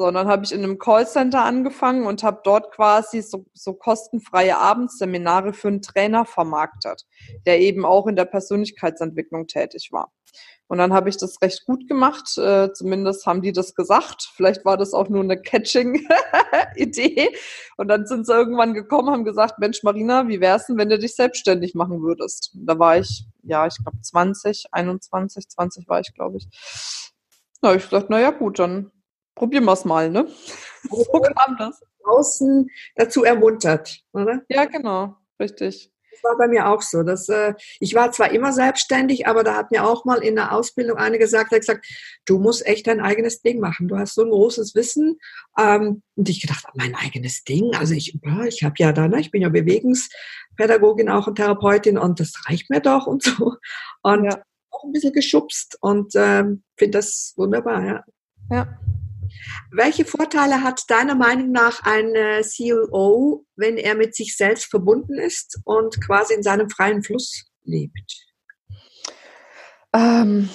So, 0.02 0.08
und 0.08 0.16
dann 0.16 0.28
habe 0.28 0.44
ich 0.44 0.52
in 0.52 0.64
einem 0.64 0.80
Callcenter 0.80 1.44
angefangen 1.44 2.08
und 2.08 2.24
habe 2.24 2.42
dort 2.44 2.72
quasi 2.72 3.22
so, 3.22 3.46
so 3.54 3.76
kostenfreie 3.76 4.58
Abendseminare 4.58 5.54
für 5.54 5.68
einen 5.68 5.84
Trainer 5.84 6.26
vermarktet, 6.26 7.06
der 7.46 7.60
eben 7.60 7.86
auch 7.86 8.08
in 8.08 8.16
der 8.16 8.26
Persönlichkeitsentwicklung 8.26 9.46
tätig 9.46 9.90
war. 9.92 10.12
Und 10.66 10.80
dann 10.80 10.92
habe 10.92 11.10
ich 11.10 11.18
das 11.18 11.40
recht 11.44 11.68
gut 11.68 11.88
gemacht. 11.88 12.36
Äh, 12.40 12.74
zumindest 12.74 13.28
haben 13.28 13.44
die 13.44 13.52
das 13.52 13.76
gesagt. 13.76 14.28
Vielleicht 14.34 14.66
war 14.66 14.76
das 14.76 14.96
auch 14.96 15.08
nur 15.08 15.22
eine 15.22 15.40
Catching-Idee. 15.40 17.30
Und 17.78 17.88
dann 17.88 18.08
sind 18.08 18.26
sie 18.26 18.34
irgendwann 18.34 18.74
gekommen, 18.74 19.12
haben 19.12 19.24
gesagt, 19.24 19.60
Mensch, 19.60 19.84
Marina, 19.84 20.28
wie 20.28 20.42
wär's 20.42 20.66
denn, 20.66 20.80
wenn 20.80 20.90
du 20.90 20.98
dich 20.98 21.16
selbstständig 21.16 21.76
machen 21.76 22.02
würdest? 22.02 22.56
Und 22.56 22.66
da 22.66 22.80
war 22.80 22.98
ich, 22.98 23.28
ja, 23.44 23.68
ich 23.68 23.76
glaube 23.84 24.02
20, 24.02 24.66
21, 24.72 25.48
20 25.48 25.88
war 25.88 26.00
ich, 26.00 26.12
glaube 26.16 26.38
ich. 26.38 26.48
Habe 27.64 27.78
ich 27.78 27.84
gesagt, 27.84 28.08
na 28.10 28.20
ja, 28.20 28.32
gut, 28.32 28.58
dann 28.58 28.90
probieren 29.36 29.66
wir 29.66 29.74
es 29.74 29.86
mal, 29.86 30.10
ne? 30.10 30.28
so 30.90 31.04
kam 31.06 31.58
das. 31.58 31.82
Außen 32.04 32.68
dazu 32.96 33.24
ermuntert, 33.24 34.02
oder? 34.12 34.42
Ja, 34.50 34.66
genau, 34.66 35.16
richtig 35.40 35.92
war 36.24 36.38
bei 36.38 36.48
mir 36.48 36.70
auch 36.70 36.82
so. 36.82 37.04
Dass, 37.04 37.30
äh, 37.30 37.54
ich 37.80 37.94
war 37.96 38.12
zwar 38.12 38.32
immer 38.32 38.54
selbstständig, 38.54 39.28
aber 39.28 39.44
da 39.44 39.56
hat 39.56 39.72
mir 39.72 39.86
auch 39.86 40.06
mal 40.06 40.24
in 40.24 40.36
der 40.36 40.54
Ausbildung 40.54 40.98
eine 40.98 41.18
gesagt, 41.20 41.52
hat 41.52 41.60
gesagt, 41.60 41.86
du 42.26 42.40
musst 42.40 42.66
echt 42.66 42.88
dein 42.88 43.00
eigenes 43.00 43.42
Ding 43.42 43.60
machen. 43.60 43.88
Du 43.88 43.98
hast 43.98 44.16
so 44.16 44.24
ein 44.24 44.30
großes 44.30 44.76
Wissen. 44.76 45.18
Ähm, 45.58 46.02
und 46.16 46.30
ich 46.30 46.42
gedacht, 46.42 46.66
mein 46.76 46.96
eigenes 46.96 47.44
Ding. 47.44 47.74
Also 47.76 47.94
ich, 47.94 48.18
ich 48.48 48.64
habe 48.64 48.76
ja 48.78 48.92
da, 48.92 49.08
ne, 49.08 49.20
ich 49.20 49.32
bin 49.32 49.42
ja 49.42 49.50
Bewegungspädagogin 49.50 51.10
auch 51.10 51.28
und 51.28 51.36
Therapeutin 51.36 51.98
und 51.98 52.20
das 52.20 52.34
reicht 52.48 52.70
mir 52.70 52.82
doch 52.82 53.08
und 53.08 53.24
so. 53.24 53.56
Und 54.04 54.26
ja. 54.26 54.42
auch 54.72 54.84
ein 54.84 54.92
bisschen 54.92 55.14
geschubst 55.14 55.78
und 55.82 56.14
ähm, 56.16 56.64
finde 56.78 56.98
das 56.98 57.34
wunderbar, 57.38 57.86
ja. 57.86 58.04
Ja. 58.50 58.80
Welche 59.72 60.06
Vorteile 60.06 60.64
hat 60.64 60.90
deiner 60.90 61.16
Meinung 61.16 61.52
nach 61.52 61.82
ein 61.84 62.14
äh, 62.16 62.42
CEO, 62.42 63.46
wenn 63.56 63.78
er 63.78 63.96
mit 63.96 64.16
sich 64.16 64.36
selbst 64.36 64.66
verbunden 64.66 65.18
ist 65.18 65.60
und 65.66 66.00
quasi 66.06 66.34
in 66.34 66.44
seinem 66.44 66.70
freien 66.70 67.04
Fluss 67.04 67.46
lebt? 67.64 68.28
Ähm, 69.94 70.50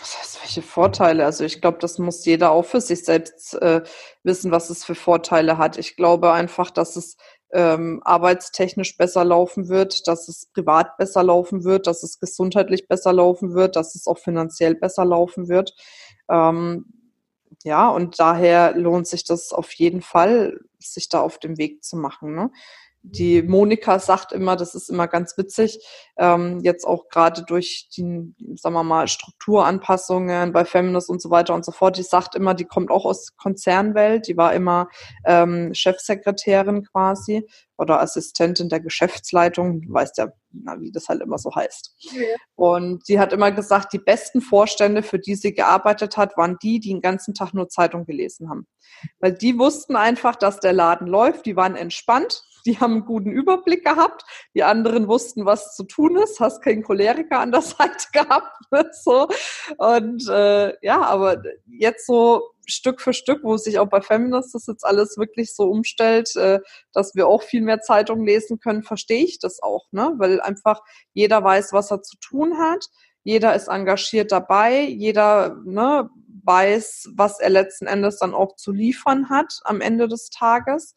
was 0.00 0.18
heißt, 0.18 0.42
welche 0.42 0.62
Vorteile? 0.62 1.24
Also 1.24 1.44
ich 1.44 1.60
glaube, 1.60 1.78
das 1.80 1.98
muss 1.98 2.24
jeder 2.24 2.50
auch 2.50 2.64
für 2.64 2.80
sich 2.80 3.04
selbst 3.04 3.54
äh, 3.54 3.82
wissen, 4.22 4.50
was 4.50 4.70
es 4.70 4.84
für 4.84 4.94
Vorteile 4.94 5.58
hat. 5.58 5.78
Ich 5.78 5.96
glaube 5.96 6.32
einfach, 6.32 6.70
dass 6.70 6.96
es 6.96 7.16
ähm, 7.52 8.02
arbeitstechnisch 8.04 8.96
besser 8.96 9.24
laufen 9.24 9.68
wird, 9.68 10.06
dass 10.06 10.28
es 10.28 10.50
privat 10.52 10.96
besser 10.98 11.22
laufen 11.22 11.64
wird, 11.64 11.86
dass 11.86 12.02
es 12.02 12.20
gesundheitlich 12.20 12.88
besser 12.88 13.12
laufen 13.12 13.54
wird, 13.54 13.76
dass 13.76 13.94
es 13.94 14.06
auch 14.06 14.18
finanziell 14.18 14.74
besser 14.74 15.04
laufen 15.04 15.48
wird. 15.48 15.74
Ähm, 16.30 16.97
ja, 17.64 17.88
und 17.88 18.18
daher 18.20 18.74
lohnt 18.76 19.06
sich 19.08 19.24
das 19.24 19.52
auf 19.52 19.72
jeden 19.74 20.02
Fall, 20.02 20.60
sich 20.78 21.08
da 21.08 21.20
auf 21.20 21.38
den 21.38 21.58
Weg 21.58 21.84
zu 21.84 21.96
machen. 21.96 22.34
Ne? 22.34 22.50
Die 23.02 23.42
Monika 23.42 23.98
sagt 23.98 24.32
immer, 24.32 24.56
das 24.56 24.74
ist 24.74 24.90
immer 24.90 25.06
ganz 25.06 25.36
witzig, 25.38 25.78
ähm, 26.16 26.60
jetzt 26.62 26.84
auch 26.84 27.08
gerade 27.08 27.44
durch 27.44 27.88
die, 27.96 28.34
sagen 28.56 28.74
wir 28.74 28.82
mal, 28.82 29.08
Strukturanpassungen 29.08 30.52
bei 30.52 30.64
Feminist 30.64 31.08
und 31.08 31.22
so 31.22 31.30
weiter 31.30 31.54
und 31.54 31.64
so 31.64 31.72
fort, 31.72 31.96
die 31.96 32.02
sagt 32.02 32.34
immer, 32.34 32.54
die 32.54 32.64
kommt 32.64 32.90
auch 32.90 33.04
aus 33.04 33.36
Konzernwelt, 33.36 34.26
die 34.26 34.36
war 34.36 34.52
immer 34.52 34.88
ähm, 35.24 35.72
Chefsekretärin 35.74 36.84
quasi 36.84 37.46
oder 37.78 38.00
Assistentin 38.00 38.68
der 38.68 38.80
Geschäftsleitung, 38.80 39.82
du 39.82 39.92
weißt 39.92 40.18
ja, 40.18 40.28
na, 40.50 40.80
wie 40.80 40.90
das 40.90 41.08
halt 41.08 41.22
immer 41.22 41.38
so 41.38 41.54
heißt. 41.54 41.94
Ja. 42.12 42.22
Und 42.56 43.06
sie 43.06 43.20
hat 43.20 43.32
immer 43.32 43.52
gesagt, 43.52 43.92
die 43.92 43.98
besten 43.98 44.40
Vorstände, 44.40 45.02
für 45.02 45.18
die 45.18 45.36
sie 45.36 45.54
gearbeitet 45.54 46.16
hat, 46.16 46.36
waren 46.36 46.56
die, 46.62 46.80
die 46.80 46.90
den 46.90 47.00
ganzen 47.00 47.34
Tag 47.34 47.54
nur 47.54 47.68
Zeitung 47.68 48.04
gelesen 48.04 48.50
haben. 48.50 48.66
Weil 49.20 49.32
die 49.32 49.58
wussten 49.58 49.94
einfach, 49.94 50.34
dass 50.34 50.58
der 50.58 50.72
Laden 50.72 51.06
läuft, 51.06 51.46
die 51.46 51.54
waren 51.54 51.76
entspannt, 51.76 52.42
die 52.68 52.78
haben 52.78 52.92
einen 52.92 53.04
guten 53.06 53.30
Überblick 53.30 53.84
gehabt, 53.84 54.22
die 54.54 54.62
anderen 54.62 55.08
wussten, 55.08 55.46
was 55.46 55.74
zu 55.74 55.84
tun 55.84 56.16
ist, 56.16 56.38
hast 56.38 56.62
keinen 56.62 56.82
Choleriker 56.82 57.40
an 57.40 57.50
der 57.50 57.62
Seite 57.62 58.06
gehabt. 58.12 58.54
so. 58.92 59.28
Und 59.78 60.28
äh, 60.28 60.74
ja, 60.82 61.02
aber 61.02 61.42
jetzt 61.66 62.06
so 62.06 62.42
Stück 62.66 63.00
für 63.00 63.14
Stück, 63.14 63.42
wo 63.42 63.56
sich 63.56 63.78
auch 63.78 63.88
bei 63.88 64.02
Feminist 64.02 64.54
das 64.54 64.66
jetzt 64.66 64.84
alles 64.84 65.16
wirklich 65.16 65.54
so 65.54 65.64
umstellt, 65.64 66.36
äh, 66.36 66.60
dass 66.92 67.14
wir 67.14 67.26
auch 67.26 67.42
viel 67.42 67.62
mehr 67.62 67.80
Zeitungen 67.80 68.26
lesen 68.26 68.60
können, 68.60 68.82
verstehe 68.82 69.24
ich 69.24 69.38
das 69.38 69.62
auch, 69.62 69.86
ne? 69.90 70.12
Weil 70.18 70.42
einfach 70.42 70.82
jeder 71.14 71.42
weiß, 71.42 71.72
was 71.72 71.90
er 71.90 72.02
zu 72.02 72.18
tun 72.18 72.58
hat, 72.58 72.84
jeder 73.22 73.54
ist 73.54 73.68
engagiert 73.68 74.32
dabei, 74.32 74.82
jeder 74.82 75.56
ne, 75.64 76.10
weiß, 76.44 77.10
was 77.14 77.40
er 77.40 77.50
letzten 77.50 77.86
Endes 77.86 78.18
dann 78.18 78.34
auch 78.34 78.56
zu 78.56 78.72
liefern 78.72 79.28
hat 79.28 79.60
am 79.64 79.80
Ende 79.80 80.08
des 80.08 80.30
Tages. 80.30 80.94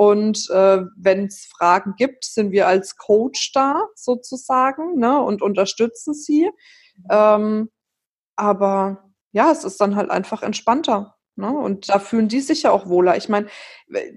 Und 0.00 0.48
äh, 0.48 0.82
wenn 0.96 1.26
es 1.26 1.44
Fragen 1.44 1.92
gibt, 1.94 2.24
sind 2.24 2.52
wir 2.52 2.66
als 2.66 2.96
Coach 2.96 3.52
da 3.52 3.82
sozusagen 3.94 4.98
ne, 4.98 5.20
und 5.20 5.42
unterstützen 5.42 6.14
sie. 6.14 6.50
Ähm, 7.10 7.68
aber 8.34 9.12
ja, 9.32 9.52
es 9.52 9.62
ist 9.62 9.78
dann 9.78 9.96
halt 9.96 10.10
einfach 10.10 10.42
entspannter. 10.42 11.16
Ne? 11.40 11.50
Und 11.50 11.88
da 11.88 11.98
fühlen 11.98 12.28
die 12.28 12.40
sich 12.40 12.62
ja 12.62 12.70
auch 12.70 12.88
wohler. 12.88 13.16
Ich 13.16 13.28
meine, 13.28 13.48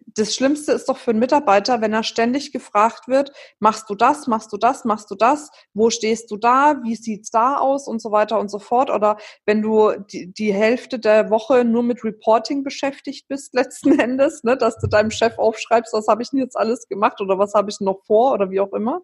das 0.06 0.36
Schlimmste 0.36 0.74
ist 0.74 0.90
doch 0.90 0.98
für 0.98 1.12
einen 1.12 1.20
Mitarbeiter, 1.20 1.82
wenn 1.82 1.94
er 1.94 2.04
ständig 2.04 2.52
gefragt 2.52 3.08
wird, 3.08 3.32
machst 3.60 3.90
du 3.90 3.96
das, 3.96 4.28
machst 4.28 4.52
du 4.54 4.58
das, 4.58 4.86
machst 4.86 5.10
du 5.10 5.16
das, 5.16 5.50
wo 5.74 5.90
stehst 5.90 6.30
du 6.30 6.38
da, 6.38 6.82
wie 6.84 6.96
sieht's 6.96 7.32
da 7.32 7.58
aus 7.58 7.88
und 7.88 8.02
so 8.02 8.12
weiter 8.12 8.40
und 8.40 8.50
so 8.50 8.60
fort. 8.60 8.92
Oder 8.92 9.18
wenn 9.46 9.62
du 9.62 9.94
die, 10.12 10.32
die 10.32 10.54
Hälfte 10.54 11.00
der 11.00 11.30
Woche 11.30 11.64
nur 11.64 11.82
mit 11.82 12.04
Reporting 12.04 12.64
beschäftigt 12.64 13.28
bist, 13.28 13.54
letzten 13.54 14.00
Endes, 14.00 14.44
ne? 14.44 14.58
dass 14.58 14.78
du 14.78 14.88
deinem 14.88 15.12
Chef 15.12 15.40
aufschreibst, 15.40 15.94
was 15.94 16.08
habe 16.08 16.22
ich 16.22 16.30
denn 16.30 16.40
jetzt 16.40 16.58
alles 16.58 16.88
gemacht 16.88 17.22
oder 17.22 17.40
was 17.40 17.54
habe 17.54 17.70
ich 17.72 17.80
noch 17.80 18.04
vor 18.06 18.34
oder 18.34 18.52
wie 18.52 18.60
auch 18.60 18.74
immer. 18.74 19.02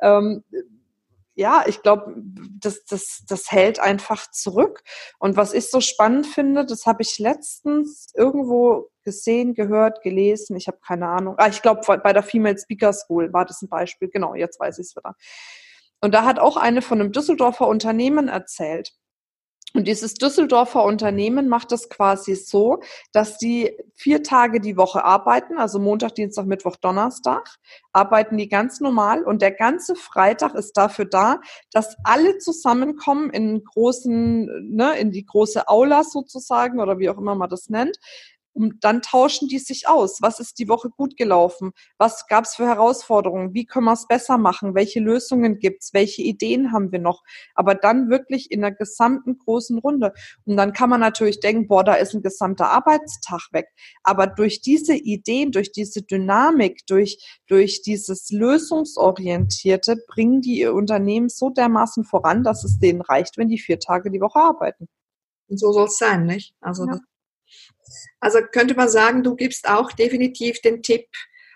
Ähm, 0.00 0.44
ja, 1.34 1.64
ich 1.66 1.82
glaube, 1.82 2.14
das, 2.16 2.84
das, 2.84 3.24
das 3.28 3.50
hält 3.50 3.80
einfach 3.80 4.30
zurück. 4.30 4.82
Und 5.18 5.36
was 5.36 5.52
ich 5.52 5.70
so 5.70 5.80
spannend 5.80 6.26
finde, 6.26 6.64
das 6.64 6.86
habe 6.86 7.02
ich 7.02 7.18
letztens 7.18 8.08
irgendwo 8.14 8.90
gesehen, 9.02 9.54
gehört, 9.54 10.02
gelesen, 10.02 10.56
ich 10.56 10.68
habe 10.68 10.78
keine 10.84 11.08
Ahnung. 11.08 11.34
Ah, 11.38 11.48
ich 11.48 11.60
glaube, 11.60 11.80
bei 11.98 12.12
der 12.12 12.22
Female 12.22 12.58
Speaker 12.58 12.92
School 12.92 13.32
war 13.32 13.44
das 13.44 13.62
ein 13.62 13.68
Beispiel. 13.68 14.08
Genau, 14.08 14.34
jetzt 14.34 14.60
weiß 14.60 14.78
ich 14.78 14.86
es 14.86 14.96
wieder. 14.96 15.14
Und 16.00 16.14
da 16.14 16.24
hat 16.24 16.38
auch 16.38 16.56
eine 16.56 16.82
von 16.82 17.00
einem 17.00 17.12
Düsseldorfer 17.12 17.66
Unternehmen 17.66 18.28
erzählt. 18.28 18.94
Und 19.76 19.88
dieses 19.88 20.14
Düsseldorfer 20.14 20.84
Unternehmen 20.84 21.48
macht 21.48 21.72
das 21.72 21.88
quasi 21.88 22.36
so, 22.36 22.80
dass 23.12 23.38
die 23.38 23.76
vier 23.96 24.22
Tage 24.22 24.60
die 24.60 24.76
Woche 24.76 25.04
arbeiten, 25.04 25.58
also 25.58 25.80
Montag, 25.80 26.14
Dienstag, 26.14 26.46
Mittwoch, 26.46 26.76
Donnerstag, 26.76 27.56
arbeiten 27.92 28.36
die 28.36 28.48
ganz 28.48 28.78
normal. 28.80 29.24
Und 29.24 29.42
der 29.42 29.50
ganze 29.50 29.96
Freitag 29.96 30.54
ist 30.54 30.76
dafür 30.76 31.06
da, 31.06 31.40
dass 31.72 31.96
alle 32.04 32.38
zusammenkommen 32.38 33.30
in 33.30 33.64
großen, 33.64 34.76
ne, 34.76 34.96
in 34.96 35.10
die 35.10 35.26
große 35.26 35.66
Aula 35.66 36.04
sozusagen 36.04 36.78
oder 36.80 37.00
wie 37.00 37.10
auch 37.10 37.18
immer 37.18 37.34
man 37.34 37.50
das 37.50 37.68
nennt, 37.68 37.98
und 38.54 38.84
dann 38.84 39.02
tauschen 39.02 39.48
die 39.48 39.58
sich 39.58 39.88
aus. 39.88 40.22
Was 40.22 40.40
ist 40.40 40.58
die 40.58 40.68
Woche 40.68 40.88
gut 40.88 41.16
gelaufen? 41.16 41.72
Was 41.98 42.26
gab 42.28 42.44
es 42.44 42.54
für 42.54 42.66
Herausforderungen? 42.66 43.52
Wie 43.52 43.66
können 43.66 43.86
wir 43.86 43.92
es 43.92 44.06
besser 44.06 44.38
machen? 44.38 44.74
Welche 44.74 45.00
Lösungen 45.00 45.58
gibt's? 45.58 45.92
Welche 45.92 46.22
Ideen 46.22 46.72
haben 46.72 46.92
wir 46.92 47.00
noch? 47.00 47.22
Aber 47.54 47.74
dann 47.74 48.08
wirklich 48.08 48.50
in 48.52 48.60
der 48.60 48.72
gesamten 48.72 49.38
großen 49.38 49.78
Runde. 49.78 50.12
Und 50.44 50.56
dann 50.56 50.72
kann 50.72 50.88
man 50.88 51.00
natürlich 51.00 51.40
denken, 51.40 51.66
boah, 51.66 51.82
da 51.82 51.94
ist 51.94 52.14
ein 52.14 52.22
gesamter 52.22 52.70
Arbeitstag 52.70 53.48
weg. 53.50 53.66
Aber 54.04 54.28
durch 54.28 54.60
diese 54.60 54.94
Ideen, 54.94 55.50
durch 55.50 55.72
diese 55.72 56.02
Dynamik, 56.02 56.86
durch, 56.86 57.18
durch 57.48 57.82
dieses 57.82 58.30
Lösungsorientierte 58.30 59.96
bringen 60.06 60.40
die 60.40 60.60
ihr 60.60 60.74
Unternehmen 60.74 61.28
so 61.28 61.50
dermaßen 61.50 62.04
voran, 62.04 62.44
dass 62.44 62.62
es 62.62 62.78
denen 62.78 63.00
reicht, 63.00 63.36
wenn 63.36 63.48
die 63.48 63.58
vier 63.58 63.80
Tage 63.80 64.12
die 64.12 64.20
Woche 64.20 64.38
arbeiten. 64.38 64.88
Und 65.48 65.58
so 65.58 65.72
soll 65.72 65.86
es 65.86 65.98
sein, 65.98 66.26
nicht? 66.26 66.54
Also 66.60 66.86
ja. 66.86 67.00
Also 68.20 68.40
könnte 68.40 68.74
man 68.74 68.88
sagen, 68.88 69.22
du 69.22 69.34
gibst 69.36 69.68
auch 69.68 69.92
definitiv 69.92 70.60
den 70.60 70.82
Tipp 70.82 71.06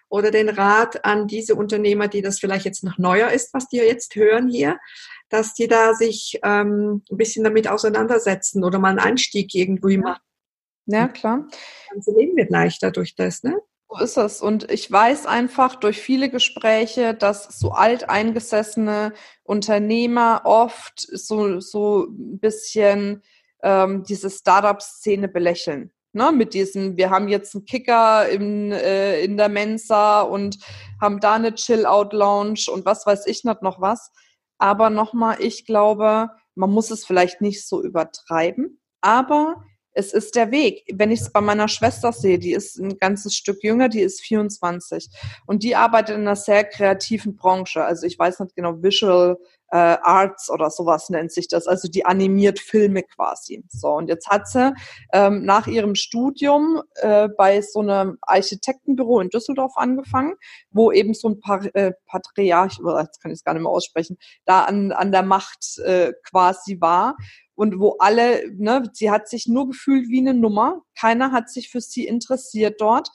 oder 0.08 0.30
den 0.30 0.48
Rat 0.48 1.04
an 1.04 1.26
diese 1.26 1.54
Unternehmer, 1.54 2.08
die 2.08 2.22
das 2.22 2.38
vielleicht 2.38 2.64
jetzt 2.64 2.84
noch 2.84 2.98
neuer 2.98 3.30
ist, 3.30 3.52
was 3.52 3.68
die 3.68 3.76
jetzt 3.76 4.14
hören 4.14 4.48
hier, 4.48 4.78
dass 5.28 5.54
die 5.54 5.68
da 5.68 5.94
sich 5.94 6.38
ähm, 6.42 7.02
ein 7.10 7.16
bisschen 7.16 7.44
damit 7.44 7.68
auseinandersetzen 7.68 8.64
oder 8.64 8.78
mal 8.78 8.90
einen 8.90 8.98
Einstieg 8.98 9.54
irgendwie 9.54 9.98
machen. 9.98 10.22
Ja, 10.86 11.08
klar. 11.08 11.46
Das 11.50 11.90
ganze 11.90 12.12
Leben 12.12 12.36
wird 12.36 12.50
leichter 12.50 12.90
durch 12.90 13.14
das, 13.14 13.42
ne? 13.42 13.60
So 13.90 13.98
ist 14.02 14.16
es. 14.16 14.42
Und 14.42 14.70
ich 14.70 14.90
weiß 14.90 15.26
einfach 15.26 15.76
durch 15.76 16.00
viele 16.00 16.30
Gespräche, 16.30 17.14
dass 17.14 17.44
so 17.58 17.70
alteingesessene 17.70 19.12
Unternehmer 19.44 20.42
oft 20.44 21.00
so, 21.00 21.60
so 21.60 22.04
ein 22.04 22.38
bisschen 22.38 23.22
ähm, 23.62 24.04
diese 24.04 24.30
Startup-Szene 24.30 25.28
belächeln. 25.28 25.90
Ne, 26.18 26.32
mit 26.32 26.52
diesem, 26.52 26.96
wir 26.96 27.10
haben 27.10 27.28
jetzt 27.28 27.54
einen 27.54 27.64
Kicker 27.64 28.28
in, 28.28 28.72
äh, 28.72 29.20
in 29.20 29.36
der 29.36 29.48
Mensa 29.48 30.22
und 30.22 30.58
haben 31.00 31.20
da 31.20 31.34
eine 31.34 31.54
Chill-Out-Lounge 31.54 32.72
und 32.72 32.84
was 32.84 33.06
weiß 33.06 33.28
ich 33.28 33.44
nicht 33.44 33.62
noch 33.62 33.80
was. 33.80 34.10
Aber 34.58 34.90
nochmal, 34.90 35.36
ich 35.40 35.64
glaube, 35.64 36.30
man 36.56 36.70
muss 36.70 36.90
es 36.90 37.06
vielleicht 37.06 37.40
nicht 37.40 37.64
so 37.64 37.84
übertreiben, 37.84 38.80
aber 39.00 39.62
es 39.92 40.12
ist 40.12 40.34
der 40.34 40.50
Weg. 40.50 40.82
Wenn 40.92 41.12
ich 41.12 41.20
es 41.20 41.30
bei 41.30 41.40
meiner 41.40 41.68
Schwester 41.68 42.12
sehe, 42.12 42.40
die 42.40 42.52
ist 42.52 42.78
ein 42.78 42.98
ganzes 42.98 43.36
Stück 43.36 43.62
jünger, 43.62 43.88
die 43.88 44.00
ist 44.00 44.20
24 44.20 45.10
und 45.46 45.62
die 45.62 45.76
arbeitet 45.76 46.16
in 46.16 46.22
einer 46.22 46.34
sehr 46.34 46.64
kreativen 46.64 47.36
Branche. 47.36 47.84
Also 47.84 48.08
ich 48.08 48.18
weiß 48.18 48.40
nicht 48.40 48.56
genau, 48.56 48.82
Visual 48.82 49.38
äh, 49.70 49.76
Arts 49.76 50.50
oder 50.50 50.70
sowas 50.70 51.10
nennt 51.10 51.32
sich 51.32 51.48
das, 51.48 51.66
also 51.66 51.88
die 51.88 52.04
animiert 52.04 52.58
Filme 52.58 53.02
quasi. 53.02 53.64
So, 53.68 53.88
und 53.88 54.08
jetzt 54.08 54.28
hat 54.28 54.48
sie 54.48 54.72
ähm, 55.12 55.44
nach 55.44 55.66
ihrem 55.66 55.94
Studium 55.94 56.82
äh, 56.96 57.28
bei 57.36 57.60
so 57.60 57.80
einem 57.80 58.18
Architektenbüro 58.22 59.20
in 59.20 59.28
Düsseldorf 59.28 59.72
angefangen, 59.76 60.34
wo 60.70 60.90
eben 60.92 61.14
so 61.14 61.28
ein 61.28 61.40
paar 61.40 61.64
äh, 61.74 61.92
Patriarch, 62.06 62.80
jetzt 63.00 63.20
kann 63.20 63.30
ich 63.30 63.38
es 63.38 63.44
gar 63.44 63.54
nicht 63.54 63.62
mehr 63.62 63.72
aussprechen, 63.72 64.18
da 64.44 64.64
an, 64.64 64.92
an 64.92 65.12
der 65.12 65.22
Macht 65.22 65.78
äh, 65.78 66.12
quasi 66.24 66.80
war. 66.80 67.16
Und 67.54 67.80
wo 67.80 67.96
alle, 67.98 68.48
ne, 68.54 68.88
sie 68.92 69.10
hat 69.10 69.28
sich 69.28 69.48
nur 69.48 69.66
gefühlt 69.66 70.08
wie 70.08 70.20
eine 70.20 70.32
Nummer, 70.32 70.82
keiner 70.96 71.32
hat 71.32 71.50
sich 71.50 71.70
für 71.70 71.80
sie 71.80 72.06
interessiert 72.06 72.80
dort 72.80 73.10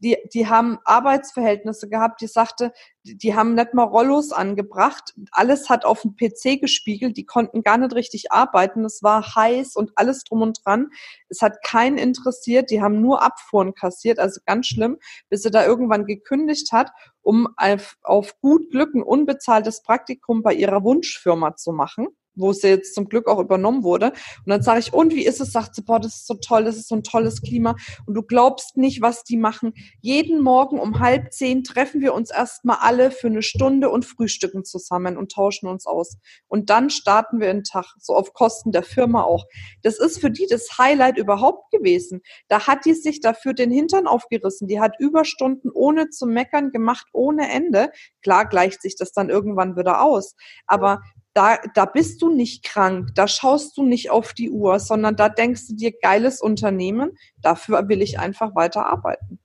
die, 0.00 0.16
die 0.32 0.46
haben 0.46 0.78
Arbeitsverhältnisse 0.84 1.88
gehabt, 1.88 2.20
die 2.20 2.26
sagte, 2.26 2.72
die 3.02 3.34
haben 3.34 3.54
nicht 3.54 3.74
mal 3.74 3.84
Rollos 3.84 4.32
angebracht, 4.32 5.14
alles 5.32 5.68
hat 5.68 5.84
auf 5.84 6.02
dem 6.02 6.14
PC 6.16 6.60
gespiegelt, 6.60 7.16
die 7.16 7.24
konnten 7.24 7.62
gar 7.62 7.78
nicht 7.78 7.94
richtig 7.94 8.30
arbeiten, 8.30 8.84
es 8.84 9.02
war 9.02 9.34
heiß 9.34 9.76
und 9.76 9.92
alles 9.96 10.24
drum 10.24 10.42
und 10.42 10.60
dran. 10.64 10.90
Es 11.28 11.42
hat 11.42 11.62
keinen 11.64 11.98
interessiert, 11.98 12.70
die 12.70 12.82
haben 12.82 13.00
nur 13.00 13.22
Abfuhren 13.22 13.74
kassiert, 13.74 14.18
also 14.18 14.40
ganz 14.46 14.66
schlimm, 14.66 14.98
bis 15.28 15.42
sie 15.42 15.50
da 15.50 15.64
irgendwann 15.64 16.06
gekündigt 16.06 16.72
hat, 16.72 16.90
um 17.22 17.48
auf, 17.56 17.96
auf 18.02 18.38
gut 18.40 18.70
Glück 18.70 18.94
ein 18.94 19.02
unbezahltes 19.02 19.82
Praktikum 19.82 20.42
bei 20.42 20.54
ihrer 20.54 20.84
Wunschfirma 20.84 21.56
zu 21.56 21.72
machen 21.72 22.08
wo 22.34 22.52
sie 22.52 22.68
jetzt 22.68 22.94
zum 22.94 23.08
Glück 23.08 23.26
auch 23.26 23.38
übernommen 23.38 23.82
wurde. 23.82 24.12
Und 24.44 24.46
dann 24.46 24.62
sage 24.62 24.80
ich, 24.80 24.92
und 24.92 25.14
wie 25.14 25.24
ist 25.24 25.40
es? 25.40 25.52
Sagt 25.52 25.74
sie, 25.74 25.82
boah, 25.82 26.00
das 26.00 26.16
ist 26.16 26.26
so 26.26 26.34
toll, 26.34 26.64
das 26.64 26.76
ist 26.76 26.88
so 26.88 26.94
ein 26.94 27.02
tolles 27.02 27.42
Klima. 27.42 27.76
Und 28.06 28.14
du 28.14 28.22
glaubst 28.22 28.76
nicht, 28.76 29.02
was 29.02 29.24
die 29.24 29.36
machen. 29.36 29.72
Jeden 30.00 30.40
Morgen 30.40 30.78
um 30.78 31.00
halb 31.00 31.32
zehn 31.32 31.64
treffen 31.64 32.00
wir 32.00 32.14
uns 32.14 32.30
erstmal 32.30 32.78
alle 32.80 33.10
für 33.10 33.26
eine 33.26 33.42
Stunde 33.42 33.90
und 33.90 34.04
frühstücken 34.04 34.64
zusammen 34.64 35.16
und 35.16 35.32
tauschen 35.32 35.68
uns 35.68 35.86
aus. 35.86 36.16
Und 36.46 36.70
dann 36.70 36.90
starten 36.90 37.40
wir 37.40 37.52
den 37.52 37.64
Tag, 37.64 37.86
so 37.98 38.14
auf 38.14 38.32
Kosten 38.32 38.72
der 38.72 38.82
Firma 38.82 39.22
auch. 39.22 39.44
Das 39.82 39.98
ist 39.98 40.20
für 40.20 40.30
die 40.30 40.46
das 40.48 40.78
Highlight 40.78 41.18
überhaupt 41.18 41.70
gewesen. 41.70 42.20
Da 42.48 42.66
hat 42.66 42.84
die 42.84 42.94
sich 42.94 43.20
dafür 43.20 43.54
den 43.54 43.70
Hintern 43.70 44.06
aufgerissen. 44.06 44.68
Die 44.68 44.80
hat 44.80 44.94
Überstunden 44.98 45.70
ohne 45.72 46.10
zu 46.10 46.26
meckern 46.26 46.70
gemacht, 46.70 47.06
ohne 47.12 47.50
Ende. 47.50 47.90
Klar 48.22 48.48
gleicht 48.48 48.82
sich 48.82 48.96
das 48.96 49.12
dann 49.12 49.30
irgendwann 49.30 49.76
wieder 49.76 50.02
aus. 50.02 50.34
Aber 50.66 51.00
da, 51.38 51.56
da 51.72 51.84
bist 51.84 52.20
du 52.20 52.34
nicht 52.34 52.64
krank, 52.64 53.10
da 53.14 53.28
schaust 53.28 53.76
du 53.76 53.84
nicht 53.84 54.10
auf 54.10 54.32
die 54.32 54.50
Uhr, 54.50 54.80
sondern 54.80 55.14
da 55.14 55.28
denkst 55.28 55.68
du 55.68 55.76
dir, 55.76 55.92
geiles 55.92 56.40
Unternehmen, 56.40 57.16
dafür 57.40 57.88
will 57.88 58.02
ich 58.02 58.18
einfach 58.18 58.56
weiter 58.56 58.86
arbeiten. 58.86 59.38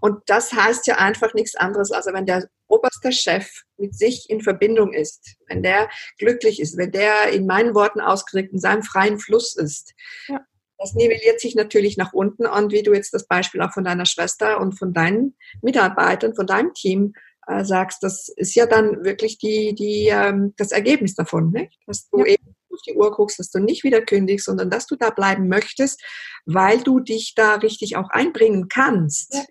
Und 0.00 0.22
das 0.24 0.54
heißt 0.54 0.86
ja 0.86 0.96
einfach 0.96 1.34
nichts 1.34 1.54
anderes, 1.54 1.92
als 1.92 2.06
wenn 2.06 2.24
der 2.24 2.48
oberste 2.66 3.12
Chef 3.12 3.46
mit 3.76 3.94
sich 3.94 4.30
in 4.30 4.40
Verbindung 4.40 4.94
ist, 4.94 5.36
wenn 5.48 5.62
der 5.62 5.90
glücklich 6.18 6.60
ist, 6.60 6.78
wenn 6.78 6.92
der 6.92 7.28
in 7.32 7.44
meinen 7.44 7.74
Worten 7.74 8.00
ausgedrückt 8.00 8.54
in 8.54 8.58
seinem 8.58 8.82
freien 8.82 9.18
Fluss 9.18 9.54
ist. 9.54 9.92
Ja. 10.28 10.40
Das 10.78 10.94
nivelliert 10.94 11.40
sich 11.40 11.54
natürlich 11.54 11.98
nach 11.98 12.14
unten 12.14 12.46
und 12.46 12.72
wie 12.72 12.82
du 12.82 12.94
jetzt 12.94 13.12
das 13.12 13.26
Beispiel 13.26 13.60
auch 13.60 13.72
von 13.72 13.84
deiner 13.84 14.06
Schwester 14.06 14.60
und 14.60 14.78
von 14.78 14.94
deinen 14.94 15.36
Mitarbeitern, 15.60 16.34
von 16.34 16.46
deinem 16.46 16.72
Team 16.72 17.12
äh, 17.46 17.64
sagst, 17.64 18.02
das 18.02 18.28
ist 18.28 18.54
ja 18.54 18.66
dann 18.66 19.04
wirklich 19.04 19.38
die, 19.38 19.74
die, 19.74 20.08
ähm, 20.08 20.54
das 20.56 20.72
Ergebnis 20.72 21.14
davon, 21.14 21.50
ne? 21.50 21.70
dass 21.86 22.08
du 22.10 22.20
ja. 22.20 22.26
eben 22.26 22.54
auf 22.72 22.80
die 22.86 22.94
Uhr 22.94 23.12
guckst, 23.12 23.38
dass 23.38 23.50
du 23.50 23.60
nicht 23.60 23.84
wieder 23.84 24.00
kündigst, 24.00 24.46
sondern 24.46 24.70
dass 24.70 24.86
du 24.86 24.96
da 24.96 25.10
bleiben 25.10 25.48
möchtest, 25.48 26.02
weil 26.44 26.82
du 26.82 27.00
dich 27.00 27.34
da 27.34 27.54
richtig 27.56 27.96
auch 27.96 28.10
einbringen 28.10 28.68
kannst 28.68 29.34
ja. 29.34 29.44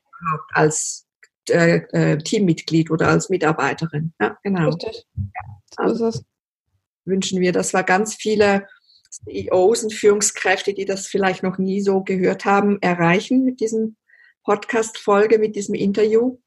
als 0.54 1.08
äh, 1.50 1.82
äh, 1.91 2.18
Teammitglied 2.18 2.91
oder 2.91 3.08
als 3.10 3.30
Mitarbeiterin. 3.30 4.14
Ja, 4.20 4.38
genau. 4.44 4.70
Richtig. 4.70 5.06
Also 5.78 6.12
so 6.12 6.20
wünschen 7.06 7.41
wir, 7.41 7.52
dass 7.52 7.74
wir 7.74 7.84
ganz 7.84 8.16
viele 8.16 8.68
CEOs 9.10 9.84
und 9.84 9.94
Führungskräfte, 9.94 10.74
die 10.74 10.86
das 10.86 11.08
vielleicht 11.08 11.44
noch 11.44 11.58
nie 11.58 11.82
so 11.82 12.02
gehört 12.02 12.46
haben, 12.46 12.82
erreichen 12.82 13.44
mit 13.44 13.60
diesem 13.60 13.96
Podcast-Folge, 14.44 15.39
mit 15.39 15.56
diesem 15.56 15.76
Interview. 15.76 16.38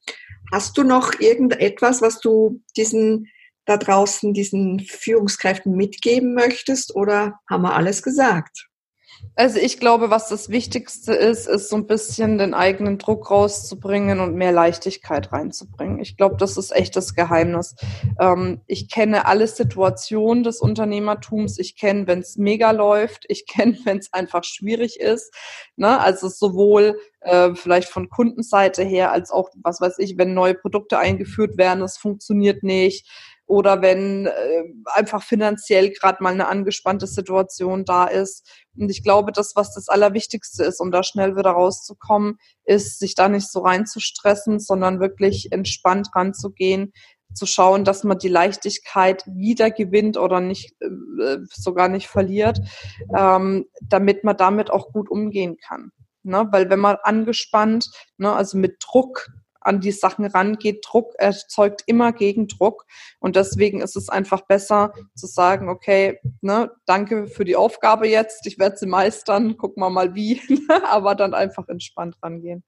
Hast 0.53 0.79
du 0.79 0.85
noch 0.85 1.19
irgendetwas, 1.21 2.03
was 2.03 2.21
du 2.21 2.63
diesen 2.77 3.29
da 3.65 3.77
draußen, 3.77 4.33
diesen 4.33 4.81
Führungskräften 4.81 5.73
mitgeben 5.73 6.35
möchtest 6.35 6.95
oder 6.95 7.41
haben 7.51 7.63
wir 7.63 7.75
alles 7.75 8.03
gesagt? 8.03 8.69
Also 9.35 9.59
ich 9.59 9.79
glaube, 9.79 10.11
was 10.11 10.29
das 10.29 10.49
Wichtigste 10.49 11.13
ist, 11.13 11.47
ist 11.47 11.69
so 11.69 11.77
ein 11.77 11.87
bisschen 11.87 12.39
den 12.39 12.55
eigenen 12.55 12.99
Druck 12.99 13.31
rauszubringen 13.31 14.21
und 14.21 14.35
mehr 14.35 14.53
Leichtigkeit 14.53 15.33
reinzubringen. 15.33 16.01
Ich 16.01 16.17
glaube, 16.17 16.37
das 16.37 16.57
ist 16.57 16.75
echt 16.75 16.97
das 16.97 17.15
Geheimnis. 17.15 17.75
Ähm, 18.19 18.61
ich 18.67 18.89
kenne 18.91 19.27
alle 19.27 19.47
Situationen 19.47 20.43
des 20.43 20.61
Unternehmertums. 20.61 21.59
Ich 21.59 21.77
kenne, 21.77 22.07
wenn 22.07 22.21
es 22.21 22.37
mega 22.37 22.71
läuft. 22.71 23.25
Ich 23.29 23.47
kenne, 23.47 23.77
wenn 23.85 23.99
es 23.99 24.13
einfach 24.13 24.45
schwierig 24.45 25.01
ist. 25.01 25.35
Ne? 25.77 26.01
Also 26.01 26.29
sowohl 26.29 26.99
äh, 27.21 27.55
vielleicht 27.55 27.89
von 27.89 28.09
Kundenseite 28.09 28.85
her 28.85 29.13
als 29.13 29.31
auch, 29.31 29.51
was 29.63 29.81
weiß 29.81 29.99
ich, 29.99 30.17
wenn 30.17 30.35
neue 30.35 30.55
Produkte 30.55 30.99
eingeführt 30.99 31.59
werden, 31.59 31.83
es 31.83 31.97
funktioniert 31.97 32.63
nicht 32.63 33.07
oder 33.47 33.81
wenn 33.81 34.27
äh, 34.27 34.65
einfach 34.87 35.23
finanziell 35.23 35.91
gerade 35.91 36.23
mal 36.23 36.33
eine 36.33 36.49
angespannte 36.49 37.07
Situation 37.07 37.85
da 37.85 38.07
ist. 38.07 38.67
Und 38.77 38.91
ich 38.91 39.03
glaube, 39.03 39.33
das, 39.33 39.55
was 39.55 39.73
das 39.73 39.89
Allerwichtigste 39.89 40.65
ist, 40.65 40.81
um 40.81 40.91
da 40.91 41.03
schnell 41.03 41.37
wieder 41.37 41.51
rauszukommen, 41.51 42.39
ist, 42.65 42.99
sich 42.99 43.15
da 43.15 43.29
nicht 43.29 43.51
so 43.51 43.61
reinzustressen, 43.61 44.59
sondern 44.59 45.01
wirklich 45.01 45.53
entspannt 45.53 46.09
ranzugehen, 46.15 46.93
zu 47.35 47.47
schauen, 47.47 47.85
dass 47.85 48.05
man 48.05 48.19
die 48.19 48.29
Leichtigkeit 48.29 49.25
wieder 49.27 49.71
gewinnt 49.71 50.17
oder 50.17 50.41
nicht 50.41 50.75
äh, 50.81 51.39
sogar 51.53 51.89
nicht 51.89 52.09
verliert, 52.09 52.61
ähm, 53.17 53.67
damit 53.83 54.25
man 54.25 54.37
damit 54.37 54.71
auch 54.71 54.93
gut 54.93 55.11
umgehen 55.11 55.57
kann. 55.57 55.91
Ne? 56.23 56.49
Weil 56.51 56.71
wenn 56.71 56.81
man 56.81 56.97
angespannt, 57.03 57.91
ne, 58.17 58.33
also 58.33 58.59
mit 58.59 58.77
Druck 58.81 59.29
an 59.67 59.81
die 59.81 59.93
Sachen 59.93 60.25
rangeht. 60.27 60.85
Druck 60.89 61.15
erzeugt 61.19 61.83
immer 61.87 62.13
Gegendruck. 62.13 62.87
Und 63.19 63.37
deswegen 63.37 63.81
ist 63.81 63.97
es 63.97 64.09
einfach 64.09 64.43
besser 64.43 64.93
zu 65.15 65.27
sagen, 65.27 65.69
okay, 65.69 66.19
ne, 66.41 66.71
danke 66.87 67.27
für 67.27 67.45
die 67.45 67.57
Aufgabe 67.57 68.09
jetzt, 68.09 68.47
ich 68.47 68.59
werde 68.59 68.77
sie 68.77 68.87
meistern, 68.87 69.57
gucken 69.57 69.83
wir 69.83 69.91
mal 69.91 70.15
wie, 70.15 70.41
aber 70.85 71.15
dann 71.15 71.35
einfach 71.35 71.69
entspannt 71.69 72.17
rangehen. 72.23 72.65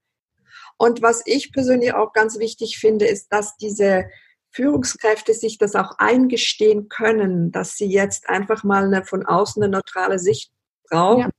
Und 0.77 1.03
was 1.03 1.23
ich 1.27 1.53
persönlich 1.53 1.95
auch 1.95 2.13
ganz 2.13 2.39
wichtig 2.39 2.79
finde, 2.79 3.07
ist, 3.07 3.29
dass 3.33 3.57
diese 3.57 4.07
Führungskräfte 4.51 5.35
sich 5.35 5.59
das 5.59 5.75
auch 5.75 5.93
eingestehen 5.99 6.89
können, 6.89 7.53
dass 7.53 7.77
sie 7.77 7.87
jetzt 7.87 8.29
einfach 8.29 8.65
mal 8.65 8.85
eine 8.85 9.05
von 9.05 9.27
außen 9.27 9.63
eine 9.63 9.71
neutrale 9.71 10.19
Sicht 10.19 10.51
brauchen. 10.89 11.21
Ja. 11.21 11.31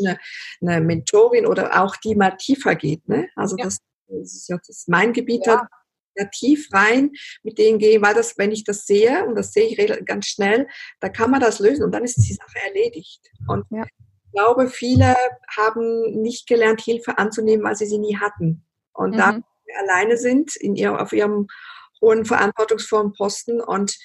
Eine, 0.00 0.18
eine, 0.60 0.80
Mentorin 0.84 1.46
oder 1.46 1.82
auch 1.82 1.96
die 1.96 2.14
mal 2.14 2.32
tiefer 2.32 2.74
geht. 2.74 3.08
Ne? 3.08 3.28
Also 3.36 3.56
ja. 3.56 3.64
das 3.64 3.78
das 4.08 4.34
ist 4.34 4.48
ja 4.48 4.58
das 4.66 4.84
mein 4.88 5.12
Gebiet, 5.12 5.46
ja. 5.46 5.68
da 6.16 6.24
tief 6.32 6.68
rein 6.72 7.12
mit 7.42 7.58
denen 7.58 7.78
gehen, 7.78 8.02
weil 8.02 8.14
das, 8.14 8.36
wenn 8.38 8.50
ich 8.50 8.64
das 8.64 8.86
sehe, 8.86 9.24
und 9.24 9.36
das 9.36 9.52
sehe 9.52 9.68
ich 9.68 10.04
ganz 10.04 10.26
schnell, 10.26 10.66
da 11.00 11.08
kann 11.08 11.30
man 11.30 11.40
das 11.40 11.60
lösen 11.60 11.84
und 11.84 11.92
dann 11.92 12.04
ist 12.04 12.16
die 12.16 12.34
Sache 12.34 12.58
erledigt. 12.66 13.30
Und 13.46 13.64
ja. 13.70 13.84
ich 13.84 14.32
glaube, 14.32 14.68
viele 14.68 15.14
haben 15.56 16.20
nicht 16.20 16.48
gelernt, 16.48 16.80
Hilfe 16.80 17.18
anzunehmen, 17.18 17.64
weil 17.64 17.76
sie 17.76 17.86
sie 17.86 17.98
nie 17.98 18.16
hatten. 18.16 18.64
Und 18.92 19.12
mhm. 19.12 19.18
da 19.18 19.40
alleine 19.80 20.16
sind 20.16 20.56
in 20.56 20.74
ihr, 20.74 21.00
auf 21.00 21.12
ihrem 21.12 21.46
hohen 22.00 22.24
verantwortungsvollen 22.24 23.12
Posten 23.12 23.60
und 23.60 23.96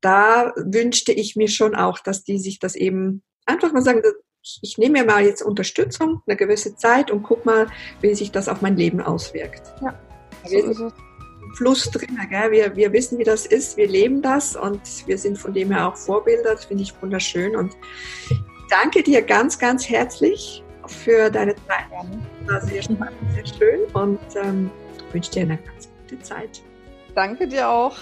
da 0.00 0.52
wünschte 0.56 1.12
ich 1.12 1.36
mir 1.36 1.48
schon 1.48 1.74
auch, 1.74 2.00
dass 2.00 2.24
die 2.24 2.38
sich 2.38 2.58
das 2.58 2.74
eben 2.74 3.22
einfach 3.46 3.72
mal 3.72 3.82
sagen, 3.82 4.02
ich, 4.42 4.58
ich 4.62 4.78
nehme 4.78 5.00
mir 5.00 5.04
mal 5.04 5.24
jetzt 5.24 5.42
Unterstützung, 5.42 6.22
eine 6.26 6.36
gewisse 6.36 6.76
Zeit 6.76 7.10
und 7.10 7.22
guck 7.22 7.44
mal, 7.44 7.68
wie 8.00 8.14
sich 8.14 8.32
das 8.32 8.48
auf 8.48 8.60
mein 8.60 8.76
Leben 8.76 9.00
auswirkt. 9.00 9.62
Ja, 9.80 9.94
so 10.44 10.56
ist 10.56 10.80
es. 10.80 10.92
Fluss 11.54 11.90
drin. 11.90 12.18
Gell? 12.30 12.50
Wir, 12.50 12.76
wir 12.76 12.92
wissen, 12.92 13.18
wie 13.18 13.24
das 13.24 13.46
ist, 13.46 13.76
wir 13.76 13.86
leben 13.86 14.22
das 14.22 14.56
und 14.56 14.80
wir 15.06 15.18
sind 15.18 15.38
von 15.38 15.52
dem 15.52 15.70
her 15.70 15.88
auch 15.88 15.96
Vorbilder. 15.96 16.54
Das 16.54 16.64
finde 16.64 16.82
ich 16.82 16.94
wunderschön. 17.02 17.54
Und 17.54 17.76
danke 18.70 19.02
dir 19.02 19.22
ganz, 19.22 19.58
ganz 19.58 19.88
herzlich 19.88 20.62
für 20.86 21.30
deine 21.30 21.54
Zeit. 21.54 21.84
War 22.46 22.60
sehr 22.62 22.82
spannend, 22.82 23.12
sehr 23.34 23.46
schön 23.46 23.80
und 23.92 24.18
ähm, 24.42 24.70
wünsche 25.12 25.30
dir 25.30 25.42
eine 25.42 25.58
ganz 25.58 25.88
gute 26.02 26.22
Zeit. 26.22 26.62
Danke 27.14 27.46
dir 27.46 27.68
auch. 27.68 27.96